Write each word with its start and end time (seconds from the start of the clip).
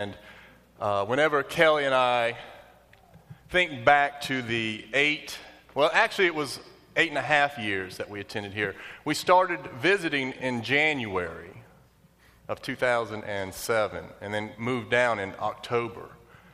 And 0.00 0.16
uh, 0.78 1.04
whenever 1.06 1.42
Kelly 1.42 1.84
and 1.84 1.92
I 1.92 2.36
think 3.48 3.84
back 3.84 4.20
to 4.22 4.42
the 4.42 4.86
eight, 4.94 5.36
well, 5.74 5.90
actually, 5.92 6.26
it 6.26 6.36
was 6.36 6.60
eight 6.94 7.08
and 7.08 7.18
a 7.18 7.22
half 7.22 7.58
years 7.58 7.96
that 7.96 8.08
we 8.08 8.20
attended 8.20 8.52
here. 8.54 8.76
We 9.04 9.14
started 9.14 9.58
visiting 9.80 10.34
in 10.34 10.62
January 10.62 11.50
of 12.46 12.62
2007 12.62 14.04
and 14.20 14.32
then 14.32 14.50
moved 14.56 14.88
down 14.88 15.18
in 15.18 15.34
October. 15.40 16.10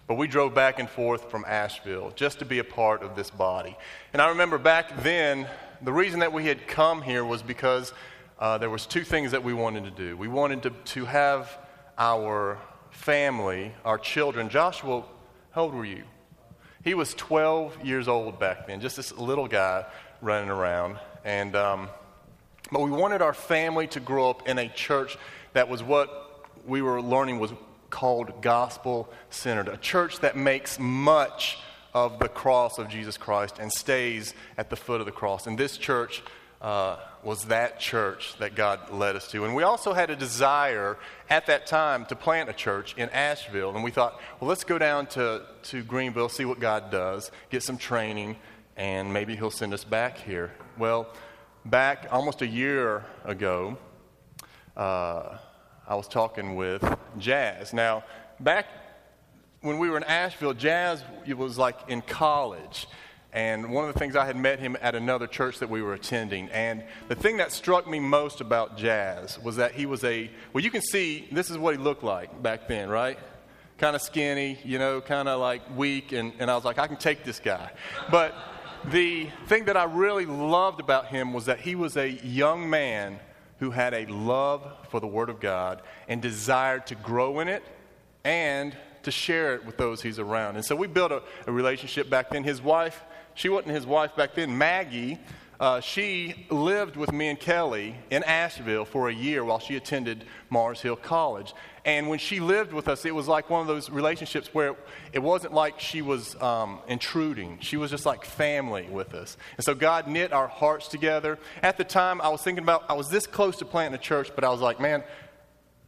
But 0.07 0.15
we 0.15 0.27
drove 0.27 0.55
back 0.55 0.79
and 0.79 0.89
forth 0.89 1.31
from 1.31 1.45
Asheville 1.47 2.15
just 2.17 2.39
to 2.39 2.47
be 2.47 2.61
a 2.61 2.65
part 2.65 3.03
of 3.03 3.15
this 3.15 3.29
body. 3.29 3.77
And 4.15 4.23
I 4.23 4.31
remember 4.31 4.57
back 4.57 5.03
then, 5.03 5.47
the 5.83 5.93
reason 5.93 6.21
that 6.21 6.33
we 6.33 6.47
had 6.47 6.67
come 6.67 7.03
here 7.03 7.27
was 7.27 7.43
because 7.43 7.93
uh, 8.39 8.57
there 8.57 8.71
was 8.71 8.87
two 8.87 9.05
things 9.05 9.33
that 9.33 9.45
we 9.45 9.53
wanted 9.53 9.85
to 9.85 9.91
do. 9.91 10.17
We 10.17 10.29
wanted 10.29 10.63
to, 10.63 10.71
to 10.71 11.05
have 11.05 11.59
our 11.99 12.59
family, 12.95 13.73
our 13.85 13.99
children. 13.99 14.49
Joshua, 14.49 15.05
how 15.51 15.63
old 15.65 15.75
were 15.75 15.85
you? 15.85 16.05
He 16.83 16.95
was 16.95 17.13
12 17.15 17.85
years 17.85 18.09
old 18.09 18.39
back 18.39 18.67
then, 18.67 18.81
just 18.81 18.97
this 18.97 19.13
little 19.13 19.49
guy 19.49 19.85
running 20.23 20.49
around. 20.49 20.99
And, 21.25 21.55
um, 21.57 21.89
but 22.71 22.81
we 22.81 22.91
wanted 22.91 23.21
our 23.21 23.35
family 23.35 23.87
to 23.89 24.01
grow 24.01 24.31
up 24.31 24.49
in 24.49 24.59
a 24.59 24.69
church 24.69 25.19
that 25.53 25.69
was 25.69 25.83
what 25.83 26.47
we 26.67 26.83
were 26.83 27.03
learning 27.03 27.39
was 27.39 27.53
called 27.91 28.41
gospel 28.41 29.09
centered, 29.31 29.69
a 29.69 29.77
church 29.77 30.21
that 30.21 30.37
makes 30.37 30.79
much 30.79 31.59
of 31.93 32.19
the 32.19 32.29
cross 32.29 32.79
of 32.79 32.89
Jesus 32.89 33.17
Christ 33.17 33.59
and 33.59 33.73
stays 33.73 34.35
at 34.57 34.71
the 34.71 34.77
foot 34.77 35.01
of 35.01 35.07
the 35.07 35.13
cross. 35.13 35.47
And 35.47 35.59
this 35.59 35.77
church 35.77 36.23
uh, 36.61 36.97
was 37.25 37.47
that 37.47 37.81
church 37.81 38.37
that 38.39 38.55
God 38.55 38.91
led 38.91 39.17
us 39.17 39.31
to. 39.31 39.45
And 39.45 39.55
we 39.55 39.63
also 39.63 39.95
had 39.95 40.11
a 40.11 40.17
desire 40.17 40.99
at 41.31 41.47
that 41.47 41.67
time 41.67 42.05
to 42.07 42.17
plant 42.17 42.51
a 42.51 42.53
church 42.53 42.95
in 42.97 43.09
Asheville. 43.11 43.75
And 43.75 43.83
we 43.83 43.91
thought, 43.91 44.21
well, 44.39 44.49
let's 44.49 44.65
go 44.65 44.79
down 44.79 45.07
to, 45.09 45.43
to 45.65 45.83
Greenville, 45.83 46.29
see 46.29 46.45
what 46.45 46.61
God 46.61 46.91
does, 46.91 47.31
get 47.51 47.63
some 47.63 47.79
training, 47.79 48.37
and 48.77 49.13
maybe 49.13 49.37
He'll 49.37 49.51
send 49.51 49.73
us 49.73 49.85
back 49.85 50.19
here. 50.19 50.53
Well, 50.79 51.09
back 51.65 52.09
almost 52.11 52.43
a 52.43 52.47
year 52.47 53.07
ago, 53.25 53.79
uh, 54.77 55.39
I 55.87 55.95
was 55.95 56.09
talking 56.09 56.57
with 56.57 56.85
Jazz. 57.19 57.73
Now, 57.73 58.05
back 58.39 58.67
when 59.61 59.79
we 59.79 59.89
were 59.89 59.97
in 59.97 60.05
Asheville, 60.05 60.53
Jazz 60.53 61.03
was 61.27 61.57
like 61.57 61.77
in 61.89 62.03
college. 62.03 62.87
And 63.35 63.71
one 63.71 63.87
of 63.89 63.93
the 63.93 63.99
things 63.99 64.15
I 64.15 64.25
had 64.25 64.37
met 64.37 64.61
him 64.61 64.77
at 64.81 64.95
another 64.95 65.27
church 65.27 65.59
that 65.59 65.69
we 65.69 65.83
were 65.83 65.95
attending. 65.95 66.49
And 66.51 66.85
the 67.09 67.17
thing 67.17 67.39
that 67.39 67.51
struck 67.51 67.89
me 67.89 67.99
most 67.99 68.41
about 68.41 68.77
Jazz 68.77 69.41
was 69.43 69.57
that 69.57 69.73
he 69.73 69.87
was 69.87 70.05
a, 70.05 70.31
well, 70.53 70.63
you 70.63 70.71
can 70.71 70.83
see 70.83 71.29
this 71.33 71.51
is 71.51 71.59
what 71.59 71.77
he 71.77 71.83
looked 71.83 72.05
like 72.05 72.43
back 72.43 72.69
then, 72.69 72.89
right? 72.89 73.19
Kind 73.77 73.97
of 73.97 74.03
skinny, 74.03 74.61
you 74.65 74.79
know, 74.79 75.01
kind 75.01 75.29
of 75.29 75.41
like 75.41 75.63
weak. 75.77 76.13
And, 76.13 76.33
and 76.39 76.49
I 76.49 76.55
was 76.55 76.65
like, 76.65 76.79
I 76.79 76.87
can 76.87 76.97
take 76.97 77.25
this 77.25 77.41
guy. 77.41 77.73
But 78.09 78.37
the 78.93 79.29
thing 79.49 79.65
that 79.65 79.77
I 79.77 79.85
really 79.85 80.27
loved 80.27 80.79
about 80.79 81.09
him 81.09 81.33
was 81.33 81.47
that 81.47 81.59
he 81.59 81.75
was 81.75 81.97
a 81.97 82.09
young 82.09 82.71
man 82.71 83.19
who 83.59 83.73
had 83.73 83.95
a 83.95 84.07
love 84.07 84.63
for 84.91 85.01
the 85.01 85.09
Word 85.09 85.29
of 85.29 85.41
God 85.41 85.83
and 86.07 86.23
desired 86.23 86.87
to 86.87 86.95
grow 86.95 87.41
in 87.41 87.49
it 87.49 87.65
and 88.23 88.77
to 89.03 89.11
share 89.11 89.55
it 89.55 89.65
with 89.65 89.77
those 89.77 90.03
he's 90.03 90.21
around. 90.21 90.57
And 90.57 90.65
so 90.65 90.77
we 90.77 90.87
built 90.87 91.11
a, 91.11 91.23
a 91.47 91.53
relationship 91.53 92.09
back 92.09 92.31
then. 92.31 92.45
His 92.45 92.63
wife, 92.63 93.03
she 93.35 93.49
wasn't 93.49 93.75
his 93.75 93.87
wife 93.87 94.15
back 94.17 94.35
then, 94.35 94.57
Maggie. 94.57 95.19
Uh, 95.61 95.81
she 95.81 96.47
lived 96.51 96.97
with 96.97 97.13
me 97.13 97.29
and 97.29 97.39
Kelly 97.39 97.95
in 98.11 98.25
Asheville 98.25 98.85
for 98.85 99.09
a 99.09 99.15
year 99.15 99.45
while 99.45 99.61
she 99.61 99.77
attended 99.77 100.25
Mars 100.51 100.81
Hill 100.81 100.97
College. 100.97 101.55
And 101.85 102.09
when 102.09 102.19
she 102.19 102.41
lived 102.41 102.73
with 102.73 102.89
us, 102.89 103.05
it 103.05 103.15
was 103.15 103.29
like 103.29 103.51
one 103.51 103.61
of 103.61 103.67
those 103.67 103.89
relationships 103.89 104.53
where 104.53 104.75
it 105.13 105.21
wasn't 105.21 105.53
like 105.53 105.79
she 105.79 106.03
was 106.03 106.35
um, 106.43 106.81
intruding. 106.89 107.59
She 107.61 107.77
was 107.77 107.91
just 107.91 108.05
like 108.05 108.25
family 108.25 108.89
with 108.91 109.15
us. 109.15 109.37
And 109.57 109.65
so 109.65 109.75
God 109.75 110.09
knit 110.09 110.33
our 110.33 110.49
hearts 110.49 110.89
together. 110.89 111.39
At 111.63 111.77
the 111.77 111.85
time, 111.85 112.21
I 112.21 112.29
was 112.31 112.43
thinking 112.43 112.65
about, 112.65 112.85
I 112.89 112.95
was 112.95 113.09
this 113.09 113.27
close 113.27 113.57
to 113.59 113.65
planting 113.65 113.99
a 113.99 114.03
church, 114.03 114.31
but 114.35 114.45
I 114.45 114.49
was 114.49 114.61
like, 114.61 114.81
man, 114.81 115.05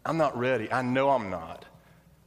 I'm 0.05 0.19
not 0.19 0.39
ready. 0.39 0.71
I 0.71 0.83
know 0.83 1.11
I'm 1.11 1.31
not. 1.31 1.65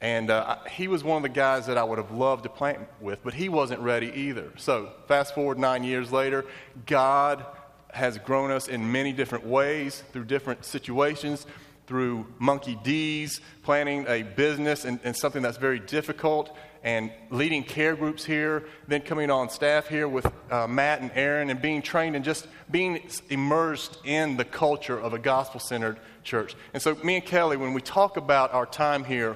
And 0.02 0.30
uh, 0.30 0.58
he 0.72 0.88
was 0.88 1.04
one 1.04 1.18
of 1.18 1.24
the 1.24 1.30
guys 1.30 1.66
that 1.68 1.78
I 1.78 1.84
would 1.84 1.98
have 1.98 2.12
loved 2.12 2.44
to 2.44 2.50
plant 2.50 2.80
with, 3.02 3.22
but 3.24 3.34
he 3.34 3.50
wasn't 3.50 3.82
ready 3.82 4.12
either. 4.16 4.54
So, 4.56 4.92
fast 5.08 5.36
forward 5.36 5.60
nine 5.60 5.84
years 5.84 6.12
later, 6.12 6.46
God 6.86 7.46
has 7.92 8.18
grown 8.20 8.50
us 8.50 8.68
in 8.68 8.92
many 8.92 9.12
different 9.12 9.46
ways 9.46 10.04
through 10.14 10.26
different 10.26 10.64
situations, 10.64 11.46
through 11.86 12.28
Monkey 12.38 12.80
D's, 12.82 13.42
planning 13.64 14.06
a 14.08 14.24
business 14.24 14.86
and, 14.86 15.00
and 15.04 15.16
something 15.16 15.42
that's 15.42 15.58
very 15.58 15.80
difficult, 15.80 16.56
and 16.82 17.12
leading 17.30 17.64
care 17.64 17.96
groups 17.96 18.24
here, 18.24 18.66
then 18.88 19.02
coming 19.02 19.30
on 19.30 19.50
staff 19.50 19.88
here 19.90 20.08
with 20.08 20.32
uh, 20.50 20.66
Matt 20.66 21.02
and 21.02 21.12
Aaron, 21.14 21.50
and 21.50 21.62
being 21.62 21.82
trained 21.82 22.16
and 22.16 22.24
just 22.24 22.48
being 22.72 23.02
immersed 23.30 23.98
in 24.06 24.38
the 24.38 24.46
culture 24.46 24.98
of 24.98 25.14
a 25.14 25.20
gospel 25.20 25.60
centered 25.60 26.00
church. 26.24 26.56
And 26.74 26.82
so, 26.82 26.96
me 27.04 27.16
and 27.16 27.26
Kelly, 27.26 27.58
when 27.58 27.74
we 27.74 27.82
talk 27.82 28.16
about 28.16 28.54
our 28.54 28.66
time 28.66 29.04
here, 29.04 29.36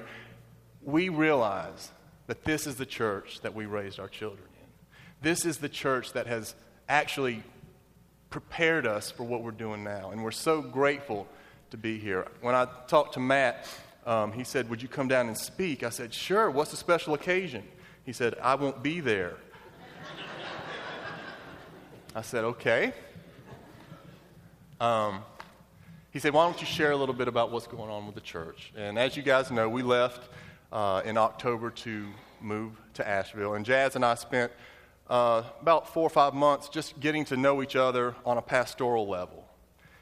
we 0.85 1.09
realize 1.09 1.91
that 2.27 2.43
this 2.43 2.67
is 2.67 2.75
the 2.75 2.85
church 2.85 3.41
that 3.41 3.53
we 3.53 3.65
raised 3.65 3.99
our 3.99 4.07
children 4.07 4.47
in. 4.61 4.69
This 5.21 5.45
is 5.45 5.57
the 5.57 5.69
church 5.69 6.13
that 6.13 6.27
has 6.27 6.55
actually 6.87 7.43
prepared 8.29 8.87
us 8.87 9.11
for 9.11 9.23
what 9.23 9.43
we're 9.43 9.51
doing 9.51 9.83
now. 9.83 10.11
And 10.11 10.23
we're 10.23 10.31
so 10.31 10.61
grateful 10.61 11.27
to 11.71 11.77
be 11.77 11.97
here. 11.97 12.27
When 12.41 12.55
I 12.55 12.67
talked 12.87 13.13
to 13.13 13.19
Matt, 13.19 13.67
um, 14.05 14.31
he 14.31 14.43
said, 14.43 14.69
Would 14.69 14.81
you 14.81 14.87
come 14.87 15.07
down 15.07 15.27
and 15.27 15.37
speak? 15.37 15.83
I 15.83 15.89
said, 15.89 16.13
Sure. 16.13 16.49
What's 16.49 16.71
the 16.71 16.77
special 16.77 17.13
occasion? 17.13 17.63
He 18.05 18.13
said, 18.13 18.35
I 18.41 18.55
won't 18.55 18.83
be 18.83 18.99
there. 18.99 19.37
I 22.15 22.21
said, 22.21 22.43
Okay. 22.43 22.93
Um, 24.79 25.23
he 26.11 26.19
said, 26.19 26.33
Why 26.33 26.45
don't 26.45 26.59
you 26.59 26.67
share 26.67 26.91
a 26.91 26.97
little 26.97 27.15
bit 27.15 27.27
about 27.27 27.51
what's 27.51 27.67
going 27.67 27.89
on 27.89 28.05
with 28.05 28.15
the 28.15 28.21
church? 28.21 28.73
And 28.75 28.99
as 28.99 29.15
you 29.15 29.23
guys 29.23 29.49
know, 29.51 29.69
we 29.69 29.81
left 29.81 30.29
uh, 30.73 31.03
in 31.05 31.17
October 31.17 31.69
to 31.69 32.07
move 32.41 32.73
to 32.95 33.07
Asheville. 33.07 33.53
And 33.53 33.65
Jazz 33.65 33.95
and 33.95 34.03
I 34.03 34.15
spent 34.15 34.51
uh, 35.07 35.43
about 35.61 35.93
four 35.93 36.03
or 36.03 36.09
five 36.09 36.33
months 36.33 36.67
just 36.67 36.99
getting 36.99 37.23
to 37.25 37.37
know 37.37 37.61
each 37.61 37.75
other 37.75 38.15
on 38.25 38.37
a 38.37 38.41
pastoral 38.41 39.07
level. 39.07 39.45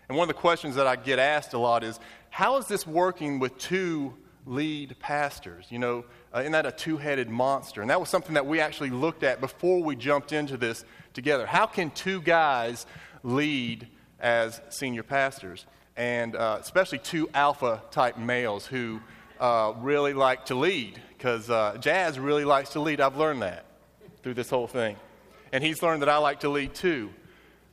And 0.07 0.17
one 0.17 0.29
of 0.29 0.35
the 0.35 0.39
questions 0.41 0.75
that 0.75 0.87
I 0.87 0.95
get 0.95 1.19
asked 1.19 1.53
a 1.53 1.57
lot 1.57 1.83
is 1.83 1.99
how 2.29 2.57
is 2.57 2.67
this 2.67 2.87
working 2.87 3.39
with 3.39 3.57
two 3.57 4.13
lead 4.45 4.95
pastors? 4.99 5.67
You 5.69 5.79
know, 5.79 6.05
uh, 6.33 6.39
isn't 6.39 6.53
that 6.53 6.65
a 6.65 6.71
two 6.71 6.97
headed 6.97 7.29
monster? 7.29 7.81
And 7.81 7.89
that 7.89 7.99
was 7.99 8.09
something 8.09 8.33
that 8.35 8.45
we 8.45 8.61
actually 8.61 8.91
looked 8.91 9.23
at 9.23 9.41
before 9.41 9.83
we 9.83 9.95
jumped 9.97 10.31
into 10.31 10.55
this 10.55 10.85
together. 11.13 11.45
How 11.45 11.65
can 11.65 11.91
two 11.91 12.21
guys 12.21 12.85
lead 13.23 13.87
as 14.19 14.61
senior 14.69 15.03
pastors? 15.03 15.65
And 15.97 16.35
uh, 16.35 16.57
especially 16.61 16.99
two 16.99 17.29
alpha 17.33 17.83
type 17.91 18.17
males 18.17 18.65
who 18.65 19.01
uh, 19.41 19.73
really 19.77 20.13
like 20.13 20.45
to 20.45 20.55
lead 20.55 21.01
because 21.17 21.49
uh, 21.49 21.75
Jazz 21.79 22.19
really 22.19 22.45
likes 22.45 22.69
to 22.71 22.79
lead. 22.79 23.01
I've 23.01 23.17
learned 23.17 23.41
that 23.41 23.65
through 24.21 24.35
this 24.35 24.49
whole 24.49 24.67
thing. 24.67 24.95
And 25.51 25.63
he's 25.63 25.81
learned 25.81 26.03
that 26.03 26.09
I 26.09 26.17
like 26.17 26.41
to 26.41 26.49
lead 26.49 26.75
too. 26.75 27.09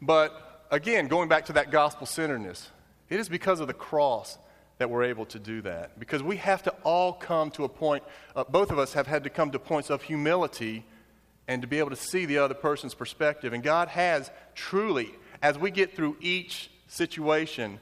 But 0.01 0.65
again, 0.71 1.09
going 1.09 1.29
back 1.29 1.45
to 1.47 1.53
that 1.55 1.71
gospel 1.71 2.07
centeredness, 2.07 2.71
it 3.11 3.21
is 3.21 3.29
because 3.29 3.61
of 3.61 3.67
the 3.67 3.75
cross 3.75 4.39
that 4.79 4.89
we're 4.89 5.05
able 5.05 5.27
to 5.27 5.39
do 5.39 5.61
that. 5.63 5.99
Because 6.01 6.23
we 6.23 6.37
have 6.39 6.63
to 6.63 6.71
all 6.85 7.13
come 7.13 7.51
to 7.53 7.65
a 7.65 7.69
point, 7.69 8.03
uh, 8.35 8.45
both 8.45 8.71
of 8.71 8.79
us 8.79 8.95
have 8.95 9.07
had 9.07 9.25
to 9.25 9.31
come 9.31 9.51
to 9.51 9.59
points 9.59 9.91
of 9.91 10.03
humility 10.03 10.85
and 11.49 11.61
to 11.63 11.69
be 11.69 11.79
able 11.79 11.91
to 11.91 11.97
see 11.97 12.25
the 12.25 12.39
other 12.39 12.55
person's 12.55 12.95
perspective. 12.95 13.53
And 13.53 13.63
God 13.63 13.89
has 13.89 14.31
truly, 14.55 15.15
as 15.43 15.59
we 15.59 15.71
get 15.71 15.95
through 15.95 16.17
each 16.21 16.71
situation, 16.87 17.79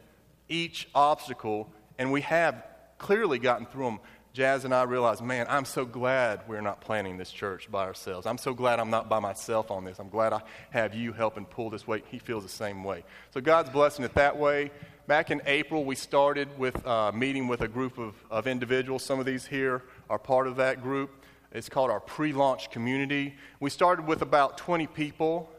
each 0.48 0.88
obstacle, 0.94 1.70
and 1.98 2.10
we 2.10 2.22
have 2.22 2.64
clearly 2.98 3.38
gotten 3.38 3.66
through 3.66 3.84
them, 3.84 4.00
Jazz 4.36 4.66
and 4.66 4.74
I 4.74 4.82
realized, 4.82 5.22
man, 5.22 5.46
I'm 5.48 5.64
so 5.64 5.86
glad 5.86 6.42
we're 6.47 6.60
not 6.60 6.82
planning 6.82 7.16
this 7.16 7.30
church 7.30 7.71
by 7.71 7.84
ourselves. 7.84 8.26
I'm 8.26 8.36
so 8.36 8.53
glad 8.53 8.78
I'm 8.78 8.91
not 8.91 9.09
by 9.09 9.18
myself 9.18 9.71
on 9.71 9.86
this. 9.86 9.98
I'm 9.98 10.10
glad 10.10 10.34
I 10.34 10.42
have 10.72 10.94
you 10.94 11.15
helping 11.15 11.47
pull 11.47 11.71
this 11.71 11.86
weight. 11.86 12.04
He 12.10 12.18
feels 12.18 12.42
the 12.42 12.50
same 12.50 12.84
way. 12.84 13.04
So 13.30 13.41
God's 13.41 13.71
blessing 13.71 14.04
it 14.04 14.12
that 14.12 14.36
way. 14.36 14.71
Back 15.06 15.30
in 15.30 15.41
April, 15.47 15.86
we 15.86 15.94
started 15.94 16.48
with 16.59 16.86
uh, 16.86 17.12
meeting 17.12 17.48
with 17.48 17.62
a 17.62 17.68
group 17.68 17.97
of, 17.97 18.15
of 18.30 18.47
individuals. 18.47 19.03
Some 19.03 19.18
of 19.18 19.24
these 19.24 19.47
here 19.47 19.84
are 20.10 20.18
part 20.18 20.47
of 20.47 20.56
that 20.56 20.82
group. 20.82 21.24
It's 21.50 21.71
called 21.71 21.91
our 21.91 22.00
pre 22.00 22.34
launch 22.34 22.71
community. 22.71 23.36
We 23.59 23.71
started 23.71 24.06
with 24.06 24.21
about 24.21 24.59
20 24.59 24.86
people. 24.88 25.50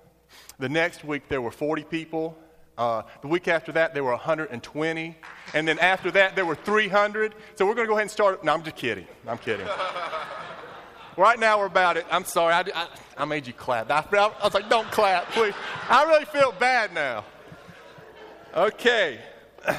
The 0.60 0.70
next 0.70 1.04
week, 1.04 1.30
there 1.30 1.42
were 1.42 1.50
40 1.50 1.84
people. 1.86 2.38
Uh, 2.78 3.02
the 3.22 3.28
week 3.28 3.48
after 3.48 3.72
that, 3.72 3.94
there 3.94 4.04
were 4.04 4.12
120. 4.12 5.18
And 5.54 5.68
then 5.68 5.80
after 5.80 6.12
that, 6.12 6.36
there 6.36 6.46
were 6.46 6.56
300. 6.56 7.34
So 7.56 7.66
we're 7.66 7.74
going 7.74 7.88
to 7.88 7.90
go 7.90 7.94
ahead 7.94 8.04
and 8.04 8.12
start. 8.12 8.44
No, 8.44 8.54
I'm 8.54 8.64
just 8.64 8.76
kidding. 8.76 9.08
I'm 9.28 9.40
kidding. 9.40 9.68
right 11.18 11.40
now, 11.40 11.60
we're 11.60 11.66
about 11.66 11.98
it. 11.98 12.06
I'm 12.12 12.26
sorry. 12.26 12.54
I, 12.54 12.64
I, 12.76 12.88
I 13.18 13.26
made 13.26 13.48
you 13.48 13.54
clap. 13.54 13.90
I, 13.90 14.06
I 14.12 14.44
was 14.44 14.54
like, 14.54 14.70
don't 14.70 14.90
clap, 14.92 15.26
please. 15.32 15.56
I 15.90 16.04
really 16.06 16.26
feel 16.26 16.52
bad 16.52 16.94
now. 16.94 17.26
Okay. 18.56 19.20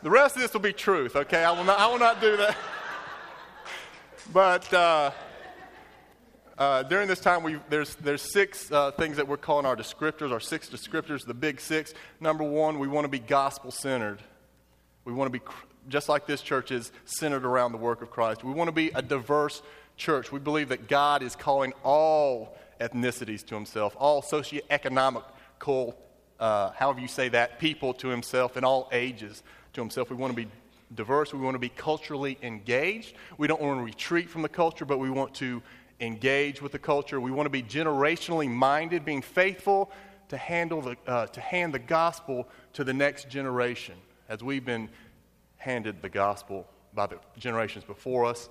The 0.00 0.10
rest 0.10 0.36
of 0.36 0.42
this 0.42 0.52
will 0.52 0.60
be 0.60 0.72
truth, 0.72 1.16
okay? 1.16 1.42
I 1.42 1.50
will 1.50 1.64
not, 1.64 1.80
I 1.80 1.88
will 1.88 1.98
not 1.98 2.20
do 2.20 2.36
that. 2.36 2.56
but 4.32 4.72
uh, 4.72 5.10
uh, 6.58 6.82
during 6.82 7.06
this 7.06 7.20
time, 7.20 7.44
we, 7.44 7.56
there's, 7.70 7.94
there's 7.96 8.20
six 8.20 8.70
uh, 8.72 8.90
things 8.90 9.16
that 9.16 9.28
we're 9.28 9.36
calling 9.36 9.64
our 9.64 9.76
descriptors, 9.76 10.32
our 10.32 10.40
six 10.40 10.68
descriptors, 10.68 11.24
the 11.24 11.32
big 11.32 11.60
six. 11.60 11.94
Number 12.20 12.42
one, 12.42 12.80
we 12.80 12.88
want 12.88 13.04
to 13.04 13.08
be 13.08 13.20
gospel 13.20 13.70
centered. 13.70 14.20
We 15.04 15.12
want 15.12 15.32
to 15.32 15.38
be, 15.38 15.44
just 15.88 16.08
like 16.08 16.26
this 16.26 16.42
church 16.42 16.72
is, 16.72 16.90
centered 17.04 17.44
around 17.44 17.72
the 17.72 17.78
work 17.78 18.02
of 18.02 18.10
Christ. 18.10 18.42
We 18.42 18.52
want 18.52 18.68
to 18.68 18.72
be 18.72 18.90
a 18.94 19.00
diverse 19.00 19.62
church. 19.96 20.32
We 20.32 20.40
believe 20.40 20.70
that 20.70 20.88
God 20.88 21.22
is 21.22 21.36
calling 21.36 21.72
all 21.84 22.56
ethnicities 22.80 23.46
to 23.46 23.54
himself, 23.54 23.94
all 23.96 24.20
socioeconomical, 24.20 25.94
uh, 26.40 26.70
however 26.72 27.00
you 27.00 27.08
say 27.08 27.28
that, 27.28 27.60
people 27.60 27.94
to 27.94 28.08
himself, 28.08 28.56
and 28.56 28.66
all 28.66 28.88
ages 28.90 29.42
to 29.74 29.80
himself. 29.80 30.10
We 30.10 30.16
want 30.16 30.32
to 30.32 30.36
be 30.36 30.48
diverse. 30.94 31.32
We 31.32 31.40
want 31.40 31.54
to 31.54 31.60
be 31.60 31.68
culturally 31.68 32.36
engaged. 32.42 33.14
We 33.36 33.46
don't 33.46 33.60
want 33.60 33.78
to 33.78 33.84
retreat 33.84 34.28
from 34.28 34.42
the 34.42 34.48
culture, 34.48 34.84
but 34.84 34.98
we 34.98 35.10
want 35.10 35.34
to 35.36 35.62
engage 36.00 36.62
with 36.62 36.72
the 36.72 36.78
culture. 36.78 37.20
We 37.20 37.30
want 37.30 37.46
to 37.46 37.50
be 37.50 37.62
generationally 37.62 38.48
minded, 38.48 39.04
being 39.04 39.22
faithful 39.22 39.90
to, 40.28 40.36
handle 40.36 40.82
the, 40.82 40.96
uh, 41.06 41.26
to 41.26 41.40
hand 41.40 41.74
the 41.74 41.78
gospel 41.78 42.48
to 42.74 42.84
the 42.84 42.94
next 42.94 43.28
generation, 43.28 43.94
as 44.28 44.42
we've 44.42 44.64
been 44.64 44.88
handed 45.56 46.02
the 46.02 46.08
gospel 46.08 46.66
by 46.94 47.06
the 47.06 47.18
generations 47.38 47.84
before 47.84 48.24
us. 48.24 48.48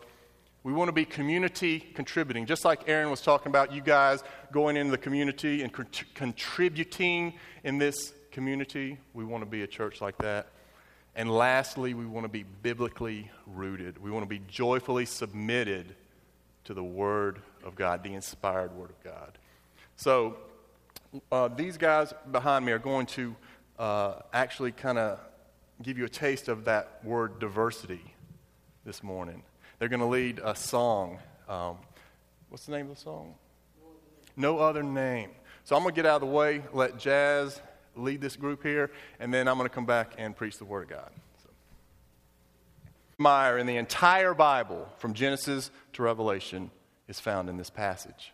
We 0.64 0.74
want 0.74 0.90
to 0.90 0.94
be 0.94 1.06
community 1.06 1.80
contributing, 1.80 2.46
just 2.46 2.66
like 2.66 2.90
Aaron 2.90 3.10
was 3.10 3.22
talking 3.22 3.50
about, 3.50 3.72
you 3.72 3.82
guys 3.82 4.24
going 4.52 4.76
into 4.76 4.92
the 4.92 4.98
community 4.98 5.64
and 5.64 5.72
contributing 6.14 7.34
in 7.64 7.78
this 7.78 8.12
community. 8.32 8.98
We 9.14 9.24
want 9.24 9.44
to 9.44 9.50
be 9.50 9.62
a 9.62 9.68
church 9.68 10.02
like 10.02 10.18
that. 10.18 10.48
And 11.16 11.32
lastly, 11.32 11.94
we 11.94 12.06
want 12.06 12.26
to 12.26 12.30
be 12.30 12.44
biblically 12.44 13.32
rooted. 13.46 13.98
We 13.98 14.12
want 14.12 14.24
to 14.24 14.30
be 14.30 14.42
joyfully 14.48 15.06
submitted 15.06 15.96
to 16.68 16.74
the 16.74 16.84
Word 16.84 17.42
of 17.64 17.76
God, 17.76 18.04
the 18.04 18.14
inspired 18.14 18.76
Word 18.76 18.90
of 18.90 19.02
God. 19.02 19.38
So, 19.96 20.36
uh, 21.32 21.48
these 21.48 21.78
guys 21.78 22.14
behind 22.30 22.66
me 22.66 22.74
are 22.74 22.80
going 22.80 23.06
to 23.08 23.36
uh, 23.80 24.16
actually 24.34 24.74
kind 24.74 24.98
of 24.98 25.18
give 25.82 25.98
you 25.98 26.04
a 26.04 26.10
taste 26.10 26.50
of 26.50 26.66
that 26.66 27.00
word 27.06 27.40
diversity 27.40 28.02
this 28.84 29.02
morning. 29.02 29.44
They're 29.80 29.88
going 29.88 30.02
to 30.02 30.08
lead 30.08 30.42
a 30.44 30.56
song. 30.56 31.20
Um, 31.48 31.78
what's 32.50 32.66
the 32.66 32.74
name 32.74 32.90
of 32.90 32.96
the 32.96 33.02
song? 33.02 33.36
No 34.36 34.60
other 34.60 34.84
name. 34.84 35.30
So 35.64 35.76
I'm 35.78 35.84
going 35.84 35.96
to 35.96 36.02
get 36.02 36.06
out 36.06 36.22
of 36.22 36.30
the 36.30 36.36
way, 36.36 36.64
let 36.74 37.00
Jazz 37.00 37.62
lead 37.96 38.20
this 38.20 38.36
group 38.36 38.62
here, 38.62 38.92
and 39.22 39.34
then 39.34 39.48
I'm 39.48 39.58
going 39.58 39.70
to 39.70 39.74
come 39.74 39.86
back 39.86 40.16
and 40.18 40.36
preach 40.36 40.58
the 40.58 40.66
Word 40.66 40.84
of 40.84 40.90
God. 40.90 41.12
Meyer 43.18 43.58
in 43.58 43.66
the 43.66 43.78
entire 43.78 44.34
Bible, 44.34 44.88
from 44.98 45.14
Genesis 45.14 45.72
to 45.94 46.04
Revelation, 46.04 46.72
is 47.08 47.20
found 47.20 47.50
in 47.50 47.58
this 47.58 47.70
passage, 47.70 48.34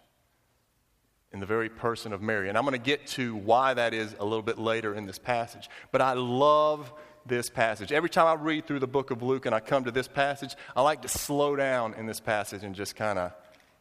in 1.31 1.39
the 1.39 1.45
very 1.45 1.69
person 1.69 2.12
of 2.12 2.21
Mary. 2.21 2.50
And 2.50 2.57
I'm 2.57 2.65
going 2.65 2.74
to 2.74 2.85
get 2.85 3.07
to 3.07 3.35
why 3.35 3.74
that 3.74 3.94
is 3.94 4.15
a 4.19 4.24
little 4.24 4.41
bit 4.41 4.57
later 4.57 4.94
in 4.94 5.06
this 5.06 5.19
passage. 5.19 5.69
But 5.91 6.01
I 6.01 6.13
love 6.13 6.91
this 7.25 7.50
passage. 7.50 7.91
Every 7.91 8.09
time 8.09 8.27
I 8.27 8.33
read 8.33 8.68
through 8.68 8.80
the 8.80 8.88
book 8.88 9.12
of 9.12 9.24
Luke 9.24 9.45
and 9.45 9.56
I 9.56 9.59
come 9.62 9.85
to 9.85 9.91
this 9.91 10.07
passage, 10.07 10.56
I 10.75 10.81
like 10.81 11.01
to 11.03 11.07
slow 11.07 11.56
down 11.56 11.94
in 11.94 12.06
this 12.06 12.19
passage 12.19 12.63
and 12.63 12.75
just 12.75 12.95
kind 12.95 13.18
of 13.18 13.31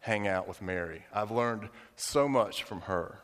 hang 0.01 0.29
out 0.29 0.47
with 0.47 0.63
Mary. 0.63 1.05
I've 1.13 1.31
learned 1.31 1.69
so 1.97 2.29
much 2.29 2.63
from 2.63 2.83
her. 2.83 3.19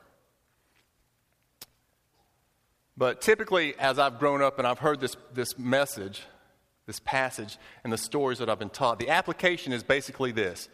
But 2.97 3.21
typically, 3.21 3.79
as 3.79 4.01
I've 4.01 4.19
grown 4.19 4.43
up 4.43 4.59
and 4.59 4.67
I've 4.67 4.81
heard 4.81 4.99
this, 4.99 5.17
this 5.33 5.57
message, 5.57 6.23
this 6.89 7.01
passage 7.01 7.59
and 7.85 7.93
the 7.93 7.99
stories 7.99 8.39
that 8.39 8.49
I've 8.49 8.59
been 8.59 8.71
taught. 8.71 8.99
The 8.99 9.11
application 9.11 9.73
is 9.73 9.85
basically 9.85 10.33
this 10.33 10.69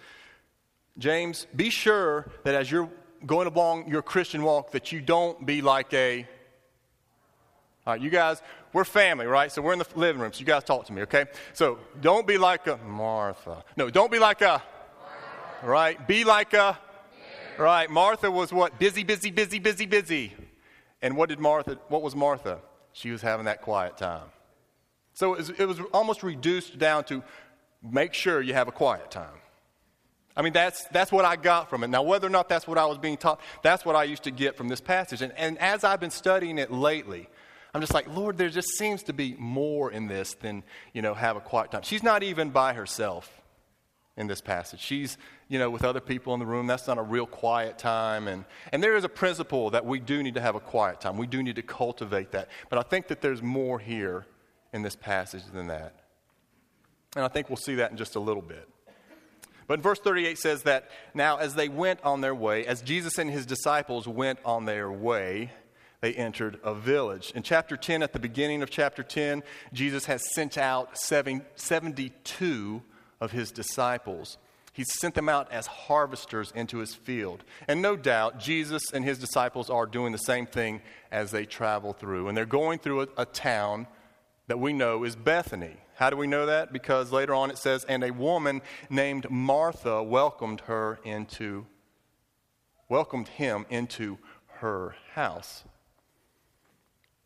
James, 0.97 1.47
be 1.55 1.71
sure 1.71 2.31
that 2.45 2.55
as 2.55 2.71
you're 2.71 2.89
going 3.27 3.49
along 3.49 3.89
your 3.89 4.01
Christian 4.01 4.43
walk, 4.43 4.71
that 4.71 4.93
you 4.93 5.01
don't 5.03 5.45
be 5.45 5.61
like 5.61 5.93
a. 5.93 6.27
All 7.87 7.93
right, 7.93 8.01
you 8.01 8.09
guys, 8.09 8.41
we're 8.73 8.85
family, 8.85 9.27
right? 9.27 9.53
So 9.53 9.61
we're 9.61 9.75
in 9.75 9.79
the 9.79 9.87
living 9.95 10.23
room, 10.23 10.33
so 10.33 10.41
you 10.41 10.47
guys 10.47 10.65
talk 10.65 10.87
to 10.87 10.93
me, 10.93 11.03
okay? 11.03 11.27
So 11.53 11.79
don't 12.01 12.27
be 12.27 12.39
like 12.39 12.67
a 12.67 12.79
Martha. 12.79 13.63
No, 13.77 13.91
don't 13.91 14.11
be 14.11 14.19
like 14.19 14.41
a. 14.41 14.63
Right? 15.63 16.07
Be 16.07 16.25
like 16.25 16.55
a. 16.55 16.79
Right? 17.59 17.91
Martha 17.91 18.31
was 18.31 18.53
what? 18.53 18.79
Busy, 18.79 19.05
busy, 19.05 19.31
busy, 19.31 19.59
busy, 19.59 19.85
busy. 19.85 20.33
And 21.03 21.17
what 21.17 21.29
did 21.29 21.41
Martha, 21.41 21.79
what 21.89 22.03
was 22.03 22.15
Martha? 22.15 22.61
She 22.93 23.11
was 23.11 23.21
having 23.21 23.47
that 23.47 23.61
quiet 23.61 23.99
time. 23.99 24.29
So 25.15 25.35
it 25.35 25.39
was, 25.39 25.51
it 25.51 25.67
was 25.67 25.81
almost 25.93 26.23
reduced 26.23 26.79
down 26.79 27.05
to 27.05 27.23
make 27.83 28.15
sure 28.15 28.43
you 28.43 28.55
have 28.55 28.69
a 28.69 28.73
quiet 28.73 29.11
time. 29.11 29.39
I 30.37 30.43
mean, 30.43 30.53
that's, 30.53 30.85
that's 30.87 31.13
what 31.13 31.25
I 31.25 31.37
got 31.37 31.71
from 31.71 31.85
it. 31.85 31.89
Now, 31.89 32.03
whether 32.03 32.27
or 32.27 32.31
not 32.31 32.49
that's 32.49 32.67
what 32.67 32.77
I 32.77 32.87
was 32.87 32.99
being 32.99 33.17
taught, 33.17 33.41
that's 33.63 33.85
what 33.85 33.95
I 33.95 34.05
used 34.05 34.25
to 34.25 34.33
get 34.33 34.57
from 34.57 34.69
this 34.69 34.81
passage. 34.81 35.23
And, 35.23 35.33
and 35.37 35.57
as 35.59 35.85
I've 35.85 36.01
been 36.01 36.11
studying 36.11 36.59
it 36.59 36.73
lately, 36.73 37.29
I'm 37.73 37.81
just 37.81 37.95
like, 37.95 38.13
Lord, 38.13 38.37
there 38.37 38.49
just 38.49 38.77
seems 38.77 39.05
to 39.05 39.13
be 39.13 39.37
more 39.39 39.93
in 39.93 40.09
this 40.09 40.35
than, 40.35 40.65
you 40.93 41.03
know, 41.03 41.15
have 41.15 41.37
a 41.37 41.41
quiet 41.41 41.71
time. 41.71 41.83
She's 41.83 42.03
not 42.03 42.25
even 42.25 42.51
by 42.51 42.73
herself 42.73 43.43
in 44.17 44.27
this 44.27 44.41
passage. 44.41 44.81
She's, 44.81 45.19
you 45.49 45.59
know, 45.61 45.71
with 45.71 45.85
other 45.85 46.01
people 46.01 46.35
in 46.35 46.41
the 46.41 46.47
room. 46.47 46.67
That's 46.67 46.87
not 46.87 46.99
a 46.99 47.03
real 47.03 47.27
quiet 47.27 47.79
time. 47.79 48.27
And, 48.27 48.45
and 48.73 48.83
there 48.83 48.97
is 48.97 49.05
a 49.05 49.09
principle 49.09 49.71
that 49.71 49.87
we 49.87 50.01
do 50.01 50.23
need 50.23 50.35
to 50.35 50.41
have 50.41 50.55
a 50.57 50.61
quiet 50.61 51.01
time. 51.01 51.17
We 51.17 51.27
do 51.29 51.43
need 51.43 51.57
to 51.57 51.63
cultivate 51.63 52.33
that. 52.33 52.49
But 52.71 52.79
I 52.81 52.83
think 52.83 53.09
that 53.09 53.21
there's 53.21 53.43
more 53.43 53.79
here 53.79 54.27
in 54.75 54.83
this 54.83 54.97
passage 54.97 55.45
than 55.55 55.69
that. 55.69 55.95
And 57.17 57.25
I 57.25 57.29
think 57.29 57.49
we'll 57.49 57.57
see 57.57 57.77
that 57.77 57.93
in 57.93 57.97
just 57.97 58.17
a 58.17 58.21
little 58.21 58.43
bit. 58.43 58.69
But 59.67 59.81
verse 59.81 60.01
38 60.01 60.37
says 60.37 60.65
that 60.65 60.91
now, 61.15 61.39
as 61.39 61.55
they 61.55 61.69
went 61.71 62.03
on 62.05 62.21
their 62.21 62.35
way, 62.35 62.67
as 62.67 62.83
Jesus 62.83 63.17
and 63.17 63.31
his 63.31 63.47
disciples 63.47 64.07
went 64.07 64.41
on 64.45 64.67
their 64.67 64.91
way, 64.91 65.53
they 66.01 66.13
entered 66.13 66.59
a 66.63 66.75
village. 66.75 67.33
In 67.35 67.43
chapter 67.43 67.77
10, 67.79 68.03
at 68.03 68.13
the 68.13 68.19
beginning 68.19 68.63
of 68.63 68.69
chapter 68.69 69.03
10, 69.03 69.43
Jesus 69.73 70.05
has 70.05 70.23
sent 70.35 70.59
out 70.59 70.99
72 70.99 72.83
of 73.21 73.31
his 73.31 73.51
disciples. 73.53 74.37
He 74.75 74.85
sent 74.85 75.15
them 75.15 75.29
out 75.29 75.51
as 75.53 75.67
harvesters 75.67 76.53
into 76.55 76.79
his 76.79 76.95
field. 76.95 77.45
And 77.69 77.81
no 77.81 77.95
doubt, 77.97 78.41
Jesus 78.41 78.83
and 78.93 79.05
his 79.05 79.19
disciples 79.19 79.71
are 79.71 79.87
doing 79.87 80.11
the 80.11 80.19
same 80.19 80.47
thing 80.47 80.83
as 81.13 81.31
they 81.31 81.47
travel 81.47 81.93
through. 81.93 82.27
And 82.29 82.37
they're 82.37 82.45
going 82.45 82.81
through 82.81 83.03
a, 83.03 83.09
a 83.19 83.25
town 83.25 83.87
that 84.47 84.59
we 84.59 84.73
know 84.73 85.05
is 85.05 85.17
Bethany. 85.17 85.77
How 85.97 86.11
do 86.11 86.17
we 86.17 86.27
know 86.27 86.47
that? 86.47 86.73
Because 86.73 87.13
later 87.13 87.35
on 87.35 87.51
it 87.51 87.59
says, 87.59 87.85
and 87.85 88.03
a 88.03 88.13
woman 88.13 88.63
named 88.91 89.31
Martha 89.31 90.03
welcomed 90.03 90.61
her 90.63 90.99
into, 91.05 91.67
welcomed 92.89 93.29
him 93.29 93.65
into 93.71 94.19
her 94.59 94.97
house. 95.13 95.65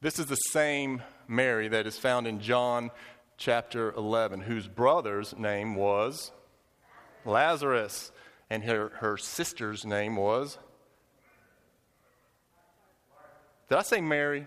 This 0.01 0.19
is 0.19 0.27
the 0.27 0.37
same 0.37 1.03
Mary 1.27 1.69
that 1.69 1.87
is 1.87 1.99
found 1.99 2.27
in 2.27 2.41
John 2.41 2.91
chapter 3.37 3.93
11, 3.93 4.43
whose 4.43 4.69
brother's 4.69 5.37
name 5.37 5.75
was 5.75 6.31
Lazarus, 7.25 8.13
and 8.51 8.65
her, 8.65 8.93
her 8.97 9.17
sister's 9.17 9.85
name 9.85 10.17
was. 10.17 10.59
Did 13.69 13.79
I 13.79 13.83
say 13.83 14.01
Mary? 14.01 14.47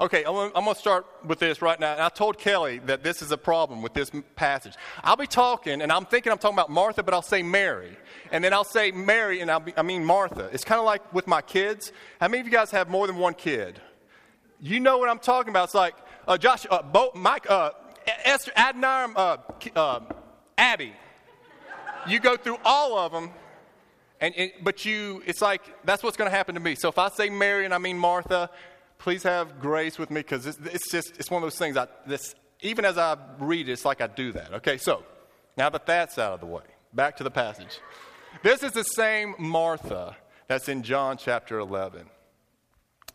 Okay, 0.00 0.24
I'm 0.24 0.50
going 0.50 0.52
to 0.52 0.74
start 0.74 1.06
with 1.22 1.38
this 1.38 1.60
right 1.60 1.78
now. 1.78 1.92
And 1.92 2.00
I 2.00 2.08
told 2.08 2.38
Kelly 2.38 2.78
that 2.86 3.02
this 3.02 3.20
is 3.20 3.30
a 3.30 3.36
problem 3.36 3.82
with 3.82 3.92
this 3.92 4.10
passage. 4.36 4.74
I'll 5.04 5.16
be 5.16 5.26
talking, 5.26 5.82
and 5.82 5.92
I'm 5.92 6.06
thinking 6.06 6.32
I'm 6.32 6.38
talking 6.38 6.56
about 6.56 6.70
Martha, 6.70 7.02
but 7.02 7.12
I'll 7.12 7.20
say 7.20 7.42
Mary. 7.42 7.96
And 8.30 8.42
then 8.42 8.54
I'll 8.54 8.64
say 8.64 8.90
Mary, 8.90 9.40
and 9.40 9.64
be, 9.64 9.74
I 9.76 9.82
mean 9.82 10.02
Martha. 10.02 10.48
It's 10.50 10.64
kind 10.64 10.78
of 10.78 10.86
like 10.86 11.12
with 11.12 11.26
my 11.26 11.42
kids. 11.42 11.92
How 12.20 12.28
many 12.28 12.40
of 12.40 12.46
you 12.46 12.52
guys 12.52 12.70
have 12.70 12.88
more 12.88 13.06
than 13.06 13.16
one 13.16 13.34
kid? 13.34 13.80
You 14.60 14.80
know 14.80 14.96
what 14.96 15.10
I'm 15.10 15.18
talking 15.18 15.50
about. 15.50 15.64
It's 15.64 15.74
like 15.74 15.94
uh, 16.26 16.38
Josh, 16.38 16.66
uh, 16.70 16.82
Bo, 16.82 17.10
Mike, 17.14 17.50
uh, 17.50 17.72
Esther, 18.24 18.52
Adoniram, 18.56 19.12
uh, 19.14 19.36
uh, 19.76 20.00
Abby. 20.56 20.94
You 22.08 22.18
go 22.18 22.36
through 22.38 22.58
all 22.64 22.98
of 22.98 23.12
them, 23.12 23.30
and, 24.22 24.34
and 24.36 24.52
but 24.62 24.86
you, 24.86 25.22
it's 25.26 25.42
like 25.42 25.62
that's 25.84 26.02
what's 26.02 26.16
going 26.16 26.30
to 26.30 26.36
happen 26.36 26.54
to 26.54 26.60
me. 26.60 26.76
So 26.76 26.88
if 26.88 26.98
I 26.98 27.10
say 27.10 27.28
Mary 27.28 27.66
and 27.66 27.74
I 27.74 27.78
mean 27.78 27.98
Martha, 27.98 28.48
please 29.02 29.24
have 29.24 29.60
grace 29.60 29.98
with 29.98 30.10
me 30.10 30.20
because 30.20 30.46
it's, 30.46 30.58
it's, 30.58 30.90
just 30.90 31.18
it's 31.18 31.28
one 31.28 31.42
of 31.42 31.46
those 31.46 31.58
things 31.58 31.76
I, 31.76 31.88
this, 32.06 32.36
even 32.60 32.84
as 32.84 32.96
i 32.96 33.16
read 33.40 33.68
it 33.68 33.72
it's 33.72 33.84
like 33.84 34.00
i 34.00 34.06
do 34.06 34.32
that. 34.32 34.54
Okay 34.54 34.78
so 34.78 35.02
now 35.56 35.68
that 35.70 35.86
that's 35.86 36.18
out 36.18 36.34
of 36.34 36.40
the 36.40 36.46
way 36.46 36.62
back 36.94 37.16
to 37.16 37.24
the 37.24 37.30
passage. 37.30 37.80
This 38.42 38.62
is 38.62 38.72
the 38.72 38.84
same 38.84 39.34
martha 39.38 40.16
that's 40.46 40.68
in 40.68 40.84
john 40.84 41.16
chapter 41.16 41.58
11 41.58 42.06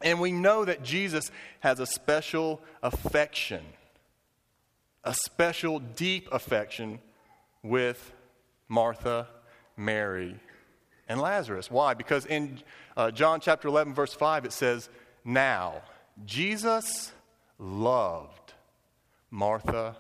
and 0.01 0.19
we 0.19 0.31
know 0.31 0.65
that 0.65 0.83
jesus 0.83 1.31
has 1.61 1.79
a 1.79 1.85
special 1.85 2.61
affection 2.83 3.63
a 5.05 5.13
special 5.13 5.79
deep 5.79 6.27
affection 6.33 6.99
with 7.63 8.11
martha 8.67 9.27
mary 9.77 10.35
and 11.09 11.21
lazarus. 11.21 11.71
Why? 11.71 11.93
Because 11.93 12.25
in 12.25 12.59
uh, 12.97 13.11
john 13.11 13.39
chapter 13.39 13.69
11 13.69 13.93
verse 13.93 14.13
5 14.13 14.43
it 14.43 14.51
says 14.51 14.89
now, 15.27 15.81
Jesus 16.25 17.11
loved 17.59 18.53
Martha, 19.29 19.97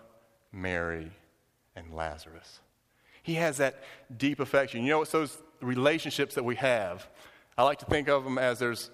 Mary, 0.53 1.11
and 1.75 1.93
Lazarus. 1.93 2.61
He 3.23 3.33
has 3.33 3.57
that 3.57 3.83
deep 4.17 4.39
affection. 4.39 4.83
You 4.83 4.91
know, 4.91 5.01
it's 5.01 5.11
those 5.11 5.37
relationships 5.59 6.35
that 6.35 6.45
we 6.45 6.55
have. 6.55 7.05
I 7.57 7.63
like 7.63 7.79
to 7.79 7.85
think 7.85 8.07
of 8.07 8.23
them 8.23 8.37
as 8.37 8.59
there's 8.59 8.89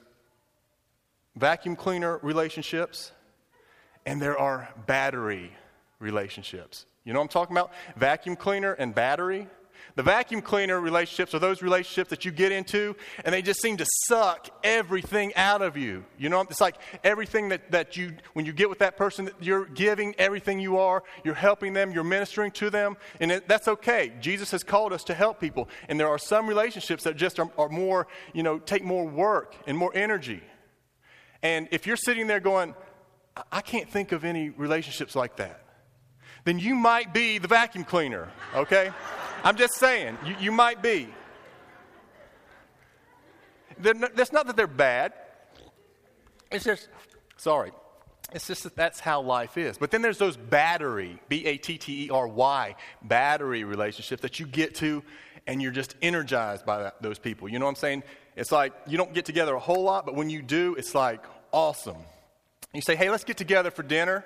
vacuum 1.36 1.76
cleaner 1.76 2.20
relationships 2.24 3.12
and 4.04 4.20
there 4.20 4.36
are 4.36 4.74
battery 4.88 5.52
relationships. 6.00 6.88
You 7.06 7.14
know 7.14 7.20
what 7.20 7.26
I'm 7.26 7.30
talking 7.30 7.56
about? 7.56 7.72
Vacuum 7.96 8.36
cleaner 8.36 8.74
and 8.74 8.96
battery. 8.96 9.48
The 9.96 10.04
vacuum 10.04 10.42
cleaner 10.42 10.80
relationships 10.80 11.36
are 11.36 11.40
those 11.40 11.62
relationships 11.62 12.10
that 12.10 12.26
you 12.26 12.32
get 12.32 12.52
into 12.52 12.96
and 13.24 13.34
they 13.34 13.44
just 13.44 13.62
seem 13.62 13.78
to 13.78 13.86
suck 14.08 14.50
everything 14.64 15.36
out 15.36 15.62
of 15.62 15.78
you. 15.78 16.04
You 16.18 16.30
know, 16.30 16.42
it's 16.42 16.60
like 16.60 16.78
everything 17.04 17.50
that, 17.50 17.72
that 17.72 17.96
you, 17.96 18.14
when 18.34 18.46
you 18.46 18.54
get 18.54 18.70
with 18.70 18.80
that 18.80 18.98
person, 18.98 19.30
you're 19.40 19.66
giving 19.66 20.16
everything 20.18 20.60
you 20.60 20.80
are, 20.80 21.04
you're 21.24 21.36
helping 21.36 21.74
them, 21.74 21.92
you're 21.92 22.04
ministering 22.04 22.50
to 22.52 22.72
them, 22.72 22.98
and 23.20 23.32
it, 23.32 23.48
that's 23.48 23.68
okay. 23.68 24.14
Jesus 24.20 24.50
has 24.50 24.64
called 24.64 24.94
us 24.94 25.04
to 25.06 25.14
help 25.14 25.40
people. 25.40 25.70
And 25.88 26.00
there 26.00 26.10
are 26.10 26.18
some 26.18 26.48
relationships 26.48 27.04
that 27.04 27.16
just 27.16 27.40
are, 27.40 27.52
are 27.58 27.70
more, 27.70 28.08
you 28.34 28.42
know, 28.42 28.58
take 28.58 28.84
more 28.84 29.06
work 29.06 29.56
and 29.68 29.78
more 29.78 29.92
energy. 29.94 30.42
And 31.44 31.68
if 31.72 31.86
you're 31.86 31.98
sitting 31.98 32.26
there 32.26 32.40
going, 32.40 32.74
I 33.52 33.62
can't 33.62 33.90
think 33.90 34.12
of 34.12 34.24
any 34.24 34.50
relationships 34.50 35.16
like 35.16 35.36
that, 35.36 35.60
then 36.46 36.58
you 36.58 36.74
might 36.74 37.14
be 37.14 37.38
the 37.38 37.48
vacuum 37.48 37.84
cleaner, 37.84 38.32
okay? 38.56 38.92
I'm 39.44 39.58
just 39.58 39.76
saying, 39.76 40.18
you, 40.26 40.36
you 40.40 40.52
might 40.52 40.82
be. 40.82 41.10
That's 43.78 44.32
not 44.32 44.48
that 44.48 44.56
they're 44.56 44.68
bad. 44.68 45.14
It's 46.52 46.64
just, 46.64 46.88
sorry, 47.38 47.72
it's 48.32 48.48
just 48.48 48.64
that 48.64 48.76
that's 48.76 49.00
how 49.00 49.22
life 49.22 49.58
is. 49.58 49.78
But 49.78 49.92
then 49.92 50.02
there's 50.02 50.18
those 50.18 50.38
battery, 50.38 51.20
B 51.28 51.46
A 51.46 51.58
T 51.58 51.78
T 51.78 52.06
E 52.06 52.10
R 52.10 52.28
Y, 52.28 52.76
battery 53.02 53.64
relationships 53.64 54.22
that 54.22 54.40
you 54.40 54.46
get 54.46 54.76
to 54.76 55.04
and 55.48 55.62
you're 55.62 55.72
just 55.72 55.96
energized 56.02 56.66
by 56.66 56.84
that, 56.84 57.02
those 57.02 57.20
people. 57.20 57.50
You 57.50 57.60
know 57.60 57.66
what 57.66 57.72
I'm 57.72 57.76
saying? 57.76 58.04
It's 58.36 58.52
like 58.52 58.74
you 58.88 58.98
don't 58.98 59.14
get 59.14 59.26
together 59.26 59.54
a 59.54 59.60
whole 59.60 59.84
lot, 59.84 60.06
but 60.06 60.16
when 60.16 60.30
you 60.30 60.42
do, 60.42 60.76
it's 60.76 60.96
like 60.96 61.24
awesome. 61.52 61.98
You 62.74 62.82
say, 62.82 62.96
hey, 62.96 63.10
let's 63.10 63.24
get 63.24 63.38
together 63.38 63.70
for 63.70 63.84
dinner. 63.84 64.26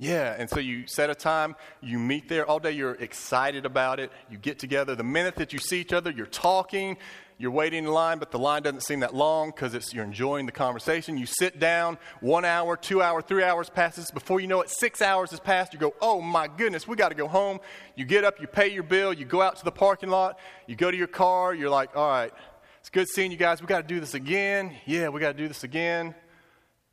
Yeah, 0.00 0.36
and 0.38 0.48
so 0.48 0.60
you 0.60 0.86
set 0.86 1.10
a 1.10 1.14
time, 1.14 1.56
you 1.80 1.98
meet 1.98 2.28
there 2.28 2.46
all 2.46 2.60
day, 2.60 2.70
you're 2.70 2.94
excited 2.94 3.66
about 3.66 3.98
it, 3.98 4.12
you 4.30 4.38
get 4.38 4.60
together. 4.60 4.94
The 4.94 5.02
minute 5.02 5.34
that 5.36 5.52
you 5.52 5.58
see 5.58 5.80
each 5.80 5.92
other, 5.92 6.12
you're 6.12 6.26
talking, 6.26 6.96
you're 7.36 7.50
waiting 7.50 7.84
in 7.84 7.90
line, 7.90 8.20
but 8.20 8.30
the 8.30 8.38
line 8.38 8.62
doesn't 8.62 8.82
seem 8.82 9.00
that 9.00 9.12
long 9.12 9.50
because 9.50 9.92
you're 9.92 10.04
enjoying 10.04 10.46
the 10.46 10.52
conversation. 10.52 11.18
You 11.18 11.26
sit 11.26 11.58
down, 11.58 11.98
one 12.20 12.44
hour, 12.44 12.76
two 12.76 13.02
hour, 13.02 13.20
three 13.22 13.42
hours 13.42 13.70
passes. 13.70 14.12
Before 14.12 14.38
you 14.38 14.46
know 14.46 14.60
it, 14.60 14.70
six 14.70 15.02
hours 15.02 15.30
has 15.30 15.40
passed. 15.40 15.72
You 15.72 15.80
go, 15.80 15.94
oh 16.00 16.20
my 16.20 16.46
goodness, 16.46 16.86
we 16.86 16.94
got 16.94 17.08
to 17.08 17.16
go 17.16 17.26
home. 17.26 17.58
You 17.96 18.04
get 18.04 18.22
up, 18.22 18.40
you 18.40 18.46
pay 18.46 18.68
your 18.68 18.84
bill, 18.84 19.12
you 19.12 19.24
go 19.24 19.42
out 19.42 19.56
to 19.56 19.64
the 19.64 19.72
parking 19.72 20.10
lot, 20.10 20.38
you 20.68 20.76
go 20.76 20.92
to 20.92 20.96
your 20.96 21.08
car, 21.08 21.54
you're 21.54 21.70
like, 21.70 21.96
all 21.96 22.08
right, 22.08 22.32
it's 22.78 22.90
good 22.90 23.08
seeing 23.08 23.32
you 23.32 23.36
guys. 23.36 23.60
We 23.60 23.66
got 23.66 23.80
to 23.82 23.94
do 23.94 23.98
this 23.98 24.14
again. 24.14 24.76
Yeah, 24.86 25.08
we 25.08 25.20
got 25.20 25.32
to 25.32 25.38
do 25.38 25.48
this 25.48 25.64
again. 25.64 26.14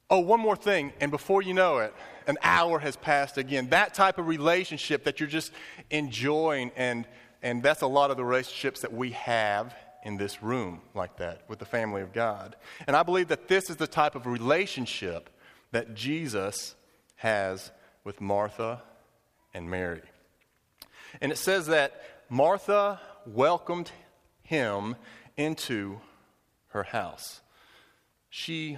Oh, 0.10 0.22
one 0.22 0.40
more 0.40 0.56
thing, 0.56 0.92
and 1.02 1.12
before 1.12 1.44
you 1.44 1.54
know 1.54 1.80
it, 1.80 1.94
an 2.28 2.38
hour 2.42 2.80
has 2.80 2.96
passed 2.96 3.38
again. 3.38 3.70
That 3.70 3.94
type 3.94 4.18
of 4.18 4.28
relationship 4.28 5.04
that 5.04 5.20
you're 5.20 5.30
just 5.30 5.52
enjoying, 5.90 6.72
and, 6.76 7.06
and 7.42 7.62
that's 7.62 7.82
a 7.82 7.88
lot 7.88 8.12
of 8.12 8.18
the 8.18 8.26
relationships 8.26 8.82
that 8.82 8.94
we 8.94 9.12
have 9.12 9.76
in 10.04 10.18
this 10.18 10.44
room, 10.44 10.82
like 10.94 11.18
that, 11.18 11.42
with 11.48 11.60
the 11.60 11.66
family 11.66 12.02
of 12.02 12.14
God. 12.14 12.56
And 12.88 12.96
I 12.96 13.04
believe 13.04 13.28
that 13.30 13.48
this 13.48 13.70
is 13.70 13.78
the 13.78 13.88
type 13.88 14.16
of 14.16 14.28
relationship 14.28 15.30
that 15.72 15.96
Jesus 15.96 16.76
has 17.18 17.72
with 18.04 18.22
Martha 18.22 18.82
and 19.54 19.70
Mary. 19.70 20.02
And 21.22 21.32
it 21.32 21.38
says 21.38 21.68
that 21.68 22.02
Martha 22.30 23.00
welcomed 23.26 23.92
him 24.44 24.96
into 25.38 26.00
her 26.68 26.84
house. 26.84 27.42
She 28.30 28.78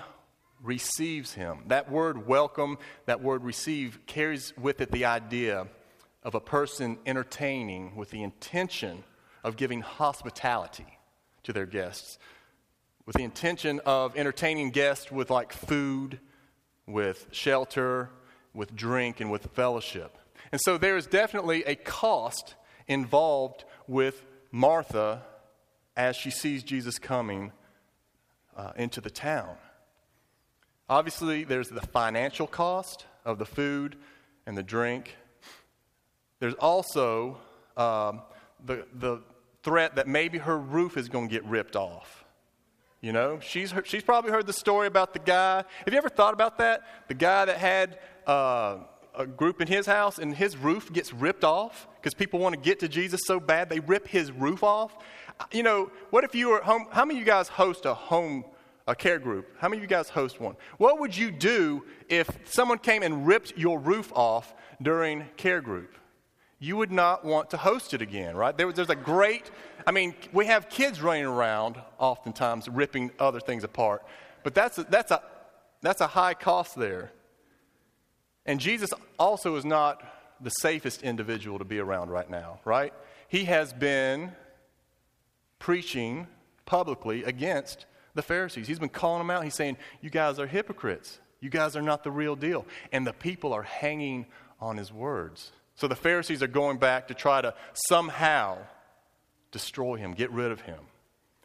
receives 0.61 1.33
him. 1.33 1.63
That 1.67 1.91
word 1.91 2.27
welcome, 2.27 2.77
that 3.05 3.21
word 3.21 3.43
receive, 3.43 3.99
carries 4.05 4.55
with 4.57 4.81
it 4.81 4.91
the 4.91 5.05
idea 5.05 5.67
of 6.23 6.35
a 6.35 6.39
person 6.39 6.97
entertaining 7.05 7.95
with 7.95 8.09
the 8.09 8.23
intention 8.23 9.03
of 9.43 9.55
giving 9.55 9.81
hospitality 9.81 10.97
to 11.43 11.53
their 11.53 11.65
guests, 11.65 12.17
with 13.05 13.15
the 13.15 13.23
intention 13.23 13.79
of 13.85 14.17
entertaining 14.17 14.71
guests 14.71 15.11
with 15.11 15.29
like 15.29 15.53
food, 15.53 16.19
with 16.85 17.27
shelter, 17.31 18.09
with 18.53 18.75
drink, 18.75 19.21
and 19.21 19.31
with 19.31 19.45
fellowship. 19.53 20.17
And 20.51 20.59
so 20.61 20.77
there 20.77 20.97
is 20.97 21.07
definitely 21.07 21.63
a 21.63 21.75
cost 21.75 22.55
involved 22.87 23.63
with 23.87 24.25
Martha 24.51 25.21
as 25.95 26.15
she 26.15 26.29
sees 26.29 26.63
Jesus 26.63 26.99
coming 26.99 27.51
uh, 28.55 28.71
into 28.75 29.01
the 29.01 29.09
town. 29.09 29.55
Obviously, 30.89 31.44
there's 31.44 31.70
the 31.70 31.82
financial 31.82 32.48
cost 32.48 33.06
of 33.25 33.39
the 33.39 33.46
food 33.46 33.98
and 34.46 34.58
the 34.58 34.63
drink. 34.63 35.15
There's 36.39 36.53
also 36.56 37.38
um, 37.75 38.22
the, 38.65 38.86
the 38.94 39.22
threat 39.63 39.96
that 39.96 40.08
maybe 40.08 40.38
her 40.38 40.58
roof 40.58 40.96
is 40.96 41.10
going 41.10 41.27
to 41.27 41.32
get 41.32 41.44
ripped 41.46 41.75
off. 41.75 42.24
You 43.01 43.12
know, 43.12 43.39
she's, 43.41 43.72
heard, 43.72 43.86
she's 43.86 44.03
probably 44.03 44.32
heard 44.32 44.48
the 44.48 44.53
story 44.53 44.88
about 44.88 45.13
the 45.13 45.20
guy. 45.20 45.58
Have 45.86 45.94
you 45.94 45.98
ever 45.98 46.10
thought 46.10 46.34
about 46.34 46.58
that? 46.60 46.84
The 47.10 47.13
guy 47.13 47.46
that 47.46 47.58
had 47.58 48.00
uh, 48.25 48.77
a 49.13 49.27
group 49.27 49.62
in 49.62 49.67
his 49.67 49.86
house 49.86 50.17
and 50.20 50.34
his 50.34 50.56
roof 50.56 50.91
gets 50.91 51.13
ripped 51.13 51.44
off 51.44 51.88
because 51.96 52.13
people 52.13 52.39
want 52.39 52.56
to 52.56 52.62
get 52.62 52.79
to 52.79 52.88
Jesus 52.88 53.22
so 53.25 53.39
bad 53.39 53.70
they 53.70 53.82
rip 53.82 54.08
his 54.08 54.32
roof 54.32 54.63
off. 54.63 54.96
You 55.51 55.63
know, 55.63 55.91
what 56.12 56.24
if 56.24 56.34
you 56.34 56.50
were 56.50 56.62
home? 56.62 56.88
How 56.91 57.06
many 57.06 57.20
of 57.20 57.25
you 57.25 57.32
guys 57.32 57.50
host 57.50 57.86
a 57.86 57.94
home 57.94 58.46
a 58.88 58.96
care 58.96 59.20
group. 59.20 59.53
How 59.60 59.67
many 59.67 59.79
of 59.79 59.84
you 59.84 59.88
guys 59.88 60.10
host 60.10 60.39
one? 60.39 60.56
What 60.77 61.00
would 61.00 61.15
you 61.15 61.29
do 61.29 61.84
if 62.08 62.29
someone 62.46 62.79
came 62.79 63.03
and 63.03 63.27
ripped 63.27 63.58
your 63.58 63.79
roof 63.79 64.12
off 64.15 64.56
during 64.82 65.25
care 65.36 65.62
group? 65.62 65.94
You 66.60 66.77
would 66.77 66.91
not 66.91 67.24
want 67.24 67.51
to 67.51 67.58
host 67.58 67.94
it 67.94 68.01
again, 68.01 68.36
right? 68.36 68.58
There, 68.58 68.72
there's 68.72 68.89
a 68.89 68.96
great, 68.96 69.51
I 69.86 69.91
mean, 69.91 70.15
we 70.34 70.48
have 70.48 70.70
kids 70.70 71.01
running 71.01 71.25
around 71.25 71.75
oftentimes 72.00 72.67
ripping 72.67 73.12
other 73.20 73.39
things 73.39 73.63
apart, 73.63 74.03
but 74.44 74.56
that's 74.56 74.77
a, 74.77 74.84
that's 74.86 75.12
a, 75.12 75.22
that's 75.82 76.01
a 76.01 76.08
high 76.08 76.34
cost 76.34 76.75
there. 76.75 77.12
And 78.46 78.60
Jesus 78.60 78.91
also 79.20 79.56
is 79.58 79.65
not 79.65 80.01
the 80.41 80.50
safest 80.50 81.03
individual 81.03 81.60
to 81.60 81.65
be 81.65 81.79
around 81.79 82.10
right 82.10 82.29
now, 82.29 82.60
right? 82.63 82.94
He 83.27 83.44
has 83.44 83.74
been 83.74 84.32
preaching 85.60 86.27
publicly 86.65 87.24
against 87.24 87.86
the 88.17 88.21
Pharisees. 88.21 88.67
He's 88.67 88.79
been 88.79 88.89
calling 88.89 89.19
them 89.19 89.29
out. 89.29 89.45
He's 89.45 89.55
saying, 89.55 89.77
You 90.01 90.09
guys 90.09 90.39
are 90.39 90.47
hypocrites. 90.47 91.19
You 91.39 91.50
guys 91.50 91.75
are 91.75 91.81
not 91.81 92.03
the 92.03 92.12
real 92.12 92.36
deal. 92.36 92.65
And 92.91 93.07
the 93.07 93.13
people 93.13 93.53
are 93.53 93.63
hanging 93.63 94.25
on 94.59 94.75
his 94.75 94.91
words. 94.91 95.51
So 95.75 95.88
the 95.88 95.95
Pharisees 95.95 96.41
are 96.41 96.47
going 96.47 96.77
back 96.77 97.07
to 97.09 97.13
try 97.13 97.41
to 97.41 97.53
somehow 97.88 98.57
destroy 99.51 99.95
him, 99.95 100.13
get 100.13 100.31
rid 100.31 100.51
of 100.51 100.62
him. 100.62 100.79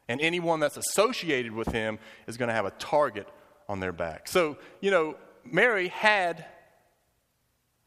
And 0.09 0.21
anyone 0.21 0.61
that's 0.61 0.77
associated 0.77 1.53
with 1.53 1.69
him 1.69 1.99
is 2.27 2.37
going 2.37 2.49
to 2.49 2.55
have 2.55 2.65
a 2.65 2.71
target 2.73 3.29
on 3.69 3.79
their 3.79 3.93
back. 3.93 4.27
So, 4.27 4.57
you 4.81 4.91
know, 4.91 5.17
Mary 5.45 5.89
had 5.89 6.45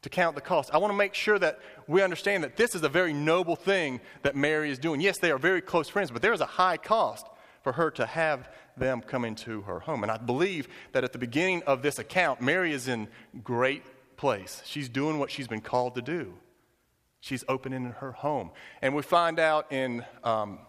to 0.02 0.08
count 0.08 0.36
the 0.36 0.40
cost. 0.40 0.70
I 0.72 0.78
want 0.78 0.92
to 0.92 0.96
make 0.96 1.14
sure 1.14 1.38
that 1.38 1.58
we 1.88 2.02
understand 2.02 2.44
that 2.44 2.56
this 2.56 2.76
is 2.76 2.82
a 2.84 2.88
very 2.88 3.12
noble 3.12 3.56
thing 3.56 4.00
that 4.22 4.36
Mary 4.36 4.70
is 4.70 4.78
doing. 4.78 5.00
Yes, 5.00 5.18
they 5.18 5.32
are 5.32 5.38
very 5.38 5.60
close 5.60 5.88
friends, 5.88 6.12
but 6.12 6.22
there 6.22 6.32
is 6.32 6.40
a 6.40 6.46
high 6.46 6.76
cost 6.76 7.26
for 7.66 7.72
her 7.72 7.90
to 7.90 8.06
have 8.06 8.48
them 8.76 9.00
come 9.00 9.24
into 9.24 9.62
her 9.62 9.80
home. 9.80 10.04
And 10.04 10.12
I 10.12 10.18
believe 10.18 10.68
that 10.92 11.02
at 11.02 11.12
the 11.12 11.18
beginning 11.18 11.64
of 11.64 11.82
this 11.82 11.98
account, 11.98 12.40
Mary 12.40 12.72
is 12.72 12.86
in 12.86 13.08
great 13.42 13.82
place. 14.16 14.62
She's 14.64 14.88
doing 14.88 15.18
what 15.18 15.32
she's 15.32 15.48
been 15.48 15.60
called 15.60 15.96
to 15.96 16.00
do. 16.00 16.34
She's 17.18 17.42
opening 17.48 17.86
her 17.86 18.12
home. 18.12 18.52
And 18.82 18.94
we 18.94 19.02
find 19.02 19.40
out 19.40 19.72
in 19.72 20.04
um, 20.22 20.60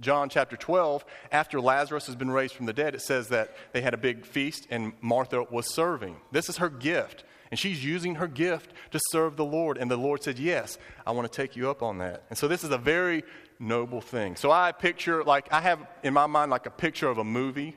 John 0.00 0.28
chapter 0.28 0.56
12, 0.56 1.04
after 1.30 1.60
Lazarus 1.60 2.06
has 2.06 2.16
been 2.16 2.32
raised 2.32 2.54
from 2.54 2.66
the 2.66 2.72
dead, 2.72 2.96
it 2.96 3.02
says 3.02 3.28
that 3.28 3.54
they 3.70 3.80
had 3.80 3.94
a 3.94 3.98
big 3.98 4.26
feast 4.26 4.66
and 4.68 4.94
Martha 5.00 5.44
was 5.44 5.72
serving. 5.72 6.16
This 6.32 6.48
is 6.48 6.56
her 6.56 6.70
gift. 6.70 7.22
And 7.52 7.58
she's 7.58 7.84
using 7.84 8.16
her 8.16 8.26
gift 8.26 8.72
to 8.90 9.00
serve 9.10 9.36
the 9.36 9.44
Lord. 9.44 9.78
And 9.78 9.88
the 9.88 9.96
Lord 9.96 10.24
said, 10.24 10.40
Yes, 10.40 10.78
I 11.06 11.12
want 11.12 11.30
to 11.30 11.36
take 11.36 11.54
you 11.54 11.70
up 11.70 11.82
on 11.82 11.98
that. 11.98 12.24
And 12.30 12.38
so 12.38 12.48
this 12.48 12.64
is 12.64 12.70
a 12.70 12.78
very 12.78 13.22
noble 13.62 14.00
thing. 14.00 14.36
So 14.36 14.50
I 14.50 14.72
picture, 14.72 15.24
like, 15.24 15.52
I 15.52 15.60
have 15.60 15.86
in 16.02 16.12
my 16.12 16.26
mind, 16.26 16.50
like 16.50 16.66
a 16.66 16.70
picture 16.70 17.08
of 17.08 17.18
a 17.18 17.24
movie, 17.24 17.76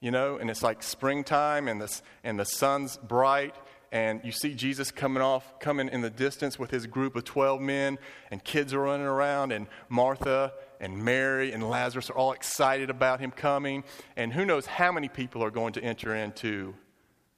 you 0.00 0.10
know, 0.10 0.36
and 0.36 0.48
it's 0.48 0.62
like 0.62 0.82
springtime 0.82 1.68
and 1.68 1.80
the, 1.80 2.00
and 2.22 2.38
the 2.38 2.44
sun's 2.44 2.96
bright. 2.96 3.54
And 3.90 4.20
you 4.22 4.32
see 4.32 4.54
Jesus 4.54 4.90
coming 4.90 5.22
off, 5.22 5.58
coming 5.60 5.88
in 5.88 6.02
the 6.02 6.10
distance 6.10 6.58
with 6.58 6.70
his 6.70 6.86
group 6.86 7.16
of 7.16 7.24
12 7.24 7.60
men, 7.60 7.98
and 8.30 8.42
kids 8.44 8.74
are 8.74 8.80
running 8.80 9.06
around, 9.06 9.50
and 9.50 9.66
Martha 9.88 10.52
and 10.78 11.02
Mary 11.04 11.52
and 11.52 11.68
Lazarus 11.68 12.10
are 12.10 12.16
all 12.16 12.32
excited 12.32 12.90
about 12.90 13.18
him 13.20 13.30
coming. 13.30 13.84
And 14.16 14.32
who 14.32 14.44
knows 14.44 14.66
how 14.66 14.92
many 14.92 15.08
people 15.08 15.42
are 15.42 15.50
going 15.50 15.72
to 15.72 15.82
enter 15.82 16.14
into 16.14 16.74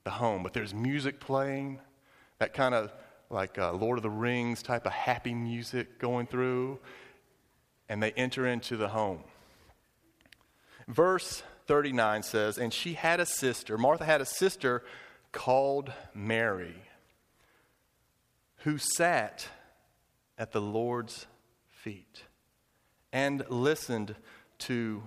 the 0.04 0.10
home, 0.10 0.42
but 0.42 0.52
there's 0.52 0.74
music 0.74 1.20
playing, 1.20 1.78
that 2.38 2.52
kind 2.52 2.74
of 2.74 2.92
like 3.30 3.58
uh, 3.58 3.72
Lord 3.72 3.98
of 3.98 4.02
the 4.02 4.10
Rings 4.10 4.62
type 4.62 4.86
of 4.86 4.92
happy 4.92 5.34
music 5.34 5.98
going 5.98 6.26
through, 6.26 6.80
and 7.90 8.00
they 8.00 8.12
enter 8.12 8.46
into 8.46 8.76
the 8.76 8.88
home. 8.88 9.24
Verse 10.86 11.42
39 11.66 12.22
says, 12.22 12.56
And 12.56 12.72
she 12.72 12.94
had 12.94 13.18
a 13.18 13.26
sister, 13.26 13.76
Martha 13.76 14.04
had 14.04 14.20
a 14.20 14.24
sister 14.24 14.84
called 15.32 15.92
Mary, 16.14 16.76
who 18.58 18.78
sat 18.78 19.48
at 20.38 20.52
the 20.52 20.60
Lord's 20.60 21.26
feet 21.68 22.22
and 23.12 23.44
listened 23.50 24.14
to 24.58 25.02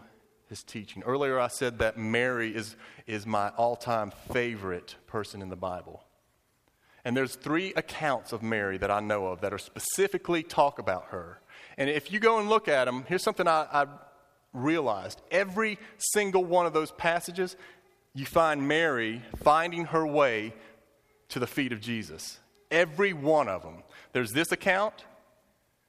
his 0.49 0.61
teaching. 0.61 1.03
Earlier, 1.03 1.39
I 1.39 1.47
said 1.47 1.79
that 1.79 1.97
Mary 1.97 2.53
is, 2.53 2.75
is 3.07 3.25
my 3.25 3.49
all 3.49 3.77
time 3.77 4.11
favorite 4.33 4.97
person 5.07 5.41
in 5.41 5.47
the 5.47 5.55
Bible. 5.55 6.03
And 7.05 7.17
there's 7.17 7.35
three 7.35 7.73
accounts 7.75 8.31
of 8.31 8.41
Mary 8.41 8.77
that 8.77 8.89
I 8.89 8.99
know 8.99 9.27
of 9.27 9.41
that 9.41 9.53
are 9.53 9.57
specifically 9.57 10.41
talk 10.41 10.79
about 10.79 11.05
her. 11.07 11.39
And 11.77 11.89
if 11.89 12.11
you 12.11 12.19
go 12.19 12.39
and 12.39 12.49
look 12.49 12.67
at 12.67 12.85
them, 12.85 13.03
here's 13.07 13.23
something 13.23 13.47
I, 13.47 13.67
I 13.71 13.85
realized. 14.53 15.21
Every 15.31 15.77
single 15.97 16.45
one 16.45 16.65
of 16.65 16.73
those 16.73 16.91
passages, 16.91 17.55
you 18.13 18.25
find 18.25 18.67
Mary 18.67 19.21
finding 19.43 19.85
her 19.85 20.05
way 20.05 20.53
to 21.29 21.39
the 21.39 21.47
feet 21.47 21.73
of 21.73 21.81
Jesus. 21.81 22.39
Every 22.71 23.11
one 23.11 23.49
of 23.49 23.63
them. 23.63 23.83
There's 24.13 24.31
this 24.31 24.51
account. 24.51 24.93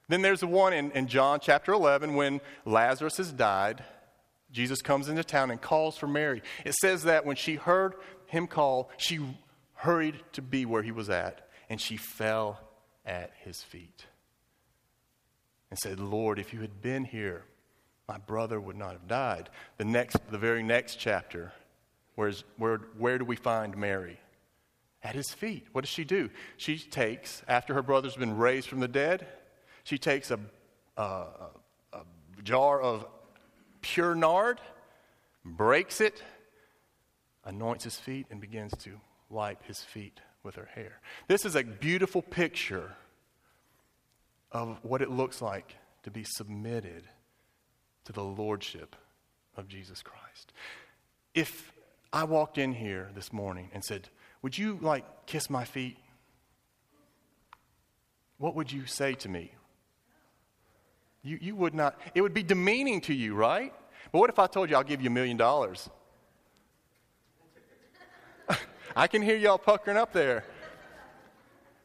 Then 0.09 0.23
there's 0.23 0.41
the 0.41 0.47
one 0.47 0.73
in, 0.73 0.91
in 0.93 1.07
John 1.07 1.39
chapter 1.41 1.73
11 1.73 2.15
when 2.15 2.41
Lazarus 2.65 3.19
has 3.19 3.31
died. 3.33 3.85
Jesus 4.51 4.83
comes 4.83 5.09
into 5.09 5.25
town 5.25 5.51
and 5.51 5.61
calls 5.61 5.97
for 5.97 6.07
Mary. 6.07 6.43
It 6.65 6.75
says 6.75 7.05
that 7.05 7.25
when 7.25 7.37
she 7.37 7.57
heard 7.57 7.95
him 8.27 8.47
call, 8.47 8.91
she 8.97 9.21
hurried 9.85 10.19
to 10.33 10.41
be 10.41 10.65
where 10.65 10.83
he 10.83 10.93
was 10.93 11.11
at, 11.11 11.47
and 11.69 11.79
she 11.79 11.99
fell 11.99 12.59
at 13.05 13.31
his 13.45 13.63
feet 13.63 14.07
and 15.69 15.79
said, 15.79 16.01
Lord, 16.01 16.39
if 16.39 16.55
you 16.55 16.61
had 16.63 16.81
been 16.81 17.05
here, 17.05 17.45
my 18.09 18.17
brother 18.17 18.59
would 18.59 18.77
not 18.77 18.93
have 18.93 19.07
died. 19.07 19.51
The 19.77 19.85
next, 19.85 20.17
the 20.31 20.39
very 20.39 20.63
next 20.63 20.97
chapter, 20.97 21.53
where's, 22.15 22.45
where, 22.57 22.79
where 22.97 23.19
do 23.19 23.27
we 23.27 23.37
find 23.37 23.77
Mary? 23.77 24.19
At 25.03 25.15
his 25.15 25.31
feet. 25.31 25.67
What 25.73 25.83
does 25.83 25.91
she 25.91 26.05
do? 26.05 26.31
She 26.57 26.79
takes, 26.79 27.43
after 27.47 27.75
her 27.75 27.83
brother's 27.83 28.17
been 28.17 28.39
raised 28.39 28.69
from 28.69 28.81
the 28.81 28.89
dead, 28.89 29.27
she 29.83 29.99
takes 29.99 30.31
a, 30.31 30.41
a, 30.97 31.27
a 31.93 32.01
jar 32.43 32.81
of 32.81 33.07
pure 33.83 34.15
nard, 34.15 34.63
breaks 35.45 36.01
it, 36.01 36.23
anoints 37.45 37.85
his 37.85 37.97
feet, 37.97 38.27
and 38.31 38.41
begins 38.41 38.73
to 38.85 38.99
wipe 39.35 39.65
his 39.65 39.81
feet 39.81 40.21
with 40.43 40.55
her 40.55 40.69
hair. 40.75 41.01
This 41.27 41.45
is 41.45 41.57
a 41.57 41.65
beautiful 41.65 42.23
picture 42.23 42.93
of 44.53 44.79
what 44.83 45.03
it 45.03 45.11
looks 45.11 45.43
like 45.43 45.77
to 46.05 46.11
be 46.11 46.25
submitted 46.25 47.03
to 48.05 48.13
the 48.13 48.23
lordship 48.23 48.95
of 49.57 49.67
Jesus 49.69 50.03
Christ. 50.03 50.53
If 51.35 51.73
I 52.13 52.25
walked 52.25 52.59
in 52.59 52.73
here 52.73 53.11
this 53.15 53.33
morning 53.33 53.71
and 53.75 53.85
said, 53.85 54.09
Would 54.43 54.57
you 54.57 54.79
like 54.81 55.27
kiss 55.27 55.51
my 55.51 55.65
feet? 55.65 55.99
What 58.39 58.55
would 58.55 58.71
you 58.71 58.87
say 58.87 59.15
to 59.15 59.29
me? 59.29 59.53
You, 61.23 61.39
you 61.41 61.57
would 61.57 61.75
not, 61.75 61.99
it 62.15 62.21
would 62.21 62.35
be 62.35 62.43
demeaning 62.43 63.01
to 63.03 63.15
you, 63.15 63.35
right? 63.35 63.73
But 64.13 64.19
what 64.19 64.31
if 64.31 64.39
I 64.39 64.47
told 64.47 64.71
you 64.71 64.77
I'll 64.77 64.85
give 64.85 65.01
you 65.01 65.09
a 65.09 65.13
million 65.13 65.37
dollars? 65.37 65.89
I 68.97 69.07
can 69.07 69.23
hear 69.23 69.37
y'all 69.37 69.59
puckering 69.59 69.97
up 69.97 70.13
there. 70.13 70.45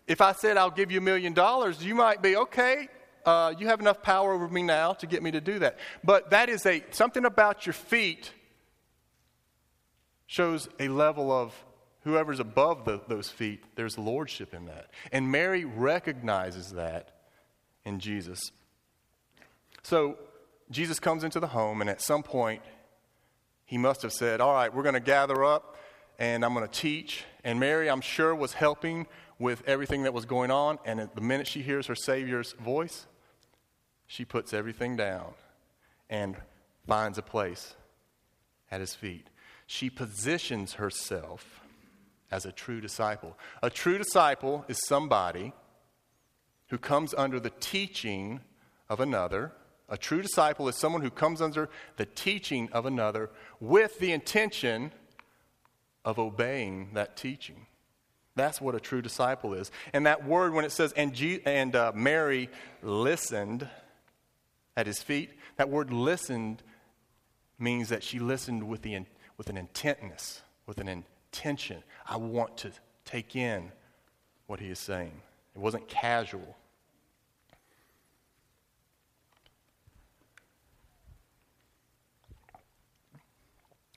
If 0.07 0.21
I 0.21 0.33
said 0.33 0.57
I'll 0.57 0.71
give 0.71 0.91
you 0.91 0.99
a 0.99 1.01
million 1.01 1.33
dollars, 1.33 1.83
you 1.83 1.95
might 1.95 2.21
be, 2.21 2.35
okay, 2.35 2.87
uh, 3.25 3.53
you 3.57 3.67
have 3.67 3.79
enough 3.79 4.01
power 4.01 4.33
over 4.33 4.47
me 4.47 4.63
now 4.63 4.93
to 4.93 5.07
get 5.07 5.21
me 5.21 5.31
to 5.31 5.41
do 5.41 5.59
that. 5.59 5.77
But 6.03 6.31
that 6.31 6.49
is 6.49 6.65
a, 6.65 6.83
something 6.91 7.25
about 7.25 7.65
your 7.65 7.73
feet 7.73 8.31
shows 10.25 10.69
a 10.79 10.87
level 10.87 11.31
of 11.31 11.53
whoever's 12.03 12.39
above 12.39 12.85
the, 12.85 13.01
those 13.07 13.29
feet, 13.29 13.63
there's 13.75 13.97
lordship 13.97 14.53
in 14.53 14.65
that. 14.65 14.91
And 15.11 15.31
Mary 15.31 15.65
recognizes 15.65 16.71
that 16.71 17.09
in 17.85 17.99
Jesus. 17.99 18.39
So 19.83 20.17
Jesus 20.71 20.99
comes 20.99 21.23
into 21.23 21.39
the 21.39 21.47
home, 21.47 21.81
and 21.81 21.89
at 21.89 22.01
some 22.01 22.23
point, 22.23 22.61
he 23.65 23.77
must 23.77 24.01
have 24.03 24.13
said, 24.13 24.39
All 24.41 24.53
right, 24.53 24.73
we're 24.73 24.83
going 24.83 24.93
to 24.93 24.99
gather 24.99 25.43
up 25.43 25.77
and 26.19 26.43
I'm 26.43 26.53
going 26.53 26.67
to 26.67 26.71
teach. 26.71 27.23
And 27.43 27.59
Mary, 27.59 27.89
I'm 27.89 28.01
sure, 28.01 28.35
was 28.35 28.53
helping 28.53 29.07
with 29.39 29.63
everything 29.65 30.03
that 30.03 30.13
was 30.13 30.25
going 30.25 30.51
on. 30.51 30.77
And 30.85 31.09
the 31.15 31.21
minute 31.21 31.47
she 31.47 31.61
hears 31.61 31.87
her 31.87 31.95
Savior's 31.95 32.51
voice, 32.53 33.07
she 34.05 34.25
puts 34.25 34.53
everything 34.53 34.97
down 34.97 35.33
and 36.09 36.35
finds 36.85 37.17
a 37.17 37.21
place 37.21 37.75
at 38.69 38.81
his 38.81 38.93
feet. 38.93 39.27
She 39.65 39.89
positions 39.89 40.73
herself 40.73 41.61
as 42.31 42.45
a 42.45 42.51
true 42.51 42.81
disciple. 42.81 43.37
A 43.63 43.69
true 43.69 43.97
disciple 43.97 44.65
is 44.67 44.79
somebody 44.85 45.53
who 46.67 46.77
comes 46.77 47.13
under 47.13 47.39
the 47.39 47.51
teaching 47.59 48.41
of 48.89 48.99
another. 48.99 49.53
A 49.87 49.97
true 49.97 50.21
disciple 50.21 50.67
is 50.67 50.75
someone 50.75 51.01
who 51.01 51.09
comes 51.09 51.41
under 51.41 51.69
the 51.97 52.05
teaching 52.05 52.69
of 52.73 52.85
another 52.85 53.29
with 53.59 53.97
the 53.99 54.11
intention 54.11 54.91
of 56.05 56.19
obeying 56.19 56.91
that 56.93 57.17
teaching. 57.17 57.65
That's 58.35 58.61
what 58.61 58.75
a 58.75 58.79
true 58.79 59.01
disciple 59.01 59.53
is. 59.53 59.71
And 59.91 60.05
that 60.05 60.25
word, 60.25 60.53
when 60.53 60.63
it 60.63 60.71
says, 60.71 60.93
and, 60.93 61.13
and 61.45 61.75
uh, 61.75 61.91
Mary 61.93 62.49
listened 62.81 63.67
at 64.77 64.87
his 64.87 65.03
feet, 65.03 65.31
that 65.57 65.69
word 65.69 65.91
listened 65.91 66.63
means 67.57 67.89
that 67.89 68.03
she 68.03 68.19
listened 68.19 68.67
with, 68.67 68.81
the 68.81 68.93
in, 68.93 69.05
with 69.37 69.49
an 69.49 69.57
intentness, 69.57 70.41
with 70.65 70.77
an 70.77 70.87
intention. 70.87 71.83
I 72.07 72.15
want 72.17 72.57
to 72.57 72.71
take 73.03 73.35
in 73.35 73.71
what 74.47 74.59
he 74.59 74.69
is 74.69 74.79
saying. 74.79 75.21
It 75.53 75.59
wasn't 75.59 75.87
casual. 75.89 76.55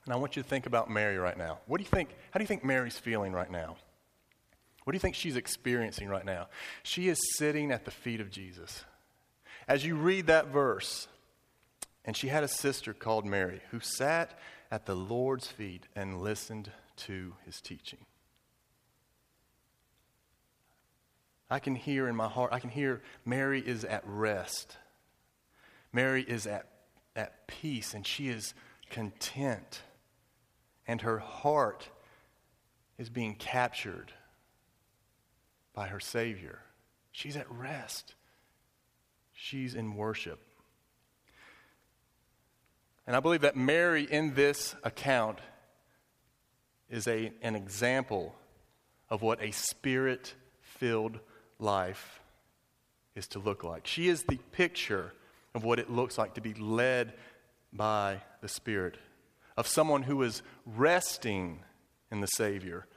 And 0.05 0.13
I 0.13 0.17
want 0.17 0.35
you 0.35 0.43
to 0.43 0.47
think 0.47 0.65
about 0.65 0.89
Mary 0.89 1.17
right 1.17 1.37
now. 1.37 1.59
What 1.65 1.77
do 1.77 1.83
you 1.83 1.89
think? 1.89 2.09
How 2.31 2.37
do 2.37 2.43
you 2.43 2.47
think 2.47 2.63
Mary's 2.63 2.97
feeling 2.97 3.31
right 3.31 3.49
now? 3.49 3.77
What 4.83 4.91
do 4.91 4.95
you 4.95 4.99
think 4.99 5.15
she's 5.15 5.37
experiencing 5.37 6.09
right 6.09 6.25
now? 6.25 6.47
She 6.83 7.07
is 7.07 7.19
sitting 7.37 7.71
at 7.71 7.85
the 7.85 7.91
feet 7.91 8.19
of 8.19 8.29
Jesus. 8.29 8.83
As 9.67 9.85
you 9.85 9.95
read 9.95 10.27
that 10.27 10.47
verse, 10.47 11.07
and 12.03 12.17
she 12.17 12.27
had 12.27 12.43
a 12.43 12.49
sister 12.49 12.93
called 12.93 13.25
Mary 13.25 13.61
who 13.71 13.79
sat 13.79 14.37
at 14.69 14.85
the 14.85 14.95
Lord's 14.95 15.47
feet 15.47 15.87
and 15.95 16.21
listened 16.21 16.71
to 16.97 17.33
his 17.45 17.61
teaching. 17.61 17.99
I 21.49 21.59
can 21.59 21.75
hear 21.75 22.07
in 22.07 22.15
my 22.15 22.27
heart, 22.27 22.51
I 22.51 22.59
can 22.59 22.71
hear 22.71 23.01
Mary 23.23 23.61
is 23.61 23.85
at 23.85 24.03
rest. 24.05 24.77
Mary 25.93 26.23
is 26.23 26.47
at, 26.47 26.67
at 27.15 27.47
peace, 27.47 27.93
and 27.93 28.05
she 28.05 28.27
is 28.27 28.53
content 28.89 29.81
and 30.87 31.01
her 31.01 31.19
heart 31.19 31.89
is 32.97 33.09
being 33.09 33.35
captured 33.35 34.11
by 35.73 35.87
her 35.87 35.99
Savior. 35.99 36.59
She's 37.11 37.35
at 37.35 37.51
rest, 37.51 38.15
she's 39.33 39.75
in 39.75 39.95
worship. 39.95 40.39
And 43.05 43.15
I 43.15 43.19
believe 43.19 43.41
that 43.41 43.57
Mary, 43.57 44.03
in 44.03 44.33
this 44.33 44.75
account, 44.83 45.39
is 46.89 47.07
a, 47.07 47.33
an 47.41 47.55
example 47.55 48.33
of 49.09 49.21
what 49.21 49.41
a 49.43 49.51
spirit 49.51 50.33
filled 50.61 51.19
life 51.59 52.21
is 53.15 53.27
to 53.27 53.39
look 53.39 53.63
like. 53.63 53.85
She 53.87 54.07
is 54.07 54.23
the 54.23 54.37
picture 54.51 55.13
of 55.53 55.63
what 55.63 55.79
it 55.79 55.91
looks 55.91 56.17
like 56.17 56.35
to 56.35 56.41
be 56.41 56.53
led 56.53 57.13
by 57.71 58.21
the 58.41 58.47
Spirit 58.47 58.97
of 59.55 59.67
someone 59.67 60.03
who 60.03 60.21
is 60.23 60.41
resting 60.65 61.63
in 62.11 62.21
the 62.21 62.27
Savior. 62.27 62.87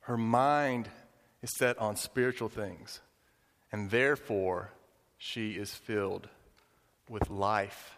Her 0.00 0.16
mind 0.16 0.88
is 1.42 1.50
set 1.56 1.78
on 1.78 1.96
spiritual 1.96 2.48
things, 2.48 3.00
and 3.72 3.90
therefore 3.90 4.70
she 5.18 5.52
is 5.52 5.74
filled 5.74 6.28
with 7.08 7.30
life 7.30 7.96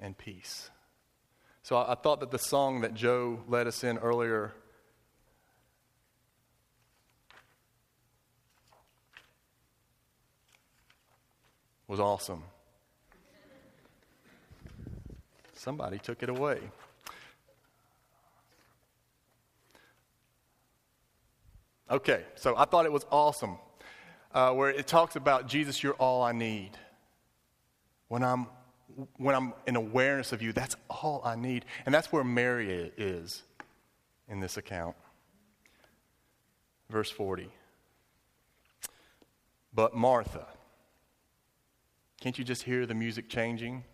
and 0.00 0.16
peace. 0.16 0.70
So 1.62 1.76
I, 1.76 1.94
thought 1.94 2.20
that 2.20 2.30
the 2.30 2.38
song 2.38 2.80
that 2.80 2.92
Joe 2.92 3.40
led 3.46 3.66
us 3.66 3.84
in 3.84 3.98
earlier 3.98 4.52
was 11.86 12.00
awesome. 12.00 12.42
Somebody 15.62 16.00
took 16.00 16.24
it 16.24 16.28
away. 16.28 16.58
Okay, 21.88 22.24
so 22.34 22.56
I 22.56 22.64
thought 22.64 22.84
it 22.84 22.90
was 22.90 23.06
awesome 23.12 23.58
uh, 24.34 24.52
where 24.54 24.70
it 24.70 24.88
talks 24.88 25.14
about 25.14 25.46
Jesus, 25.46 25.80
you're 25.80 25.94
all 25.94 26.20
I 26.24 26.32
need. 26.32 26.70
When 28.08 28.24
I'm, 28.24 28.48
when 29.18 29.36
I'm 29.36 29.52
in 29.68 29.76
awareness 29.76 30.32
of 30.32 30.42
you, 30.42 30.52
that's 30.52 30.74
all 30.90 31.22
I 31.24 31.36
need. 31.36 31.64
And 31.86 31.94
that's 31.94 32.10
where 32.10 32.24
Mary 32.24 32.90
is 32.96 33.44
in 34.28 34.40
this 34.40 34.56
account. 34.56 34.96
Verse 36.90 37.08
40. 37.08 37.48
But 39.72 39.94
Martha, 39.94 40.44
can't 42.20 42.36
you 42.36 42.44
just 42.44 42.64
hear 42.64 42.84
the 42.84 42.94
music 42.94 43.28
changing? 43.28 43.84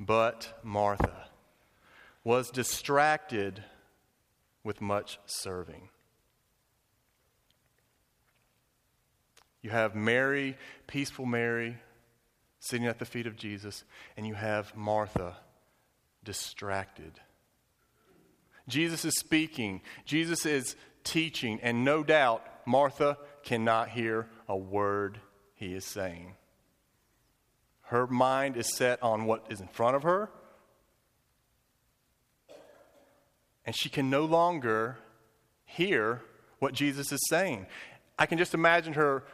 But 0.00 0.58
Martha 0.62 1.28
was 2.24 2.50
distracted 2.50 3.62
with 4.64 4.80
much 4.80 5.18
serving. 5.26 5.90
You 9.60 9.68
have 9.68 9.94
Mary, 9.94 10.56
peaceful 10.86 11.26
Mary, 11.26 11.76
sitting 12.60 12.86
at 12.86 12.98
the 12.98 13.04
feet 13.04 13.26
of 13.26 13.36
Jesus, 13.36 13.84
and 14.16 14.26
you 14.26 14.32
have 14.32 14.74
Martha, 14.74 15.36
distracted. 16.24 17.20
Jesus 18.68 19.04
is 19.04 19.18
speaking, 19.18 19.82
Jesus 20.06 20.46
is 20.46 20.76
teaching, 21.04 21.60
and 21.62 21.84
no 21.84 22.02
doubt 22.02 22.42
Martha 22.66 23.18
cannot 23.42 23.90
hear 23.90 24.28
a 24.48 24.56
word 24.56 25.20
he 25.54 25.74
is 25.74 25.84
saying. 25.84 26.36
Her 27.90 28.06
mind 28.06 28.56
is 28.56 28.68
set 28.68 29.02
on 29.02 29.24
what 29.24 29.46
is 29.50 29.60
in 29.60 29.66
front 29.66 29.96
of 29.96 30.04
her, 30.04 30.30
and 33.66 33.74
she 33.74 33.88
can 33.88 34.08
no 34.08 34.24
longer 34.24 34.96
hear 35.64 36.22
what 36.60 36.72
Jesus 36.72 37.10
is 37.10 37.18
saying. 37.28 37.66
I 38.16 38.26
can 38.26 38.38
just 38.38 38.54
imagine 38.54 38.92
her 38.92 39.24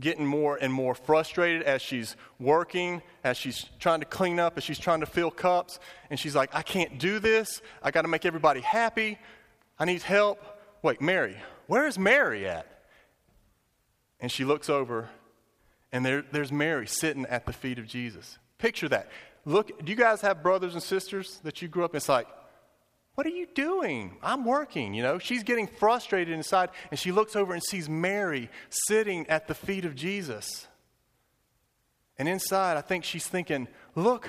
getting 0.00 0.26
more 0.26 0.58
and 0.60 0.72
more 0.72 0.96
frustrated 0.96 1.62
as 1.62 1.82
she's 1.82 2.16
working, 2.40 3.00
as 3.22 3.36
she's 3.36 3.64
trying 3.78 4.00
to 4.00 4.06
clean 4.06 4.40
up, 4.40 4.58
as 4.58 4.64
she's 4.64 4.80
trying 4.80 4.98
to 4.98 5.06
fill 5.06 5.30
cups. 5.30 5.78
And 6.10 6.18
she's 6.18 6.34
like, 6.34 6.52
I 6.52 6.62
can't 6.62 6.98
do 6.98 7.20
this. 7.20 7.62
I 7.80 7.92
got 7.92 8.02
to 8.02 8.08
make 8.08 8.26
everybody 8.26 8.60
happy. 8.60 9.20
I 9.78 9.84
need 9.84 10.02
help. 10.02 10.42
Wait, 10.82 11.00
Mary, 11.00 11.36
where 11.68 11.86
is 11.86 11.96
Mary 11.96 12.48
at? 12.48 12.66
And 14.18 14.32
she 14.32 14.44
looks 14.44 14.68
over, 14.68 15.10
and 15.94 16.04
there, 16.04 16.24
there's 16.32 16.50
Mary 16.50 16.88
sitting 16.88 17.24
at 17.26 17.46
the 17.46 17.52
feet 17.52 17.78
of 17.78 17.86
Jesus. 17.86 18.36
Picture 18.58 18.88
that. 18.88 19.08
Look, 19.44 19.84
do 19.84 19.92
you 19.92 19.96
guys 19.96 20.20
have 20.22 20.42
brothers 20.42 20.74
and 20.74 20.82
sisters 20.82 21.38
that 21.44 21.62
you 21.62 21.68
grew 21.68 21.84
up? 21.84 21.94
It's 21.94 22.08
like, 22.08 22.26
what 23.14 23.28
are 23.28 23.30
you 23.30 23.46
doing? 23.54 24.16
I'm 24.20 24.44
working, 24.44 24.92
you 24.92 25.04
know. 25.04 25.20
She's 25.20 25.44
getting 25.44 25.68
frustrated 25.68 26.34
inside, 26.34 26.70
and 26.90 26.98
she 26.98 27.12
looks 27.12 27.36
over 27.36 27.54
and 27.54 27.62
sees 27.62 27.88
Mary 27.88 28.50
sitting 28.88 29.28
at 29.28 29.46
the 29.46 29.54
feet 29.54 29.84
of 29.84 29.94
Jesus. 29.94 30.66
And 32.18 32.28
inside, 32.28 32.76
I 32.76 32.80
think 32.80 33.04
she's 33.04 33.28
thinking, 33.28 33.68
look, 33.94 34.28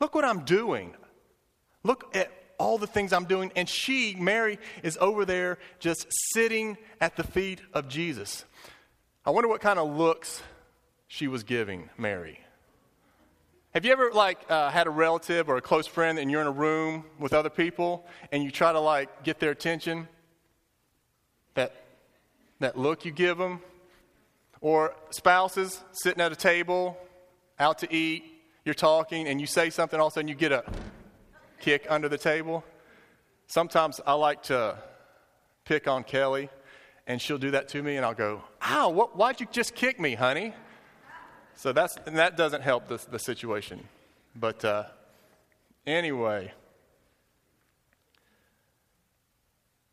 look 0.00 0.16
what 0.16 0.24
I'm 0.24 0.44
doing. 0.44 0.94
Look 1.84 2.16
at 2.16 2.32
all 2.58 2.76
the 2.76 2.88
things 2.88 3.12
I'm 3.12 3.26
doing. 3.26 3.52
And 3.54 3.68
she, 3.68 4.16
Mary, 4.18 4.58
is 4.82 4.98
over 5.00 5.24
there 5.24 5.58
just 5.78 6.08
sitting 6.34 6.76
at 7.00 7.14
the 7.14 7.22
feet 7.22 7.60
of 7.72 7.86
Jesus. 7.86 8.44
I 9.24 9.30
wonder 9.30 9.48
what 9.48 9.60
kind 9.60 9.78
of 9.78 9.96
looks 9.96 10.42
she 11.08 11.28
was 11.28 11.42
giving 11.42 11.90
Mary. 11.96 12.40
Have 13.74 13.84
you 13.84 13.92
ever 13.92 14.10
like 14.12 14.38
uh, 14.50 14.70
had 14.70 14.86
a 14.86 14.90
relative 14.90 15.48
or 15.48 15.56
a 15.58 15.60
close 15.60 15.86
friend 15.86 16.18
and 16.18 16.30
you're 16.30 16.40
in 16.40 16.46
a 16.46 16.50
room 16.50 17.04
with 17.18 17.34
other 17.34 17.50
people 17.50 18.06
and 18.32 18.42
you 18.42 18.50
try 18.50 18.72
to 18.72 18.80
like 18.80 19.22
get 19.22 19.38
their 19.38 19.50
attention? 19.50 20.08
That 21.54 21.74
that 22.60 22.78
look 22.78 23.04
you 23.04 23.12
give 23.12 23.36
them, 23.36 23.60
or 24.60 24.94
spouses 25.10 25.82
sitting 25.92 26.22
at 26.22 26.32
a 26.32 26.36
table, 26.36 26.96
out 27.58 27.78
to 27.80 27.94
eat, 27.94 28.24
you're 28.64 28.74
talking 28.74 29.28
and 29.28 29.40
you 29.40 29.46
say 29.46 29.68
something, 29.70 30.00
all 30.00 30.06
of 30.06 30.12
a 30.12 30.14
sudden 30.14 30.28
you 30.28 30.34
get 30.34 30.52
a 30.52 30.64
kick 31.60 31.86
under 31.88 32.08
the 32.08 32.18
table. 32.18 32.64
Sometimes 33.46 34.00
I 34.06 34.14
like 34.14 34.42
to 34.44 34.78
pick 35.64 35.86
on 35.86 36.02
Kelly, 36.02 36.48
and 37.06 37.20
she'll 37.20 37.38
do 37.38 37.50
that 37.50 37.68
to 37.68 37.82
me, 37.82 37.96
and 37.96 38.04
I'll 38.04 38.14
go, 38.14 38.42
"Ow! 38.62 38.88
What, 38.88 39.16
why'd 39.16 39.40
you 39.40 39.46
just 39.52 39.74
kick 39.74 40.00
me, 40.00 40.14
honey?" 40.14 40.54
So 41.56 41.72
that's, 41.72 41.96
and 42.06 42.18
that 42.18 42.36
doesn't 42.36 42.60
help 42.60 42.86
the, 42.86 43.02
the 43.10 43.18
situation. 43.18 43.82
But 44.34 44.62
uh, 44.64 44.84
anyway, 45.86 46.52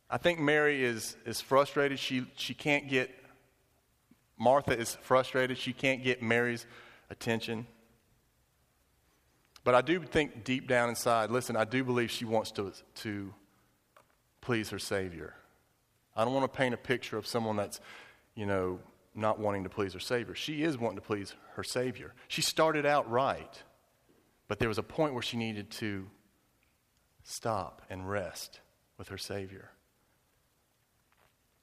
I 0.09 0.17
think 0.17 0.39
Mary 0.39 0.83
is, 0.83 1.15
is 1.25 1.39
frustrated. 1.39 1.99
She, 1.99 2.25
she 2.35 2.53
can't 2.53 2.89
get, 2.89 3.09
Martha 4.37 4.77
is 4.77 4.95
frustrated. 5.01 5.57
She 5.57 5.71
can't 5.71 6.03
get 6.03 6.21
Mary's 6.21 6.65
attention. 7.09 7.65
But 9.63 9.73
I 9.73 9.81
do 9.81 10.01
think 10.01 10.43
deep 10.43 10.67
down 10.67 10.89
inside, 10.89 11.31
listen, 11.31 11.55
I 11.55 11.63
do 11.63 11.85
believe 11.85 12.11
she 12.11 12.25
wants 12.25 12.51
to, 12.51 12.73
to 12.95 13.33
please 14.41 14.69
her 14.71 14.79
Savior. 14.79 15.33
I 16.13 16.25
don't 16.25 16.33
want 16.33 16.51
to 16.51 16.57
paint 16.57 16.73
a 16.73 16.77
picture 16.77 17.17
of 17.17 17.25
someone 17.25 17.55
that's, 17.55 17.79
you 18.35 18.45
know, 18.45 18.79
not 19.15 19.39
wanting 19.39 19.63
to 19.63 19.69
please 19.69 19.93
her 19.93 19.99
Savior. 19.99 20.35
She 20.35 20.63
is 20.63 20.77
wanting 20.77 20.97
to 20.97 21.05
please 21.05 21.33
her 21.55 21.63
Savior. 21.63 22.13
She 22.27 22.41
started 22.41 22.85
out 22.85 23.09
right, 23.09 23.63
but 24.47 24.59
there 24.59 24.67
was 24.67 24.77
a 24.77 24.83
point 24.83 25.13
where 25.13 25.23
she 25.23 25.37
needed 25.37 25.69
to 25.71 26.07
stop 27.23 27.81
and 27.89 28.09
rest 28.09 28.59
with 28.97 29.09
her 29.09 29.17
Savior. 29.17 29.69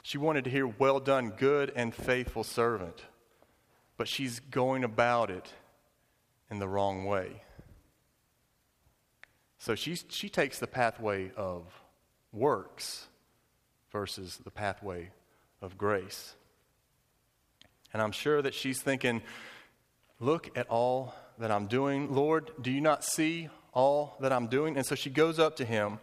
She 0.02 0.18
wanted 0.18 0.44
to 0.44 0.50
hear, 0.50 0.66
Well 0.66 1.00
done, 1.00 1.30
good 1.30 1.72
and 1.74 1.94
faithful 1.94 2.44
servant, 2.44 3.04
but 3.96 4.08
she's 4.08 4.40
going 4.40 4.84
about 4.84 5.30
it 5.30 5.52
in 6.50 6.58
the 6.58 6.68
wrong 6.68 7.04
way. 7.04 7.42
So 9.58 9.74
she, 9.74 9.96
she 10.08 10.30
takes 10.30 10.58
the 10.58 10.66
pathway 10.66 11.32
of 11.36 11.64
works 12.32 13.08
versus 13.92 14.38
the 14.42 14.50
pathway 14.50 15.10
of 15.60 15.76
grace. 15.76 16.34
And 17.92 18.00
I'm 18.00 18.12
sure 18.12 18.40
that 18.42 18.54
she's 18.54 18.80
thinking, 18.80 19.22
Look 20.20 20.56
at 20.56 20.68
all 20.68 21.14
that 21.38 21.50
I'm 21.50 21.66
doing. 21.66 22.14
Lord, 22.14 22.50
do 22.60 22.70
you 22.70 22.82
not 22.82 23.02
see 23.02 23.48
all 23.72 24.18
that 24.20 24.32
I'm 24.32 24.48
doing? 24.48 24.76
And 24.76 24.84
so 24.84 24.94
she 24.94 25.08
goes 25.08 25.38
up 25.38 25.56
to 25.56 25.64
him 25.64 25.98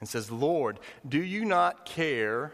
and 0.00 0.08
says, 0.08 0.30
Lord, 0.30 0.80
do 1.08 1.22
you 1.22 1.44
not 1.44 1.84
care 1.84 2.52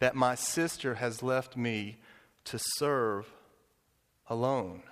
that 0.00 0.14
my 0.14 0.34
sister 0.34 0.96
has 0.96 1.22
left 1.22 1.56
me 1.56 1.96
to 2.44 2.58
serve 2.76 3.26
alone? 4.28 4.82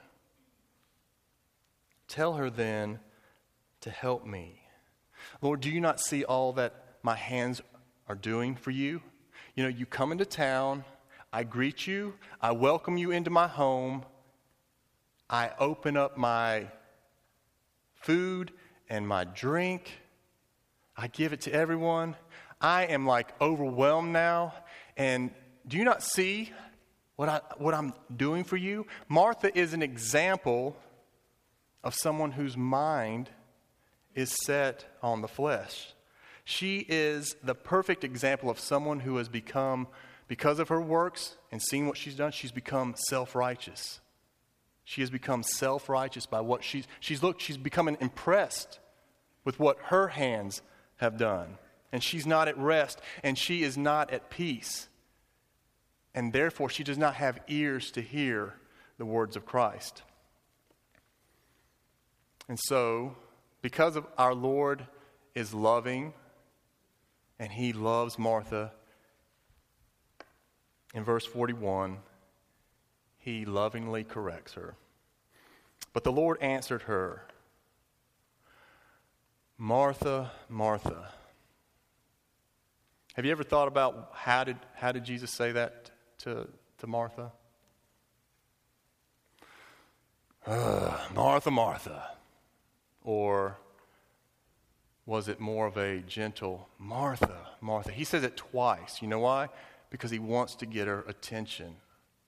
Tell 2.08 2.34
her 2.34 2.48
then 2.48 3.00
to 3.82 3.90
help 3.90 4.24
me. 4.24 4.62
Lord, 5.42 5.60
do 5.60 5.70
you 5.70 5.80
not 5.80 6.00
see 6.00 6.24
all 6.24 6.54
that 6.54 6.96
my 7.02 7.14
hands 7.14 7.60
are 8.08 8.14
doing 8.14 8.56
for 8.56 8.70
you? 8.70 9.02
You 9.54 9.64
know, 9.64 9.68
you 9.68 9.84
come 9.84 10.12
into 10.12 10.24
town 10.24 10.84
I 11.32 11.44
greet 11.44 11.86
you, 11.86 12.14
I 12.40 12.52
welcome 12.52 12.96
you 12.96 13.10
into 13.10 13.30
my 13.30 13.46
home, 13.46 14.04
I 15.28 15.50
open 15.58 15.96
up 15.96 16.16
my 16.16 16.66
food 17.94 18.52
and 18.88 19.06
my 19.06 19.24
drink, 19.24 19.90
I 20.96 21.08
give 21.08 21.32
it 21.32 21.42
to 21.42 21.52
everyone. 21.52 22.16
I 22.60 22.84
am 22.84 23.06
like 23.06 23.38
overwhelmed 23.40 24.12
now. 24.12 24.54
And 24.96 25.30
do 25.68 25.76
you 25.76 25.84
not 25.84 26.02
see 26.02 26.52
what, 27.16 27.28
I, 27.28 27.40
what 27.58 27.74
I'm 27.74 27.92
doing 28.16 28.44
for 28.44 28.56
you? 28.56 28.86
Martha 29.08 29.56
is 29.56 29.74
an 29.74 29.82
example 29.82 30.76
of 31.84 31.94
someone 31.94 32.32
whose 32.32 32.56
mind 32.56 33.28
is 34.14 34.34
set 34.44 34.86
on 35.02 35.20
the 35.20 35.28
flesh. 35.28 35.92
She 36.44 36.86
is 36.88 37.36
the 37.42 37.54
perfect 37.54 38.04
example 38.04 38.48
of 38.48 38.58
someone 38.58 39.00
who 39.00 39.16
has 39.18 39.28
become 39.28 39.88
because 40.28 40.58
of 40.58 40.68
her 40.68 40.80
works 40.80 41.36
and 41.52 41.62
seeing 41.62 41.86
what 41.86 41.96
she's 41.96 42.16
done, 42.16 42.32
she's 42.32 42.52
become 42.52 42.94
self 43.08 43.34
righteous. 43.34 44.00
She 44.84 45.00
has 45.00 45.10
become 45.10 45.42
self 45.42 45.88
righteous 45.88 46.26
by 46.26 46.40
what 46.40 46.64
she's, 46.64 46.86
she's 47.00 47.22
looked, 47.22 47.42
she's 47.42 47.56
becoming 47.56 47.96
impressed 48.00 48.78
with 49.44 49.58
what 49.58 49.78
her 49.84 50.08
hands 50.08 50.62
have 50.96 51.16
done. 51.16 51.58
And 51.92 52.02
she's 52.02 52.26
not 52.26 52.48
at 52.48 52.58
rest 52.58 53.00
and 53.22 53.38
she 53.38 53.62
is 53.62 53.76
not 53.76 54.10
at 54.10 54.30
peace. 54.30 54.88
And 56.14 56.32
therefore, 56.32 56.70
she 56.70 56.82
does 56.82 56.98
not 56.98 57.14
have 57.14 57.38
ears 57.46 57.90
to 57.92 58.00
hear 58.00 58.54
the 58.98 59.04
words 59.04 59.36
of 59.36 59.44
Christ. 59.44 60.02
And 62.48 62.58
so, 62.58 63.16
because 63.60 63.96
of 63.96 64.06
our 64.16 64.34
Lord 64.34 64.86
is 65.34 65.52
loving 65.52 66.14
and 67.38 67.52
he 67.52 67.72
loves 67.72 68.18
Martha 68.18 68.72
in 70.96 71.04
verse 71.04 71.26
41, 71.26 71.98
he 73.18 73.44
lovingly 73.44 74.02
corrects 74.02 74.54
her. 74.54 74.74
But 75.92 76.04
the 76.04 76.10
Lord 76.10 76.40
answered 76.40 76.82
her, 76.82 77.26
Martha, 79.58 80.32
Martha, 80.48 81.12
Have 83.14 83.26
you 83.26 83.30
ever 83.30 83.44
thought 83.44 83.68
about 83.68 84.12
how 84.14 84.42
did, 84.44 84.56
how 84.74 84.90
did 84.90 85.04
Jesus 85.04 85.30
say 85.30 85.52
that 85.52 85.90
to, 86.20 86.48
to 86.78 86.86
Martha? 86.86 87.30
Uh, 90.46 90.98
Martha, 91.14 91.50
Martha. 91.50 92.10
Or 93.04 93.58
was 95.04 95.28
it 95.28 95.40
more 95.40 95.66
of 95.66 95.76
a 95.76 95.98
gentle 96.00 96.70
Martha, 96.78 97.48
Martha? 97.60 97.92
He 97.92 98.04
says 98.04 98.22
it 98.22 98.36
twice. 98.36 99.02
You 99.02 99.08
know 99.08 99.20
why? 99.20 99.48
Because 99.96 100.10
he 100.10 100.18
wants 100.18 100.54
to 100.56 100.66
get 100.66 100.88
her 100.88 101.04
attention. 101.08 101.76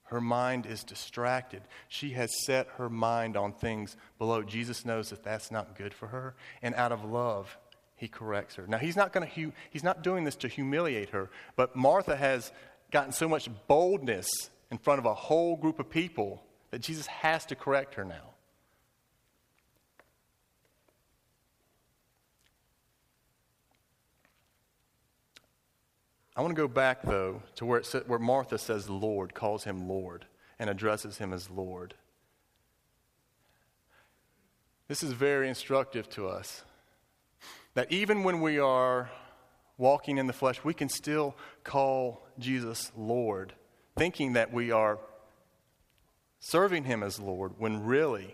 Her 0.04 0.22
mind 0.22 0.64
is 0.64 0.84
distracted. 0.84 1.60
She 1.88 2.12
has 2.12 2.30
set 2.46 2.66
her 2.78 2.88
mind 2.88 3.36
on 3.36 3.52
things 3.52 3.94
below. 4.18 4.42
Jesus 4.42 4.86
knows 4.86 5.10
that 5.10 5.22
that's 5.22 5.50
not 5.50 5.76
good 5.76 5.92
for 5.92 6.06
her. 6.06 6.34
And 6.62 6.74
out 6.76 6.92
of 6.92 7.04
love, 7.04 7.58
he 7.94 8.08
corrects 8.08 8.54
her. 8.54 8.66
Now, 8.66 8.78
he's 8.78 8.96
not, 8.96 9.12
going 9.12 9.28
to, 9.28 9.52
he's 9.68 9.84
not 9.84 10.02
doing 10.02 10.24
this 10.24 10.36
to 10.36 10.48
humiliate 10.48 11.10
her, 11.10 11.28
but 11.56 11.76
Martha 11.76 12.16
has 12.16 12.52
gotten 12.90 13.12
so 13.12 13.28
much 13.28 13.50
boldness 13.66 14.30
in 14.70 14.78
front 14.78 14.98
of 14.98 15.04
a 15.04 15.12
whole 15.12 15.56
group 15.56 15.78
of 15.78 15.90
people 15.90 16.42
that 16.70 16.80
Jesus 16.80 17.06
has 17.06 17.44
to 17.46 17.54
correct 17.54 17.94
her 17.96 18.04
now. 18.04 18.34
I 26.38 26.40
want 26.40 26.54
to 26.54 26.62
go 26.62 26.68
back, 26.68 27.02
though, 27.02 27.42
to 27.56 27.66
where, 27.66 27.80
it 27.80 28.04
where 28.06 28.20
Martha 28.20 28.58
says 28.58 28.88
Lord, 28.88 29.34
calls 29.34 29.64
him 29.64 29.88
Lord, 29.88 30.24
and 30.60 30.70
addresses 30.70 31.18
him 31.18 31.32
as 31.32 31.50
Lord. 31.50 31.94
This 34.86 35.02
is 35.02 35.10
very 35.10 35.48
instructive 35.48 36.08
to 36.10 36.28
us. 36.28 36.62
That 37.74 37.90
even 37.90 38.22
when 38.22 38.40
we 38.40 38.60
are 38.60 39.10
walking 39.78 40.18
in 40.18 40.28
the 40.28 40.32
flesh, 40.32 40.62
we 40.62 40.74
can 40.74 40.88
still 40.88 41.34
call 41.64 42.24
Jesus 42.38 42.92
Lord, 42.96 43.52
thinking 43.96 44.34
that 44.34 44.52
we 44.52 44.70
are 44.70 45.00
serving 46.38 46.84
him 46.84 47.02
as 47.02 47.18
Lord, 47.18 47.54
when 47.58 47.84
really 47.84 48.32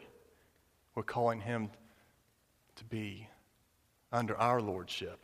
we're 0.94 1.04
calling 1.04 1.40
him 1.40 1.70
to 2.76 2.84
be 2.84 3.28
under 4.12 4.36
our 4.36 4.60
lordship. 4.60 5.23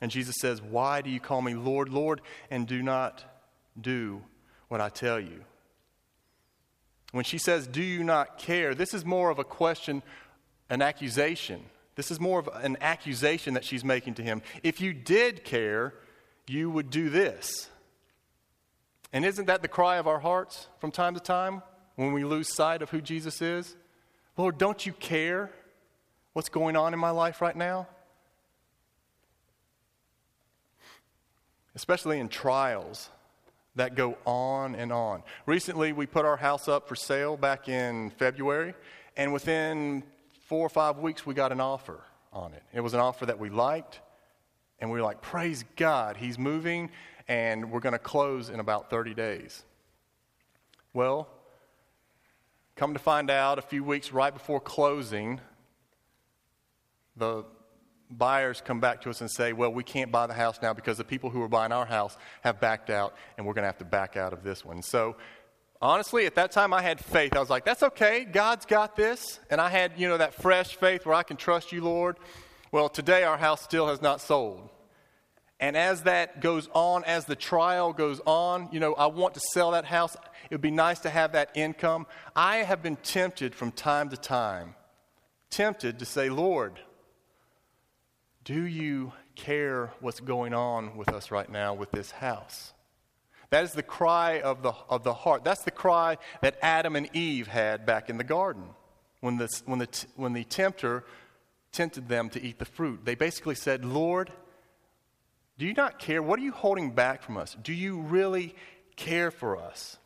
And 0.00 0.10
Jesus 0.10 0.36
says, 0.40 0.62
Why 0.62 1.02
do 1.02 1.10
you 1.10 1.20
call 1.20 1.42
me 1.42 1.54
Lord, 1.54 1.88
Lord, 1.88 2.20
and 2.50 2.66
do 2.66 2.82
not 2.82 3.24
do 3.80 4.22
what 4.68 4.80
I 4.80 4.88
tell 4.88 5.20
you? 5.20 5.44
When 7.12 7.24
she 7.24 7.38
says, 7.38 7.66
Do 7.66 7.82
you 7.82 8.04
not 8.04 8.38
care? 8.38 8.74
This 8.74 8.94
is 8.94 9.04
more 9.04 9.30
of 9.30 9.38
a 9.38 9.44
question, 9.44 10.02
an 10.68 10.82
accusation. 10.82 11.62
This 11.96 12.10
is 12.10 12.20
more 12.20 12.38
of 12.38 12.48
an 12.54 12.78
accusation 12.80 13.54
that 13.54 13.64
she's 13.64 13.84
making 13.84 14.14
to 14.14 14.22
him. 14.22 14.42
If 14.62 14.80
you 14.80 14.92
did 14.92 15.44
care, 15.44 15.92
you 16.46 16.70
would 16.70 16.90
do 16.90 17.10
this. 17.10 17.68
And 19.12 19.24
isn't 19.24 19.46
that 19.46 19.62
the 19.62 19.68
cry 19.68 19.96
of 19.96 20.06
our 20.06 20.20
hearts 20.20 20.68
from 20.78 20.92
time 20.92 21.14
to 21.14 21.20
time 21.20 21.62
when 21.96 22.12
we 22.12 22.24
lose 22.24 22.54
sight 22.54 22.80
of 22.80 22.90
who 22.90 23.00
Jesus 23.00 23.42
is? 23.42 23.76
Lord, 24.36 24.56
don't 24.56 24.86
you 24.86 24.92
care 24.92 25.50
what's 26.32 26.48
going 26.48 26.76
on 26.76 26.94
in 26.94 27.00
my 27.00 27.10
life 27.10 27.42
right 27.42 27.56
now? 27.56 27.88
Especially 31.74 32.18
in 32.18 32.28
trials 32.28 33.10
that 33.76 33.94
go 33.94 34.16
on 34.26 34.74
and 34.74 34.92
on. 34.92 35.22
Recently, 35.46 35.92
we 35.92 36.06
put 36.06 36.24
our 36.24 36.36
house 36.36 36.68
up 36.68 36.88
for 36.88 36.96
sale 36.96 37.36
back 37.36 37.68
in 37.68 38.10
February, 38.10 38.74
and 39.16 39.32
within 39.32 40.02
four 40.46 40.66
or 40.66 40.68
five 40.68 40.98
weeks, 40.98 41.24
we 41.24 41.34
got 41.34 41.52
an 41.52 41.60
offer 41.60 42.00
on 42.32 42.52
it. 42.52 42.62
It 42.72 42.80
was 42.80 42.94
an 42.94 43.00
offer 43.00 43.26
that 43.26 43.38
we 43.38 43.50
liked, 43.50 44.00
and 44.80 44.90
we 44.90 44.98
were 44.98 45.04
like, 45.04 45.22
Praise 45.22 45.64
God, 45.76 46.16
He's 46.16 46.38
moving, 46.38 46.90
and 47.28 47.70
we're 47.70 47.80
going 47.80 47.92
to 47.92 47.98
close 47.98 48.50
in 48.50 48.60
about 48.60 48.90
30 48.90 49.14
days. 49.14 49.62
Well, 50.92 51.28
come 52.74 52.94
to 52.94 52.98
find 52.98 53.30
out, 53.30 53.58
a 53.58 53.62
few 53.62 53.84
weeks 53.84 54.12
right 54.12 54.32
before 54.32 54.60
closing, 54.60 55.40
the 57.16 57.44
buyers 58.10 58.62
come 58.64 58.80
back 58.80 59.02
to 59.02 59.10
us 59.10 59.20
and 59.20 59.30
say, 59.30 59.52
well, 59.52 59.72
we 59.72 59.84
can't 59.84 60.10
buy 60.10 60.26
the 60.26 60.34
house 60.34 60.58
now 60.60 60.72
because 60.72 60.98
the 60.98 61.04
people 61.04 61.30
who 61.30 61.42
are 61.42 61.48
buying 61.48 61.72
our 61.72 61.86
house 61.86 62.16
have 62.42 62.60
backed 62.60 62.90
out 62.90 63.14
and 63.36 63.46
we're 63.46 63.54
going 63.54 63.62
to 63.62 63.68
have 63.68 63.78
to 63.78 63.84
back 63.84 64.16
out 64.16 64.32
of 64.32 64.42
this 64.42 64.64
one. 64.64 64.82
So, 64.82 65.16
honestly, 65.80 66.26
at 66.26 66.34
that 66.34 66.50
time 66.50 66.72
I 66.72 66.82
had 66.82 67.02
faith. 67.02 67.36
I 67.36 67.40
was 67.40 67.50
like, 67.50 67.64
that's 67.64 67.82
okay. 67.82 68.24
God's 68.24 68.66
got 68.66 68.96
this. 68.96 69.38
And 69.50 69.60
I 69.60 69.68
had, 69.68 69.92
you 69.96 70.08
know, 70.08 70.18
that 70.18 70.34
fresh 70.34 70.76
faith 70.76 71.06
where 71.06 71.14
I 71.14 71.22
can 71.22 71.36
trust 71.36 71.72
you, 71.72 71.82
Lord. 71.82 72.16
Well, 72.72 72.88
today 72.88 73.24
our 73.24 73.38
house 73.38 73.62
still 73.62 73.88
has 73.88 74.02
not 74.02 74.20
sold. 74.20 74.68
And 75.60 75.76
as 75.76 76.04
that 76.04 76.40
goes 76.40 76.68
on, 76.72 77.04
as 77.04 77.26
the 77.26 77.36
trial 77.36 77.92
goes 77.92 78.20
on, 78.24 78.70
you 78.72 78.80
know, 78.80 78.94
I 78.94 79.06
want 79.06 79.34
to 79.34 79.40
sell 79.52 79.72
that 79.72 79.84
house. 79.84 80.14
It 80.14 80.54
would 80.54 80.62
be 80.62 80.70
nice 80.70 81.00
to 81.00 81.10
have 81.10 81.32
that 81.32 81.50
income. 81.54 82.06
I 82.34 82.58
have 82.58 82.82
been 82.82 82.96
tempted 82.96 83.54
from 83.54 83.70
time 83.70 84.08
to 84.08 84.16
time, 84.16 84.74
tempted 85.50 85.98
to 85.98 86.06
say, 86.06 86.30
Lord, 86.30 86.80
do 88.44 88.64
you 88.64 89.12
care 89.34 89.92
what's 90.00 90.20
going 90.20 90.54
on 90.54 90.96
with 90.96 91.08
us 91.10 91.30
right 91.30 91.50
now 91.50 91.74
with 91.74 91.90
this 91.90 92.10
house? 92.10 92.72
That 93.50 93.64
is 93.64 93.72
the 93.72 93.82
cry 93.82 94.40
of 94.40 94.62
the, 94.62 94.72
of 94.88 95.02
the 95.02 95.12
heart. 95.12 95.44
That's 95.44 95.64
the 95.64 95.70
cry 95.70 96.18
that 96.40 96.56
Adam 96.62 96.96
and 96.96 97.08
Eve 97.14 97.48
had 97.48 97.84
back 97.84 98.08
in 98.08 98.16
the 98.16 98.24
garden 98.24 98.64
when 99.20 99.36
the, 99.36 99.48
when, 99.66 99.80
the, 99.80 100.06
when 100.16 100.32
the 100.32 100.44
tempter 100.44 101.04
tempted 101.72 102.08
them 102.08 102.30
to 102.30 102.42
eat 102.42 102.58
the 102.58 102.64
fruit. 102.64 103.04
They 103.04 103.14
basically 103.14 103.56
said, 103.56 103.84
Lord, 103.84 104.32
do 105.58 105.66
you 105.66 105.74
not 105.74 105.98
care? 105.98 106.22
What 106.22 106.38
are 106.38 106.42
you 106.42 106.52
holding 106.52 106.92
back 106.92 107.22
from 107.22 107.36
us? 107.36 107.56
Do 107.60 107.72
you 107.72 108.00
really 108.00 108.54
care 108.96 109.30
for 109.30 109.56
us? 109.56 109.98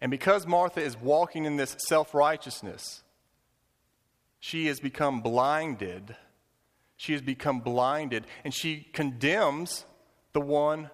And 0.00 0.10
because 0.10 0.46
Martha 0.46 0.80
is 0.80 0.96
walking 0.98 1.44
in 1.44 1.56
this 1.56 1.76
self 1.86 2.14
righteousness, 2.14 3.02
she 4.40 4.66
has 4.66 4.80
become 4.80 5.20
blinded. 5.20 6.16
She 6.96 7.12
has 7.12 7.22
become 7.22 7.60
blinded, 7.60 8.26
and 8.42 8.52
she 8.52 8.88
condemns 8.92 9.84
the 10.32 10.40
one, 10.40 10.90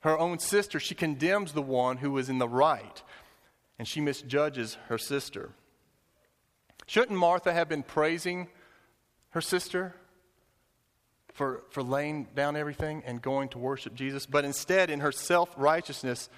her 0.00 0.16
own 0.18 0.38
sister. 0.38 0.78
She 0.78 0.94
condemns 0.94 1.52
the 1.52 1.62
one 1.62 1.96
who 1.96 2.16
is 2.18 2.28
in 2.28 2.38
the 2.38 2.48
right, 2.48 3.02
and 3.78 3.88
she 3.88 4.00
misjudges 4.00 4.76
her 4.88 4.98
sister. 4.98 5.50
Shouldn't 6.86 7.18
Martha 7.18 7.52
have 7.52 7.68
been 7.68 7.82
praising 7.82 8.48
her 9.30 9.40
sister 9.40 9.94
for, 11.32 11.64
for 11.70 11.82
laying 11.82 12.28
down 12.34 12.56
everything 12.56 13.02
and 13.06 13.22
going 13.22 13.48
to 13.50 13.58
worship 13.58 13.94
Jesus? 13.94 14.26
But 14.26 14.44
instead, 14.44 14.90
in 14.90 15.00
her 15.00 15.12
self 15.12 15.50
righteousness, 15.56 16.28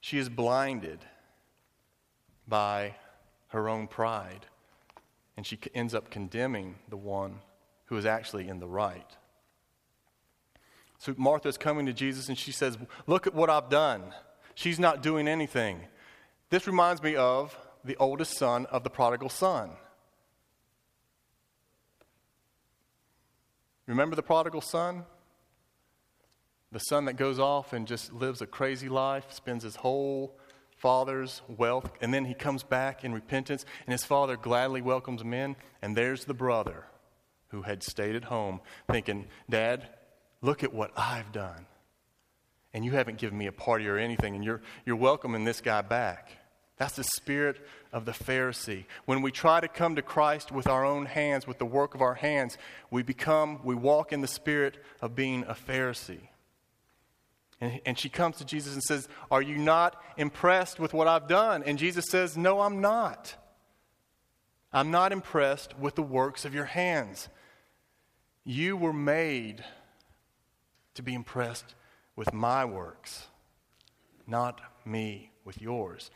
she 0.00 0.18
is 0.18 0.28
blinded 0.28 0.98
by 2.46 2.96
her 3.48 3.68
own 3.68 3.86
pride 3.86 4.46
and 5.38 5.46
she 5.46 5.56
ends 5.72 5.94
up 5.94 6.10
condemning 6.10 6.74
the 6.88 6.96
one 6.96 7.38
who 7.84 7.96
is 7.96 8.04
actually 8.04 8.48
in 8.48 8.58
the 8.58 8.66
right. 8.66 9.16
So 10.98 11.14
Martha 11.16 11.48
is 11.48 11.56
coming 11.56 11.86
to 11.86 11.92
Jesus 11.92 12.28
and 12.28 12.36
she 12.36 12.50
says, 12.50 12.76
Look 13.06 13.28
at 13.28 13.36
what 13.36 13.48
I've 13.48 13.68
done. 13.68 14.02
She's 14.56 14.80
not 14.80 15.00
doing 15.00 15.28
anything. 15.28 15.82
This 16.50 16.66
reminds 16.66 17.04
me 17.04 17.14
of 17.14 17.56
the 17.84 17.94
oldest 17.98 18.36
son 18.36 18.66
of 18.66 18.82
the 18.82 18.90
prodigal 18.90 19.28
son. 19.28 19.70
Remember 23.86 24.16
the 24.16 24.24
prodigal 24.24 24.60
son? 24.60 25.04
The 26.72 26.80
son 26.80 27.04
that 27.04 27.12
goes 27.12 27.38
off 27.38 27.72
and 27.72 27.86
just 27.86 28.12
lives 28.12 28.42
a 28.42 28.46
crazy 28.46 28.88
life, 28.88 29.26
spends 29.30 29.62
his 29.62 29.76
whole 29.76 30.36
father's 30.78 31.42
wealth, 31.48 31.90
and 32.00 32.14
then 32.14 32.24
he 32.24 32.34
comes 32.34 32.62
back 32.62 33.04
in 33.04 33.12
repentance, 33.12 33.64
and 33.86 33.92
his 33.92 34.04
father 34.04 34.36
gladly 34.36 34.80
welcomes 34.80 35.20
him 35.22 35.34
in, 35.34 35.56
and 35.82 35.96
there's 35.96 36.24
the 36.24 36.34
brother 36.34 36.84
who 37.48 37.62
had 37.62 37.82
stayed 37.82 38.14
at 38.14 38.24
home 38.24 38.60
thinking, 38.90 39.26
Dad, 39.48 39.88
look 40.40 40.62
at 40.62 40.72
what 40.72 40.92
I've 40.96 41.32
done. 41.32 41.66
And 42.72 42.84
you 42.84 42.92
haven't 42.92 43.18
given 43.18 43.38
me 43.38 43.46
a 43.46 43.52
party 43.52 43.88
or 43.88 43.96
anything, 43.96 44.34
and 44.34 44.44
you're, 44.44 44.60
you're 44.84 44.96
welcoming 44.96 45.44
this 45.44 45.60
guy 45.60 45.82
back. 45.82 46.30
That's 46.76 46.94
the 46.94 47.04
spirit 47.04 47.66
of 47.92 48.04
the 48.04 48.12
Pharisee. 48.12 48.84
When 49.04 49.22
we 49.22 49.32
try 49.32 49.60
to 49.60 49.66
come 49.66 49.96
to 49.96 50.02
Christ 50.02 50.52
with 50.52 50.68
our 50.68 50.84
own 50.84 51.06
hands, 51.06 51.46
with 51.46 51.58
the 51.58 51.66
work 51.66 51.94
of 51.94 52.02
our 52.02 52.14
hands, 52.14 52.56
we 52.90 53.02
become, 53.02 53.60
we 53.64 53.74
walk 53.74 54.12
in 54.12 54.20
the 54.20 54.28
spirit 54.28 54.76
of 55.00 55.16
being 55.16 55.42
a 55.48 55.54
Pharisee. 55.54 56.28
And, 57.60 57.80
and 57.86 57.98
she 57.98 58.08
comes 58.08 58.36
to 58.36 58.44
Jesus 58.44 58.74
and 58.74 58.82
says, 58.82 59.08
Are 59.30 59.42
you 59.42 59.56
not 59.56 60.00
impressed 60.16 60.78
with 60.78 60.92
what 60.92 61.08
I've 61.08 61.28
done? 61.28 61.62
And 61.64 61.78
Jesus 61.78 62.06
says, 62.08 62.36
No, 62.36 62.60
I'm 62.60 62.80
not. 62.80 63.34
I'm 64.72 64.90
not 64.90 65.12
impressed 65.12 65.78
with 65.78 65.94
the 65.94 66.02
works 66.02 66.44
of 66.44 66.54
your 66.54 66.66
hands. 66.66 67.28
You 68.44 68.76
were 68.76 68.92
made 68.92 69.64
to 70.94 71.02
be 71.02 71.14
impressed 71.14 71.74
with 72.16 72.32
my 72.32 72.64
works, 72.64 73.28
not 74.26 74.60
me 74.84 75.30
with 75.44 75.60
yours. 75.60 76.10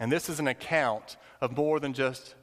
And 0.00 0.10
this 0.10 0.28
is 0.28 0.40
an 0.40 0.48
account 0.48 1.16
of 1.40 1.56
more 1.56 1.80
than 1.80 1.92
just 1.92 2.34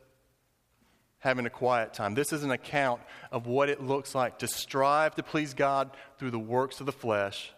having 1.26 1.48
a 1.48 1.50
quiet 1.50 1.92
time. 1.92 2.14
This 2.14 2.32
is 2.32 2.44
an 2.44 2.52
account 2.52 3.02
of 3.32 3.48
what 3.48 3.68
it 3.68 3.82
looks 3.82 4.14
like 4.14 4.38
to 4.40 4.48
strive 4.48 5.16
to 5.16 5.24
please 5.24 5.56
God 5.56 5.90
through 6.20 6.30
the 6.30 6.40
works 6.40 6.80
of 6.80 6.86
the 6.86 6.92
flesh 6.92 7.52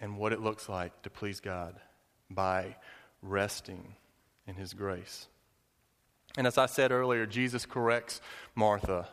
and 0.00 0.16
what 0.16 0.32
it 0.32 0.40
looks 0.40 0.66
like 0.66 1.02
to 1.02 1.10
please 1.10 1.38
God 1.40 1.74
by 2.30 2.76
resting 3.20 3.94
in 4.46 4.54
His 4.54 4.72
grace. 4.72 5.26
And 6.38 6.46
as 6.46 6.56
I 6.56 6.64
said 6.64 6.92
earlier, 6.92 7.26
Jesus 7.26 7.66
corrects 7.66 8.22
Martha. 8.54 9.06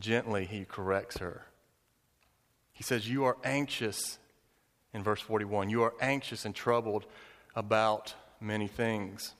Gently, 0.00 0.44
He 0.44 0.64
corrects 0.64 1.18
her. 1.18 1.46
He 2.72 2.82
says, 2.82 3.08
You 3.08 3.24
are 3.24 3.36
anxious, 3.44 4.18
in 4.92 5.04
verse 5.04 5.20
41, 5.20 5.70
you 5.70 5.84
are 5.84 5.94
anxious 6.00 6.44
and 6.44 6.56
troubled 6.56 7.06
about 7.54 8.14
many 8.40 8.66
things. 8.66 9.34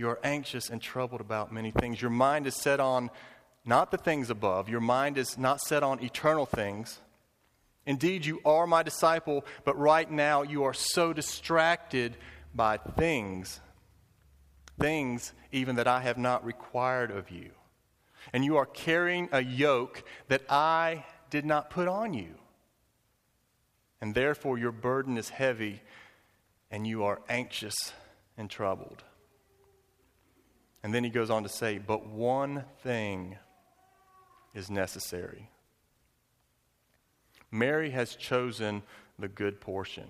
You 0.00 0.08
are 0.08 0.18
anxious 0.24 0.70
and 0.70 0.80
troubled 0.80 1.20
about 1.20 1.52
many 1.52 1.72
things. 1.72 2.00
Your 2.00 2.10
mind 2.10 2.46
is 2.46 2.54
set 2.54 2.80
on 2.80 3.10
not 3.66 3.90
the 3.90 3.98
things 3.98 4.30
above, 4.30 4.70
your 4.70 4.80
mind 4.80 5.18
is 5.18 5.36
not 5.36 5.60
set 5.60 5.82
on 5.82 6.02
eternal 6.02 6.46
things. 6.46 6.98
Indeed, 7.84 8.24
you 8.24 8.40
are 8.46 8.66
my 8.66 8.82
disciple, 8.82 9.44
but 9.62 9.78
right 9.78 10.10
now 10.10 10.40
you 10.40 10.64
are 10.64 10.72
so 10.72 11.12
distracted 11.12 12.16
by 12.54 12.78
things, 12.78 13.60
things 14.78 15.34
even 15.52 15.76
that 15.76 15.86
I 15.86 16.00
have 16.00 16.16
not 16.16 16.46
required 16.46 17.10
of 17.10 17.30
you. 17.30 17.50
And 18.32 18.42
you 18.42 18.56
are 18.56 18.64
carrying 18.64 19.28
a 19.32 19.42
yoke 19.42 20.02
that 20.28 20.50
I 20.50 21.04
did 21.28 21.44
not 21.44 21.68
put 21.68 21.88
on 21.88 22.14
you. 22.14 22.36
And 24.00 24.14
therefore, 24.14 24.56
your 24.56 24.72
burden 24.72 25.18
is 25.18 25.28
heavy 25.28 25.82
and 26.70 26.86
you 26.86 27.04
are 27.04 27.20
anxious 27.28 27.92
and 28.38 28.48
troubled. 28.48 29.04
And 30.82 30.94
then 30.94 31.04
he 31.04 31.10
goes 31.10 31.30
on 31.30 31.42
to 31.42 31.48
say, 31.48 31.78
But 31.78 32.06
one 32.06 32.64
thing 32.82 33.36
is 34.54 34.70
necessary. 34.70 35.50
Mary 37.50 37.90
has 37.90 38.14
chosen 38.14 38.82
the 39.18 39.28
good 39.28 39.60
portion. 39.60 40.08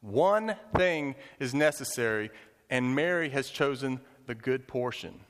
One 0.00 0.56
thing 0.76 1.14
is 1.38 1.54
necessary, 1.54 2.30
and 2.70 2.94
Mary 2.94 3.28
has 3.30 3.50
chosen 3.50 4.00
the 4.26 4.34
good 4.34 4.66
portion. 4.66 5.20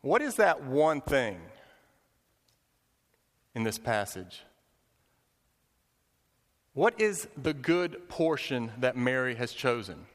What 0.00 0.20
is 0.20 0.36
that 0.36 0.64
one 0.64 1.00
thing 1.00 1.40
in 3.54 3.62
this 3.62 3.78
passage? 3.78 4.42
What 6.74 7.00
is 7.00 7.28
the 7.40 7.54
good 7.54 8.08
portion 8.08 8.72
that 8.80 8.96
Mary 8.96 9.36
has 9.36 9.52
chosen? 9.52 10.06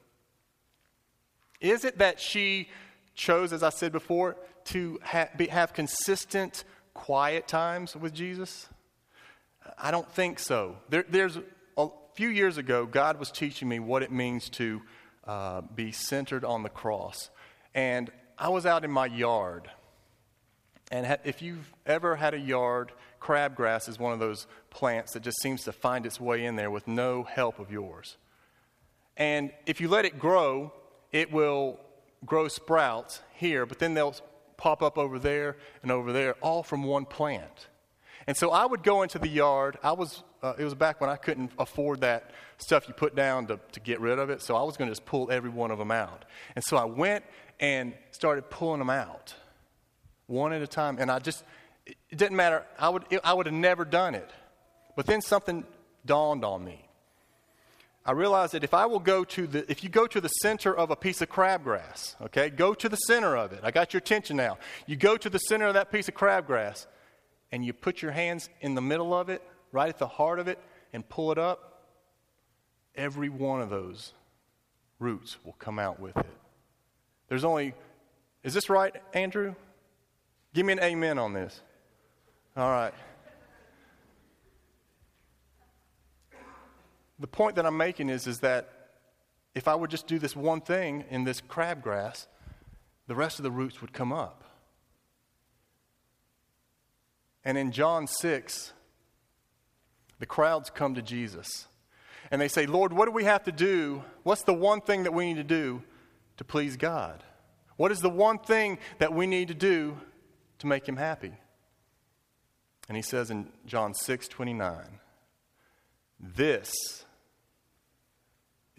Is 1.62 1.84
it 1.84 1.98
that 1.98 2.20
she 2.20 2.70
chose, 3.16 3.52
as 3.52 3.64
I 3.64 3.70
said 3.70 3.92
before, 3.92 4.38
to 4.66 5.00
ha- 5.04 5.30
be, 5.36 5.48
have 5.48 5.74
consistent, 5.74 6.64
quiet 6.94 7.48
times 7.48 7.96
with 7.96 8.14
Jesus? 8.14 8.68
I 9.78 9.92
don't 9.92 10.10
think 10.12 10.40
so. 10.40 10.78
There, 10.90 11.06
there's 11.08 11.38
a 11.78 11.88
few 12.14 12.30
years 12.30 12.58
ago, 12.58 12.86
God 12.86 13.20
was 13.20 13.32
teaching 13.32 13.68
me 13.68 13.80
what 13.80 14.04
it 14.04 14.12
means 14.12 14.50
to 14.52 14.82
uh, 15.26 15.62
be 15.62 15.92
centered 15.92 16.46
on 16.46 16.64
the 16.64 16.70
cross. 16.70 17.30
And 17.76 18.10
I 18.38 18.50
was 18.50 18.66
out 18.66 18.84
in 18.84 18.92
my 18.92 19.06
yard. 19.06 19.70
And 20.92 21.06
ha- 21.06 21.18
if 21.24 21.42
you've 21.42 21.72
ever 21.86 22.16
had 22.16 22.34
a 22.34 22.40
yard, 22.40 22.92
crabgrass 23.22 23.90
is 23.90 24.00
one 24.00 24.14
of 24.14 24.20
those 24.20 24.48
plants 24.70 25.14
that 25.14 25.24
just 25.24 25.42
seems 25.42 25.64
to 25.66 25.72
find 25.72 26.06
its 26.06 26.20
way 26.20 26.46
in 26.46 26.56
there 26.56 26.72
with 26.72 26.88
no 26.88 27.24
help 27.24 27.60
of 27.60 27.70
yours. 27.72 28.18
And 29.18 29.52
if 29.66 29.82
you 29.82 29.90
let 29.90 30.06
it 30.06 30.18
grow, 30.18 30.72
it 31.12 31.32
will 31.32 31.80
grow 32.26 32.48
sprouts 32.48 33.22
here, 33.34 33.66
but 33.66 33.80
then 33.80 33.94
they'll 33.94 34.16
pop 34.58 34.84
up 34.84 34.98
over 34.98 35.20
there 35.20 35.56
and 35.82 35.92
over 35.92 36.12
there, 36.12 36.34
all 36.42 36.64
from 36.64 36.84
one 36.84 37.06
plant. 37.06 37.68
And 38.28 38.36
so 38.36 38.52
I 38.52 38.66
would 38.66 38.84
go 38.84 39.02
into 39.02 39.18
the 39.18 39.28
yard. 39.28 39.78
I 39.82 39.94
was, 39.94 40.24
uh, 40.44 40.54
it 40.58 40.64
was 40.64 40.76
back 40.76 41.02
when 41.02 41.10
I 41.10 41.16
couldn't 41.16 41.52
afford 41.58 42.02
that 42.02 42.32
stuff 42.58 42.88
you 42.88 42.94
put 42.94 43.16
down 43.16 43.48
to, 43.48 43.60
to 43.72 43.80
get 43.80 44.00
rid 44.00 44.20
of 44.20 44.30
it, 44.30 44.42
so 44.42 44.56
I 44.56 44.64
was 44.64 44.78
going 44.78 44.90
to 44.90 44.92
just 44.92 45.06
pull 45.06 45.32
every 45.32 45.50
one 45.50 45.72
of 45.72 45.78
them 45.78 45.92
out. 45.92 46.26
And 46.56 46.64
so 46.64 46.78
I 46.78 46.86
went 46.86 47.24
and 47.60 47.94
started 48.12 48.50
pulling 48.50 48.80
them 48.80 48.90
out, 48.90 49.34
one 50.28 50.54
at 50.54 50.62
a 50.62 50.68
time. 50.68 50.98
And 51.00 51.10
I 51.10 51.20
just, 51.20 51.44
it 51.86 52.18
didn't 52.18 52.36
matter. 52.36 52.66
I 52.78 52.90
would, 52.90 53.06
I 53.24 53.34
would 53.34 53.46
have 53.46 53.56
never 53.56 53.86
done 53.86 54.16
it. 54.16 54.30
But 54.96 55.06
then 55.06 55.22
something 55.22 55.64
dawned 56.06 56.44
on 56.44 56.64
me. 56.64 56.89
I 58.06 58.14
realized 58.14 58.54
that 58.54 58.64
if 58.64 58.74
I 58.74 58.86
will 58.86 59.00
go 59.00 59.24
to 59.24 59.46
the, 59.46 59.70
if 59.70 59.84
you 59.84 59.90
go 59.90 60.08
to 60.08 60.22
the 60.22 60.30
center 60.30 60.76
of 60.76 60.90
a 60.90 60.96
piece 60.96 61.22
of 61.22 61.30
crabgrass, 61.30 62.16
okay, 62.22 62.50
go 62.50 62.74
to 62.74 62.90
the 62.90 62.96
center 62.96 63.36
of 63.36 63.52
it. 63.52 63.60
I 63.64 63.72
got 63.72 63.94
your 63.94 64.00
attention 64.00 64.38
now. 64.38 64.58
You 64.88 64.96
go 64.96 65.18
to 65.18 65.30
the 65.30 65.38
center 65.38 65.68
of 65.68 65.74
that 65.76 65.92
piece 65.92 66.08
of 66.08 66.16
crabgrass 66.16 66.88
and 67.52 67.64
you 67.64 67.74
put 67.74 68.02
your 68.02 68.12
hands 68.12 68.50
in 68.62 68.76
the 68.76 68.82
middle 68.82 69.14
of 69.14 69.30
it, 69.30 69.42
right 69.72 69.90
at 69.90 69.98
the 69.98 70.08
heart 70.08 70.40
of 70.40 70.48
it, 70.48 70.60
and 70.94 71.08
pull 71.08 71.32
it 71.32 71.38
up, 71.38 71.84
every 72.96 73.30
one 73.30 73.62
of 73.62 73.70
those 73.70 74.14
roots 75.00 75.38
will 75.44 75.56
come 75.60 75.80
out 75.80 76.00
with 76.00 76.18
it. 76.18 76.26
There's 77.28 77.44
only, 77.44 77.74
is 78.44 78.54
this 78.54 78.70
right, 78.70 78.96
Andrew? 79.14 79.56
Give 80.54 80.66
me 80.66 80.74
an 80.74 80.80
amen 80.80 81.20
on 81.20 81.34
this. 81.34 81.62
All 82.58 82.70
right. 82.70 82.94
The 87.20 87.28
point 87.28 87.56
that 87.56 87.66
I'm 87.66 87.78
making 87.78 88.10
is, 88.10 88.28
is 88.28 88.40
that 88.40 88.70
if 89.54 89.68
I 89.68 89.76
would 89.76 89.90
just 89.90 90.08
do 90.08 90.20
this 90.20 90.36
one 90.36 90.62
thing 90.62 91.06
in 91.10 91.24
this 91.24 91.42
crabgrass, 91.42 92.28
the 93.08 93.16
rest 93.16 93.40
of 93.40 93.44
the 93.44 93.52
roots 93.52 93.82
would 93.82 93.92
come 93.92 94.14
up. 94.14 94.44
And 97.44 97.58
in 97.58 97.72
John 97.72 98.08
6, 98.08 98.74
the 100.20 100.26
crowds 100.26 100.70
come 100.70 100.96
to 100.96 101.02
Jesus. 101.02 101.68
And 102.32 102.40
they 102.40 102.48
say, 102.48 102.66
Lord, 102.66 102.94
what 102.94 103.06
do 103.06 103.12
we 103.12 103.24
have 103.24 103.44
to 103.46 103.52
do? 103.52 104.04
What's 104.24 104.44
the 104.44 104.54
one 104.54 104.82
thing 104.82 105.04
that 105.04 105.14
we 105.14 105.28
need 105.28 105.38
to 105.38 105.44
do 105.44 105.82
to 106.38 106.44
please 106.44 106.78
God? 106.78 107.24
What 107.78 107.92
is 107.92 108.00
the 108.00 108.10
one 108.10 108.38
thing 108.38 108.78
that 109.00 109.14
we 109.14 109.26
need 109.26 109.48
to 109.48 109.54
do 109.54 109.98
to 110.60 110.68
make 110.68 110.88
him 110.88 110.98
happy? 110.98 111.34
And 112.88 112.96
he 112.96 113.02
says 113.02 113.32
in 113.32 113.48
John 113.66 113.94
6 113.94 114.28
29, 114.28 115.00
This 116.20 116.74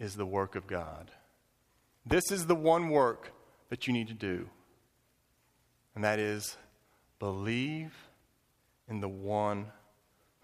is 0.01 0.15
the 0.15 0.25
work 0.25 0.55
of 0.55 0.65
God. 0.65 1.11
This 2.07 2.31
is 2.31 2.47
the 2.47 2.55
one 2.55 2.89
work 2.89 3.31
that 3.69 3.85
you 3.85 3.93
need 3.93 4.07
to 4.07 4.15
do, 4.15 4.49
and 5.93 6.03
that 6.03 6.17
is 6.17 6.57
believe 7.19 7.93
in 8.89 8.99
the 8.99 9.07
one 9.07 9.67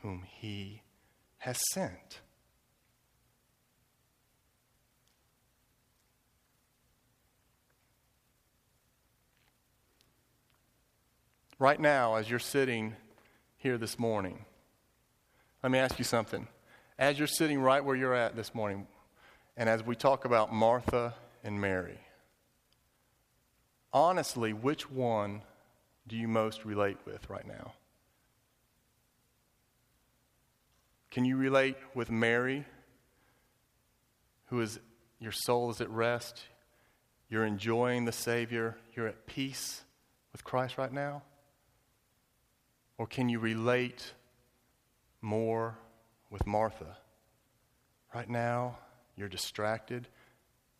whom 0.04 0.22
he 0.22 0.84
has 1.40 1.60
sent. 1.74 2.22
Right 11.58 11.80
now, 11.80 12.14
as 12.14 12.30
you're 12.30 12.38
sitting 12.38 12.96
here 13.58 13.80
this 13.80 13.98
morning, 13.98 14.46
let 15.64 15.72
me 15.72 15.80
ask 15.80 15.98
you 15.98 16.06
something. 16.06 16.48
As 17.00 17.18
you're 17.18 17.28
sitting 17.28 17.60
right 17.60 17.84
where 17.84 17.96
you're 17.96 18.14
at 18.14 18.36
this 18.36 18.54
morning, 18.54 18.86
and 19.58 19.68
as 19.68 19.84
we 19.84 19.96
talk 19.96 20.24
about 20.24 20.54
Martha 20.54 21.16
and 21.44 21.60
Mary, 21.60 22.00
honestly, 23.92 24.54
which 24.54 24.90
one 24.90 25.42
do 26.08 26.16
you 26.16 26.28
most 26.28 26.64
relate 26.64 26.98
with 27.06 27.28
right 27.30 27.46
now? 27.46 27.74
Can 31.10 31.26
you 31.26 31.36
relate 31.36 31.78
with 31.96 32.12
Mary, 32.12 32.64
who 34.46 34.62
is 34.62 34.80
your 35.20 35.32
soul 35.32 35.72
is 35.72 35.82
at 35.82 35.90
rest? 35.90 36.44
You're 37.28 37.46
enjoying 37.46 38.06
the 38.06 38.12
Savior. 38.12 38.78
You're 38.94 39.08
at 39.08 39.26
peace 39.26 39.84
with 40.32 40.44
Christ 40.44 40.78
right 40.78 40.94
now? 40.94 41.24
Or 43.00 43.08
can 43.08 43.30
you 43.30 43.40
relate 43.40 44.14
more 45.22 45.78
with 46.30 46.46
Martha? 46.46 46.98
Right 48.14 48.30
now, 48.30 48.78
you're 49.18 49.28
distracted. 49.28 50.08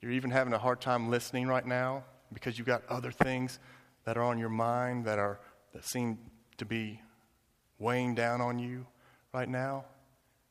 You're 0.02 0.12
even 0.12 0.30
having 0.30 0.54
a 0.54 0.58
hard 0.58 0.80
time 0.80 1.10
listening 1.10 1.48
right 1.48 1.66
now 1.66 2.04
because 2.32 2.58
you've 2.58 2.68
got 2.68 2.84
other 2.88 3.12
things 3.12 3.60
that 4.06 4.18
are 4.18 4.24
on 4.24 4.38
your 4.38 4.50
mind 4.50 5.06
that, 5.06 5.20
are, 5.20 5.40
that 5.74 5.84
seem 5.84 6.18
to 6.58 6.66
be 6.66 7.02
weighing 7.80 8.16
down 8.16 8.40
on 8.40 8.60
you 8.60 8.86
right 9.34 9.50
now. 9.50 9.86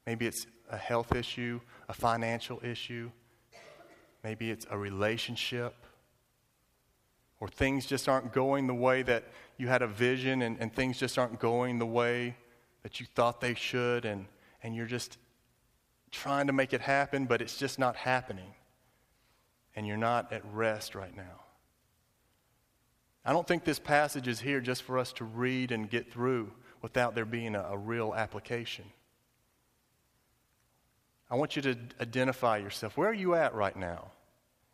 Maybe 0.06 0.26
it's 0.26 0.46
a 0.70 0.76
health 0.76 1.14
issue, 1.14 1.60
a 1.88 1.94
financial 1.94 2.60
issue. 2.62 3.10
Maybe 4.24 4.50
it's 4.50 4.66
a 4.70 4.76
relationship. 4.76 5.74
Or 7.38 7.48
things 7.48 7.86
just 7.86 8.08
aren't 8.08 8.32
going 8.32 8.66
the 8.66 8.74
way 8.74 9.02
that 9.02 9.24
you 9.58 9.68
had 9.68 9.82
a 9.82 9.86
vision 9.86 10.42
and, 10.42 10.56
and 10.58 10.74
things 10.74 10.98
just 10.98 11.18
aren't 11.18 11.38
going 11.38 11.78
the 11.78 11.86
way 11.86 12.36
that 12.82 13.00
you 13.00 13.06
thought 13.14 13.40
they 13.40 13.54
should, 13.54 14.04
and, 14.04 14.26
and 14.62 14.74
you're 14.74 14.86
just 14.86 15.18
trying 16.16 16.46
to 16.46 16.52
make 16.52 16.72
it 16.72 16.80
happen, 16.80 17.26
but 17.26 17.42
it's 17.42 17.56
just 17.56 17.78
not 17.78 17.96
happening. 17.96 18.54
And 19.74 19.86
you're 19.86 19.96
not 19.96 20.32
at 20.32 20.42
rest 20.52 20.94
right 20.94 21.14
now. 21.14 21.42
I 23.24 23.32
don't 23.32 23.46
think 23.46 23.64
this 23.64 23.78
passage 23.78 24.28
is 24.28 24.40
here 24.40 24.60
just 24.60 24.82
for 24.82 24.98
us 24.98 25.12
to 25.14 25.24
read 25.24 25.72
and 25.72 25.90
get 25.90 26.12
through 26.12 26.52
without 26.80 27.14
there 27.14 27.24
being 27.24 27.54
a, 27.54 27.62
a 27.70 27.76
real 27.76 28.14
application. 28.14 28.84
I 31.30 31.34
want 31.34 31.56
you 31.56 31.62
to 31.62 31.76
identify 32.00 32.58
yourself. 32.58 32.96
Where 32.96 33.10
are 33.10 33.14
you 33.14 33.34
at 33.34 33.54
right 33.54 33.76
now 33.76 34.12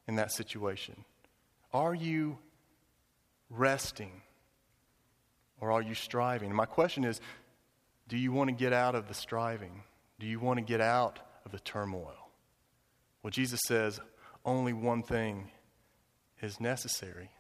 in 0.07 0.17
that 0.17 0.31
situation? 0.33 1.05
Are 1.73 1.95
you 1.95 2.39
resting 3.49 4.21
or 5.61 5.73
are 5.73 5.83
you 5.83 5.95
striving? 5.95 6.55
My 6.55 6.67
question 6.67 7.05
is 7.05 7.21
do 8.09 8.19
you 8.19 8.33
want 8.33 8.49
to 8.49 8.55
get 8.55 8.75
out 8.75 8.95
of 8.95 9.09
the 9.09 9.15
striving? 9.15 9.83
Do 10.21 10.27
you 10.27 10.39
want 10.39 10.59
to 10.59 10.65
get 10.65 10.83
out 10.83 11.19
of 11.45 11.53
the 11.53 11.61
turmoil? 11.61 12.31
Well, 13.23 13.31
Jesus 13.31 13.61
says 13.67 14.01
only 14.45 14.73
one 14.73 15.03
thing 15.03 15.51
is 16.41 16.61
necessary. 16.61 17.31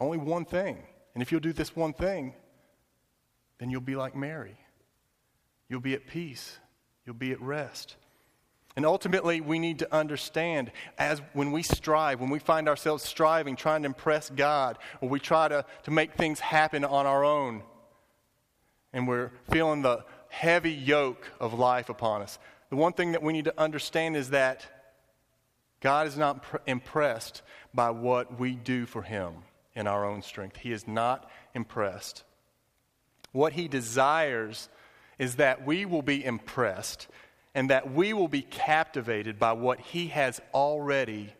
Only 0.00 0.18
one 0.18 0.44
thing. 0.44 0.78
And 1.14 1.22
if 1.22 1.32
you'll 1.32 1.40
do 1.40 1.52
this 1.52 1.74
one 1.74 1.92
thing, 1.92 2.34
then 3.58 3.70
you'll 3.70 3.80
be 3.80 3.96
like 3.96 4.14
Mary. 4.14 4.56
You'll 5.68 5.80
be 5.80 5.94
at 5.94 6.06
peace. 6.06 6.58
You'll 7.04 7.16
be 7.16 7.32
at 7.32 7.40
rest. 7.40 7.96
And 8.76 8.86
ultimately, 8.86 9.40
we 9.40 9.58
need 9.58 9.80
to 9.80 9.92
understand 9.92 10.70
as 10.98 11.20
when 11.32 11.50
we 11.50 11.64
strive, 11.64 12.20
when 12.20 12.30
we 12.30 12.38
find 12.38 12.68
ourselves 12.68 13.02
striving, 13.02 13.56
trying 13.56 13.82
to 13.82 13.86
impress 13.86 14.30
God, 14.30 14.78
or 15.00 15.08
we 15.08 15.18
try 15.18 15.48
to, 15.48 15.64
to 15.82 15.90
make 15.90 16.14
things 16.14 16.38
happen 16.38 16.84
on 16.84 17.04
our 17.04 17.24
own, 17.24 17.64
and 18.92 19.08
we're 19.08 19.32
feeling 19.50 19.82
the 19.82 20.04
heavy 20.28 20.72
yoke 20.72 21.30
of 21.40 21.54
life 21.54 21.88
upon 21.88 22.22
us, 22.22 22.38
the 22.70 22.76
one 22.76 22.92
thing 22.92 23.12
that 23.12 23.22
we 23.22 23.32
need 23.32 23.46
to 23.46 23.60
understand 23.60 24.16
is 24.16 24.30
that 24.30 24.66
God 25.80 26.06
is 26.06 26.16
not 26.16 26.42
pr- 26.42 26.56
impressed 26.66 27.42
by 27.72 27.90
what 27.90 28.38
we 28.38 28.52
do 28.52 28.86
for 28.86 29.02
Him 29.02 29.34
in 29.74 29.86
our 29.86 30.04
own 30.04 30.22
strength. 30.22 30.56
He 30.56 30.72
is 30.72 30.86
not 30.86 31.30
impressed. 31.54 32.24
What 33.32 33.52
He 33.52 33.68
desires 33.68 34.68
is 35.18 35.36
that 35.36 35.64
we 35.64 35.84
will 35.84 36.02
be 36.02 36.24
impressed 36.24 37.08
and 37.54 37.70
that 37.70 37.92
we 37.92 38.12
will 38.12 38.28
be 38.28 38.42
captivated 38.42 39.38
by 39.38 39.52
what 39.52 39.80
He 39.80 40.08
has 40.08 40.40
already 40.52 41.32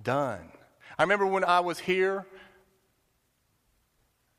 done. 0.00 0.52
I 0.98 1.02
remember 1.02 1.26
when 1.26 1.44
I 1.44 1.60
was 1.60 1.78
here, 1.78 2.26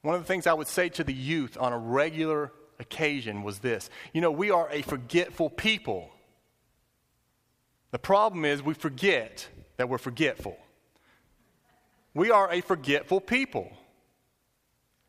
one 0.01 0.15
of 0.15 0.21
the 0.21 0.27
things 0.27 0.47
I 0.47 0.53
would 0.53 0.67
say 0.67 0.89
to 0.89 1.03
the 1.03 1.13
youth 1.13 1.57
on 1.59 1.73
a 1.73 1.77
regular 1.77 2.51
occasion 2.79 3.43
was 3.43 3.59
this 3.59 3.89
You 4.13 4.21
know, 4.21 4.31
we 4.31 4.51
are 4.51 4.69
a 4.71 4.81
forgetful 4.81 5.49
people. 5.49 6.09
The 7.91 7.99
problem 7.99 8.45
is 8.45 8.61
we 8.61 8.73
forget 8.73 9.47
that 9.77 9.89
we're 9.89 9.97
forgetful. 9.97 10.57
We 12.13 12.31
are 12.31 12.51
a 12.51 12.61
forgetful 12.61 13.21
people. 13.21 13.71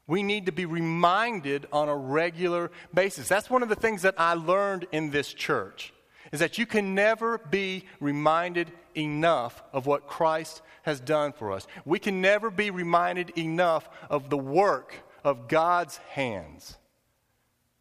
We 0.06 0.22
need 0.22 0.46
to 0.46 0.52
be 0.52 0.64
reminded 0.64 1.66
on 1.72 1.88
a 1.88 1.96
regular 1.96 2.70
basis. 2.94 3.28
That's 3.28 3.50
one 3.50 3.62
of 3.62 3.68
the 3.68 3.74
things 3.74 4.02
that 4.02 4.14
I 4.16 4.34
learned 4.34 4.86
in 4.90 5.10
this 5.10 5.32
church 5.32 5.92
is 6.32 6.40
that 6.40 6.58
you 6.58 6.66
can 6.66 6.94
never 6.94 7.38
be 7.38 7.84
reminded 8.00 8.70
enough 8.94 9.62
of 9.72 9.86
what 9.86 10.06
Christ 10.06 10.62
has 10.82 11.00
done 11.00 11.32
for 11.32 11.52
us. 11.52 11.66
We 11.84 11.98
can 11.98 12.20
never 12.20 12.50
be 12.50 12.70
reminded 12.70 13.30
enough 13.38 13.88
of 14.08 14.30
the 14.30 14.38
work 14.38 14.94
of 15.24 15.48
God's 15.48 15.98
hands. 15.98 16.76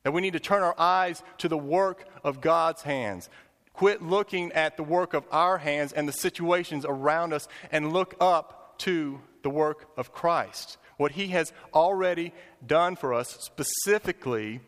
That 0.08 0.14
we 0.14 0.22
need 0.22 0.32
to 0.34 0.40
turn 0.40 0.64
our 0.64 0.80
eyes 0.80 1.22
to 1.40 1.50
the 1.50 1.58
work 1.58 2.08
of 2.24 2.40
God's 2.40 2.82
hands. 2.82 3.30
Quit 3.74 4.02
looking 4.02 4.54
at 4.54 4.78
the 4.78 4.84
work 4.84 5.14
of 5.14 5.26
our 5.34 5.58
hands 5.58 5.92
and 5.92 6.08
the 6.08 6.14
situations 6.14 6.86
around 6.88 7.34
us 7.34 7.50
and 7.74 7.92
look 7.92 8.16
up 8.22 8.78
to 8.78 9.20
the 9.44 9.50
work 9.50 9.90
of 9.98 10.14
Christ. 10.14 10.78
What 10.96 11.12
he 11.12 11.28
has 11.32 11.52
already 11.74 12.32
done 12.66 12.96
for 12.96 13.14
us 13.14 13.36
specifically 13.42 14.62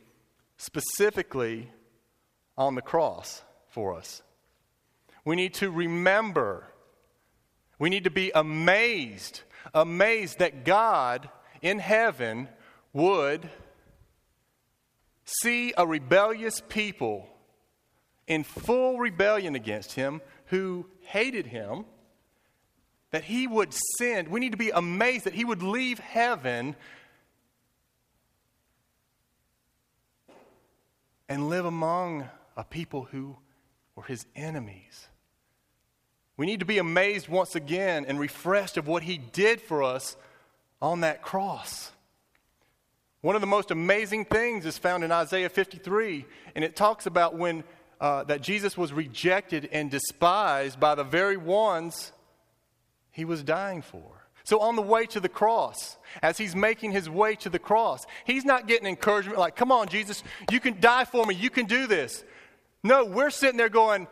specifically 0.58 1.72
on 2.58 2.76
the 2.76 2.82
cross 2.82 3.42
for 3.70 3.96
us. 3.96 4.22
We 5.24 5.38
need 5.38 5.54
to 5.54 5.72
remember, 5.72 6.68
we 7.80 7.90
need 7.90 8.04
to 8.04 8.12
be 8.12 8.34
amazed, 8.36 9.44
amazed 9.74 10.40
that 10.40 10.66
God 10.66 11.30
in 11.62 11.80
heaven 11.80 12.50
would 12.92 13.50
see 15.42 15.74
a 15.78 15.86
rebellious 15.86 16.62
people 16.68 17.28
in 18.28 18.44
full 18.44 19.00
rebellion 19.00 19.56
against 19.56 19.94
him 19.94 20.22
who 20.46 20.86
hated 21.02 21.48
him, 21.48 21.86
that 23.12 23.24
he 23.24 23.48
would 23.48 23.74
send. 23.98 24.28
We 24.28 24.40
need 24.40 24.52
to 24.52 24.58
be 24.58 24.70
amazed 24.70 25.26
that 25.26 25.34
he 25.34 25.46
would 25.46 25.64
leave 25.64 26.00
heaven 26.00 26.76
and 31.28 31.50
live 31.50 31.66
among 31.66 32.28
a 32.56 32.64
people 32.64 33.04
who 33.12 33.36
were 33.96 34.04
his 34.04 34.26
enemies. 34.36 35.08
We 36.38 36.46
need 36.46 36.62
to 36.62 36.66
be 36.66 36.78
amazed 36.78 37.28
once 37.28 37.56
again 37.56 38.06
and 38.06 38.20
refreshed 38.20 38.78
of 38.78 38.88
what 38.88 39.04
he 39.04 39.18
did 39.18 39.62
for 39.62 39.84
us 39.84 40.16
on 40.82 41.02
that 41.02 41.22
cross. 41.22 41.92
One 43.22 43.36
of 43.36 43.42
the 43.42 43.48
most 43.48 43.72
amazing 43.72 44.26
things 44.26 44.66
is 44.66 44.78
found 44.78 45.04
in 45.04 45.12
Isaiah 45.12 45.50
53, 45.50 46.26
and 46.56 46.64
it 46.64 46.76
talks 46.76 47.06
about 47.06 47.38
when 47.38 47.64
uh, 48.00 48.24
that 48.24 48.42
Jesus 48.42 48.78
was 48.78 48.94
rejected 48.94 49.68
and 49.74 49.92
despised 49.92 50.80
by 50.80 50.96
the 50.96 51.04
very 51.04 51.36
ones 51.36 52.14
he 53.12 53.26
was 53.26 53.44
dying 53.44 53.82
for. 53.82 54.20
So, 54.46 54.62
on 54.62 54.78
the 54.78 54.82
way 54.82 55.06
to 55.08 55.20
the 55.20 55.30
cross, 55.30 55.98
as 56.22 56.38
he's 56.38 56.56
making 56.56 56.92
his 56.92 57.10
way 57.10 57.36
to 57.36 57.50
the 57.50 57.60
cross, 57.60 58.06
he's 58.24 58.46
not 58.46 58.68
getting 58.68 58.88
encouragement 58.88 59.38
like, 59.38 59.56
Come 59.56 59.72
on, 59.72 59.90
Jesus, 59.90 60.24
you 60.50 60.62
can 60.62 60.80
die 60.80 61.04
for 61.04 61.26
me, 61.26 61.36
you 61.36 61.50
can 61.50 61.66
do 61.66 61.88
this. 61.88 62.24
No, 62.84 63.04
we're 63.04 63.30
sitting 63.30 63.58
there 63.58 63.70
going, 63.70 64.08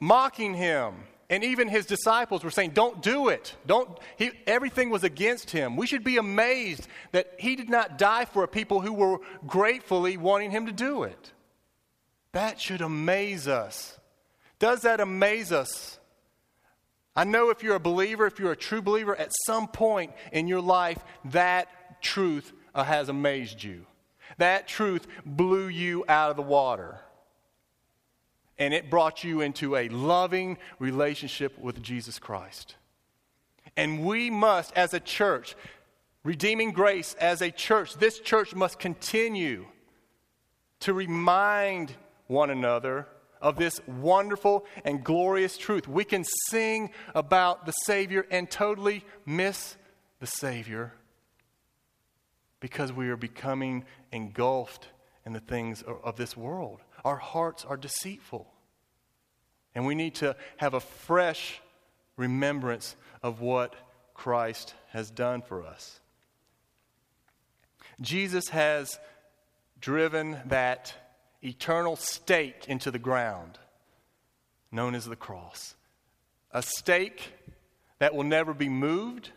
mocking 0.00 0.54
him. 0.54 0.94
And 1.28 1.42
even 1.42 1.68
his 1.68 1.86
disciples 1.86 2.44
were 2.44 2.50
saying, 2.50 2.70
Don't 2.70 3.02
do 3.02 3.28
it. 3.28 3.54
Don't 3.66 3.98
he, 4.16 4.30
everything 4.46 4.90
was 4.90 5.02
against 5.02 5.50
him. 5.50 5.76
We 5.76 5.86
should 5.86 6.04
be 6.04 6.18
amazed 6.18 6.86
that 7.12 7.34
he 7.38 7.56
did 7.56 7.68
not 7.68 7.98
die 7.98 8.26
for 8.26 8.44
a 8.44 8.48
people 8.48 8.80
who 8.80 8.92
were 8.92 9.18
gratefully 9.46 10.16
wanting 10.16 10.52
him 10.52 10.66
to 10.66 10.72
do 10.72 11.02
it. 11.02 11.32
That 12.32 12.60
should 12.60 12.80
amaze 12.80 13.48
us. 13.48 13.98
Does 14.58 14.82
that 14.82 15.00
amaze 15.00 15.52
us? 15.52 15.98
I 17.16 17.24
know 17.24 17.50
if 17.50 17.62
you're 17.62 17.76
a 17.76 17.80
believer, 17.80 18.26
if 18.26 18.38
you're 18.38 18.52
a 18.52 18.56
true 18.56 18.82
believer, 18.82 19.16
at 19.16 19.32
some 19.46 19.68
point 19.68 20.12
in 20.32 20.46
your 20.46 20.60
life, 20.60 21.02
that 21.26 22.02
truth 22.02 22.52
uh, 22.74 22.84
has 22.84 23.08
amazed 23.08 23.62
you. 23.62 23.86
That 24.38 24.68
truth 24.68 25.06
blew 25.24 25.66
you 25.68 26.04
out 26.08 26.30
of 26.30 26.36
the 26.36 26.42
water 26.42 27.00
and 28.58 28.72
it 28.72 28.90
brought 28.90 29.24
you 29.24 29.40
into 29.40 29.76
a 29.76 29.88
loving 29.88 30.58
relationship 30.78 31.58
with 31.58 31.82
Jesus 31.82 32.18
Christ. 32.18 32.76
And 33.76 34.04
we 34.04 34.30
must, 34.30 34.72
as 34.74 34.94
a 34.94 35.00
church, 35.00 35.54
redeeming 36.24 36.72
grace 36.72 37.14
as 37.20 37.42
a 37.42 37.50
church, 37.50 37.94
this 37.94 38.18
church 38.18 38.54
must 38.54 38.78
continue 38.78 39.66
to 40.80 40.92
remind 40.92 41.92
one 42.26 42.50
another 42.50 43.06
of 43.40 43.56
this 43.56 43.80
wonderful 43.86 44.64
and 44.84 45.04
glorious 45.04 45.58
truth. 45.58 45.86
We 45.86 46.04
can 46.04 46.24
sing 46.48 46.90
about 47.14 47.66
the 47.66 47.72
Savior 47.72 48.26
and 48.30 48.50
totally 48.50 49.04
miss 49.24 49.76
the 50.20 50.26
Savior 50.26 50.92
because 52.60 52.92
we 52.92 53.08
are 53.10 53.16
becoming 53.16 53.84
engulfed 54.10 54.88
in 55.24 55.32
the 55.32 55.40
things 55.40 55.82
of 56.02 56.16
this 56.16 56.36
world. 56.36 56.80
Our 57.04 57.16
hearts 57.16 57.64
are 57.64 57.76
deceitful. 57.76 58.46
And 59.74 59.86
we 59.86 59.94
need 59.94 60.16
to 60.16 60.36
have 60.56 60.74
a 60.74 60.80
fresh 60.80 61.60
remembrance 62.16 62.96
of 63.22 63.40
what 63.40 63.74
Christ 64.14 64.74
has 64.90 65.10
done 65.10 65.42
for 65.42 65.62
us. 65.62 66.00
Jesus 68.00 68.48
has 68.48 68.98
driven 69.80 70.38
that 70.46 70.94
eternal 71.42 71.96
stake 71.96 72.64
into 72.68 72.90
the 72.90 72.98
ground 72.98 73.58
known 74.72 74.94
as 74.94 75.04
the 75.04 75.16
cross. 75.16 75.74
A 76.52 76.62
stake 76.62 77.32
that 77.98 78.14
will 78.14 78.24
never 78.24 78.54
be 78.54 78.68
moved 78.68 79.30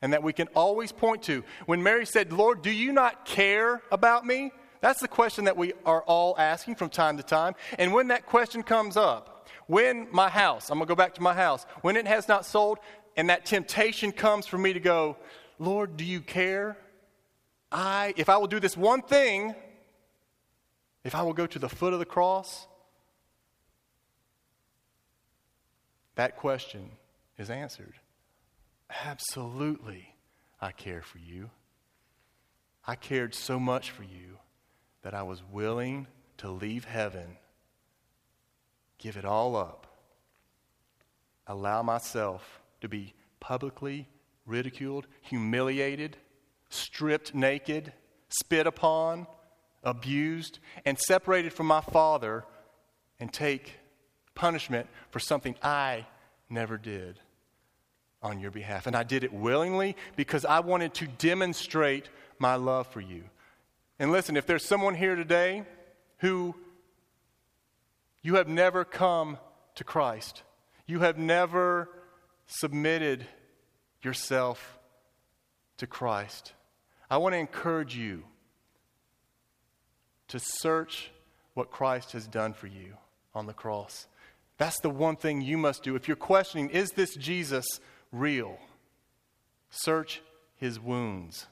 and 0.00 0.12
that 0.12 0.22
we 0.22 0.32
can 0.32 0.48
always 0.48 0.92
point 0.92 1.22
to. 1.24 1.44
When 1.66 1.82
Mary 1.82 2.06
said, 2.06 2.32
Lord, 2.32 2.62
do 2.62 2.70
you 2.70 2.92
not 2.92 3.24
care 3.24 3.82
about 3.90 4.26
me? 4.26 4.52
That's 4.82 5.00
the 5.00 5.08
question 5.08 5.44
that 5.44 5.56
we 5.56 5.72
are 5.86 6.02
all 6.02 6.34
asking 6.36 6.74
from 6.74 6.90
time 6.90 7.16
to 7.16 7.22
time. 7.22 7.54
And 7.78 7.94
when 7.94 8.08
that 8.08 8.26
question 8.26 8.64
comes 8.64 8.96
up, 8.96 9.48
when 9.68 10.08
my 10.10 10.28
house, 10.28 10.70
I'm 10.70 10.78
going 10.78 10.88
to 10.88 10.90
go 10.90 10.96
back 10.96 11.14
to 11.14 11.22
my 11.22 11.34
house, 11.34 11.64
when 11.82 11.96
it 11.96 12.08
has 12.08 12.26
not 12.26 12.44
sold, 12.44 12.80
and 13.16 13.30
that 13.30 13.46
temptation 13.46 14.10
comes 14.10 14.44
for 14.44 14.58
me 14.58 14.72
to 14.72 14.80
go, 14.80 15.16
Lord, 15.60 15.96
do 15.96 16.04
you 16.04 16.20
care? 16.20 16.76
I, 17.70 18.12
if 18.16 18.28
I 18.28 18.36
will 18.38 18.48
do 18.48 18.58
this 18.58 18.76
one 18.76 19.02
thing, 19.02 19.54
if 21.04 21.14
I 21.14 21.22
will 21.22 21.32
go 21.32 21.46
to 21.46 21.60
the 21.60 21.68
foot 21.68 21.92
of 21.92 22.00
the 22.00 22.04
cross, 22.04 22.66
that 26.16 26.36
question 26.36 26.90
is 27.38 27.50
answered. 27.50 27.94
Absolutely, 29.04 30.12
I 30.60 30.72
care 30.72 31.02
for 31.02 31.18
you. 31.18 31.50
I 32.84 32.96
cared 32.96 33.36
so 33.36 33.60
much 33.60 33.92
for 33.92 34.02
you 34.02 34.38
that 35.02 35.14
I 35.14 35.22
was 35.22 35.42
willing 35.50 36.06
to 36.38 36.50
leave 36.50 36.84
heaven, 36.84 37.36
give 38.98 39.16
it 39.16 39.24
all 39.24 39.56
up, 39.56 39.86
allow 41.46 41.82
myself 41.82 42.60
to 42.80 42.88
be 42.88 43.14
publicly 43.40 44.08
ridiculed, 44.46 45.06
humiliated, 45.20 46.16
stripped 46.68 47.34
naked, 47.34 47.92
spit 48.28 48.66
upon, 48.66 49.26
abused, 49.82 50.58
and 50.84 50.98
separated 50.98 51.52
from 51.52 51.66
my 51.66 51.80
Father 51.80 52.44
and 53.20 53.32
take 53.32 53.74
punishment 54.34 54.86
for 55.10 55.18
something 55.18 55.54
I 55.62 56.06
never 56.48 56.78
did 56.78 57.20
on 58.22 58.40
your 58.40 58.50
behalf. 58.50 58.86
And 58.86 58.96
I 58.96 59.02
did 59.02 59.24
it 59.24 59.32
willingly 59.32 59.96
because 60.16 60.44
I 60.44 60.60
wanted 60.60 60.94
to 60.94 61.06
demonstrate 61.06 62.08
my 62.38 62.54
love 62.54 62.86
for 62.86 63.00
you. 63.00 63.24
And 64.02 64.10
listen, 64.10 64.36
if 64.36 64.46
there's 64.46 64.66
someone 64.66 64.96
here 64.96 65.14
today 65.14 65.62
who 66.18 66.56
you 68.20 68.34
have 68.34 68.48
never 68.48 68.84
come 68.84 69.38
to 69.76 69.84
Christ, 69.84 70.42
you 70.88 70.98
have 70.98 71.18
never 71.18 71.88
submitted 72.48 73.24
yourself 74.02 74.76
to 75.76 75.86
Christ, 75.86 76.52
I 77.08 77.18
want 77.18 77.34
to 77.34 77.38
encourage 77.38 77.94
you 77.94 78.24
to 80.26 80.40
search 80.40 81.12
what 81.54 81.70
Christ 81.70 82.10
has 82.10 82.26
done 82.26 82.54
for 82.54 82.66
you 82.66 82.94
on 83.36 83.46
the 83.46 83.52
cross. 83.52 84.08
That's 84.58 84.80
the 84.80 84.90
one 84.90 85.14
thing 85.14 85.42
you 85.42 85.56
must 85.56 85.84
do. 85.84 85.94
If 85.94 86.08
you're 86.08 86.16
questioning, 86.16 86.70
is 86.70 86.90
this 86.90 87.14
Jesus 87.14 87.78
real? 88.10 88.58
Search 89.70 90.22
his 90.56 90.80
wounds. 90.80 91.46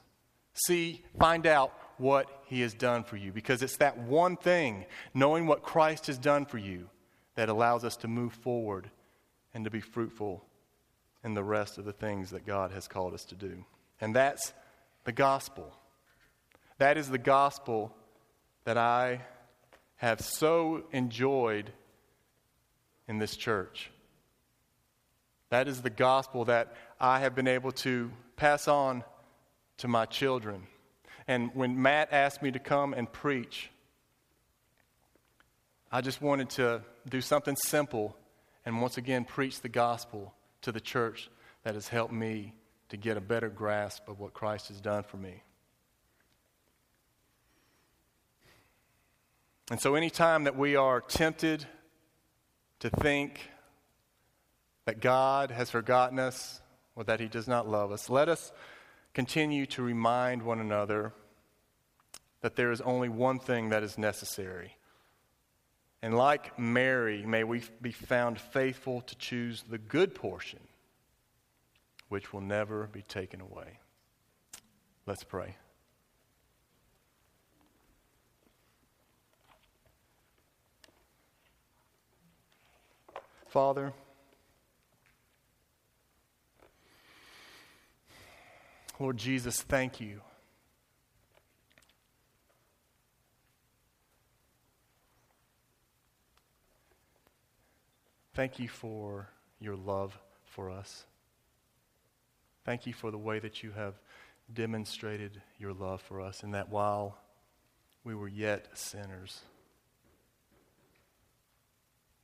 See, 0.53 1.05
find 1.17 1.47
out 1.47 1.73
what 2.01 2.27
he 2.47 2.61
has 2.61 2.73
done 2.73 3.03
for 3.03 3.15
you 3.15 3.31
because 3.31 3.61
it's 3.61 3.77
that 3.77 3.97
one 3.97 4.35
thing, 4.35 4.85
knowing 5.13 5.47
what 5.47 5.63
Christ 5.63 6.07
has 6.07 6.17
done 6.17 6.45
for 6.45 6.57
you, 6.57 6.89
that 7.35 7.47
allows 7.47 7.85
us 7.85 7.95
to 7.97 8.07
move 8.07 8.33
forward 8.33 8.89
and 9.53 9.63
to 9.63 9.71
be 9.71 9.79
fruitful 9.79 10.43
in 11.23 11.33
the 11.33 11.43
rest 11.43 11.77
of 11.77 11.85
the 11.85 11.93
things 11.93 12.31
that 12.31 12.45
God 12.45 12.71
has 12.71 12.87
called 12.87 13.13
us 13.13 13.23
to 13.25 13.35
do. 13.35 13.63
And 14.01 14.15
that's 14.15 14.53
the 15.03 15.11
gospel. 15.11 15.71
That 16.79 16.97
is 16.97 17.09
the 17.09 17.17
gospel 17.17 17.95
that 18.63 18.77
I 18.77 19.21
have 19.97 20.21
so 20.21 20.83
enjoyed 20.91 21.71
in 23.07 23.19
this 23.19 23.35
church. 23.35 23.91
That 25.49 25.67
is 25.67 25.81
the 25.81 25.89
gospel 25.89 26.45
that 26.45 26.73
I 26.99 27.19
have 27.19 27.35
been 27.35 27.47
able 27.47 27.71
to 27.73 28.11
pass 28.35 28.67
on 28.67 29.03
to 29.77 29.87
my 29.87 30.05
children. 30.05 30.67
And 31.27 31.51
when 31.53 31.81
Matt 31.81 32.09
asked 32.11 32.41
me 32.41 32.51
to 32.51 32.59
come 32.59 32.93
and 32.93 33.11
preach, 33.11 33.69
I 35.91 36.01
just 36.01 36.21
wanted 36.21 36.49
to 36.51 36.81
do 37.09 37.21
something 37.21 37.55
simple 37.55 38.15
and 38.65 38.81
once 38.81 38.97
again 38.97 39.25
preach 39.25 39.61
the 39.61 39.69
gospel 39.69 40.33
to 40.61 40.71
the 40.71 40.79
church 40.79 41.29
that 41.63 41.73
has 41.73 41.87
helped 41.87 42.13
me 42.13 42.53
to 42.89 42.97
get 42.97 43.17
a 43.17 43.21
better 43.21 43.49
grasp 43.49 44.07
of 44.07 44.19
what 44.19 44.33
Christ 44.33 44.67
has 44.69 44.79
done 44.81 45.03
for 45.03 45.17
me. 45.17 45.43
And 49.69 49.79
so, 49.79 49.95
anytime 49.95 50.43
that 50.43 50.57
we 50.57 50.75
are 50.75 50.99
tempted 50.99 51.65
to 52.79 52.89
think 52.89 53.39
that 54.85 54.99
God 54.99 55.51
has 55.51 55.69
forgotten 55.69 56.19
us 56.19 56.59
or 56.95 57.05
that 57.05 57.21
He 57.21 57.27
does 57.27 57.47
not 57.47 57.69
love 57.69 57.91
us, 57.91 58.09
let 58.09 58.27
us 58.27 58.51
continue 59.13 59.65
to 59.67 59.81
remind 59.81 60.43
one 60.43 60.59
another 60.59 61.13
that 62.41 62.55
there 62.55 62.71
is 62.71 62.81
only 62.81 63.09
one 63.09 63.39
thing 63.39 63.69
that 63.69 63.83
is 63.83 63.97
necessary. 63.97 64.75
And 66.01 66.17
like 66.17 66.57
Mary, 66.57 67.25
may 67.25 67.43
we 67.43 67.61
be 67.81 67.91
found 67.91 68.39
faithful 68.39 69.01
to 69.01 69.15
choose 69.15 69.63
the 69.69 69.77
good 69.77 70.15
portion 70.15 70.59
which 72.09 72.33
will 72.33 72.41
never 72.41 72.87
be 72.87 73.01
taken 73.03 73.39
away. 73.39 73.79
Let's 75.05 75.23
pray. 75.23 75.55
Father, 83.47 83.93
Lord 89.01 89.17
Jesus, 89.17 89.59
thank 89.63 89.99
you. 89.99 90.21
Thank 98.35 98.59
you 98.59 98.67
for 98.67 99.27
your 99.59 99.75
love 99.75 100.15
for 100.45 100.69
us. 100.69 101.05
Thank 102.63 102.85
you 102.85 102.93
for 102.93 103.09
the 103.09 103.17
way 103.17 103.39
that 103.39 103.63
you 103.63 103.71
have 103.71 103.95
demonstrated 104.53 105.41
your 105.57 105.73
love 105.73 106.03
for 106.03 106.21
us, 106.21 106.43
and 106.43 106.53
that 106.53 106.69
while 106.69 107.17
we 108.03 108.13
were 108.13 108.27
yet 108.27 108.67
sinners, 108.77 109.41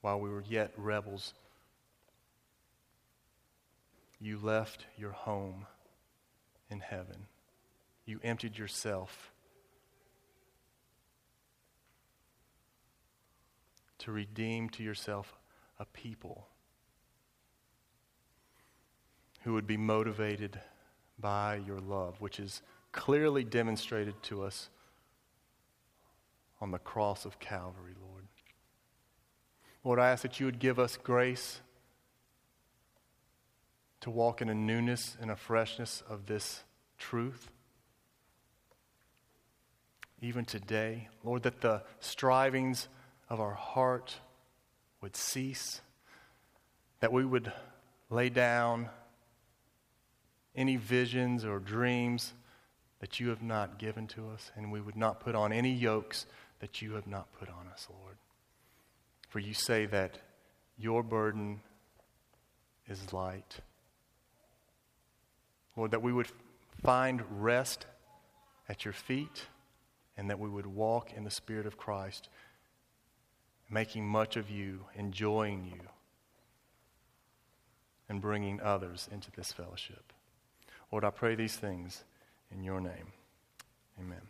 while 0.01 0.19
we 0.19 0.30
were 0.30 0.43
yet 0.47 0.73
rebels, 0.78 1.34
you 4.19 4.38
left 4.38 4.86
your 4.95 5.13
home 5.13 5.65
in 6.70 6.80
heaven. 6.80 7.28
You 8.05 8.20
emptied 8.24 8.57
yourself 8.57 9.32
to 13.99 14.11
redeem 14.11 14.70
to 14.70 14.84
yourself 14.84 15.34
a 15.80 15.86
people 15.86 16.47
who 19.41 19.53
would 19.53 19.68
be 19.68 19.78
motivated 19.78 20.59
by 21.20 21.55
your 21.65 21.80
love, 21.80 22.20
which 22.22 22.39
is 22.39 22.61
clearly 22.91 23.43
demonstrated 23.43 24.22
to 24.24 24.43
us 24.43 24.70
on 26.59 26.72
the 26.72 26.80
cross 26.80 27.26
of 27.26 27.39
Calvary, 27.39 27.93
Lord. 28.01 28.26
Lord, 29.84 29.99
I 29.99 30.09
ask 30.09 30.24
that 30.24 30.39
you 30.39 30.45
would 30.45 30.59
give 30.59 30.80
us 30.80 30.97
grace 30.97 31.61
to 34.02 34.10
walk 34.10 34.41
in 34.41 34.50
a 34.50 34.56
newness 34.56 35.18
and 35.20 35.32
a 35.32 35.36
freshness 35.36 36.04
of 36.10 36.26
this 36.26 36.64
truth. 36.98 37.52
Even 40.22 40.45
today, 40.45 41.10
Lord, 41.24 41.43
that 41.43 41.62
the 41.62 41.84
strivings 42.00 42.88
of 43.30 43.39
our 43.39 43.54
heart 43.54 44.16
would 45.02 45.16
cease, 45.16 45.82
that 47.00 47.14
we 47.14 47.24
would 47.26 47.52
lay 48.10 48.30
down 48.30 48.89
any 50.56 50.76
visions 50.76 51.45
or 51.45 51.60
dreams 51.60 52.34
that 53.00 53.20
you 53.20 53.30
have 53.30 53.43
not 53.43 53.78
given 53.78 54.08
to 54.08 54.30
us, 54.30 54.52
and 54.56 54.72
we 54.72 54.82
would 54.82 54.95
not 54.95 55.20
put 55.20 55.36
on 55.36 55.54
any 55.54 55.72
yokes 55.72 56.26
that 56.60 56.82
you 56.82 56.93
have 56.93 57.06
not 57.06 57.32
put 57.34 57.48
on 57.50 57.68
us, 57.72 57.88
Lord. 58.02 58.18
For 59.30 59.39
you 59.39 59.54
say 59.54 59.86
that 59.86 60.18
your 60.78 61.04
burden 61.04 61.62
is 62.88 63.14
light. 63.14 63.60
Lord, 65.78 65.91
that 65.91 66.01
we 66.01 66.11
would 66.11 66.28
find 66.84 67.23
rest 67.41 67.86
at 68.67 68.84
your 68.84 68.93
feet 68.93 69.45
and 70.17 70.30
that 70.30 70.39
we 70.39 70.49
would 70.49 70.65
walk 70.65 71.13
in 71.13 71.23
the 71.23 71.32
Spirit 71.32 71.67
of 71.67 71.78
Christ, 71.78 72.28
making 73.69 74.07
much 74.07 74.36
of 74.36 74.49
you, 74.49 74.86
enjoying 74.95 75.65
you, 75.65 75.82
and 78.09 78.19
bringing 78.19 78.59
others 78.59 79.07
into 79.11 79.30
this 79.32 79.51
fellowship. 79.51 80.11
Lord, 80.91 81.03
I 81.03 81.11
pray 81.11 81.36
these 81.36 81.55
things 81.55 82.03
in 82.51 82.63
your 82.63 82.82
name. 82.82 83.13
Amen. 83.99 84.21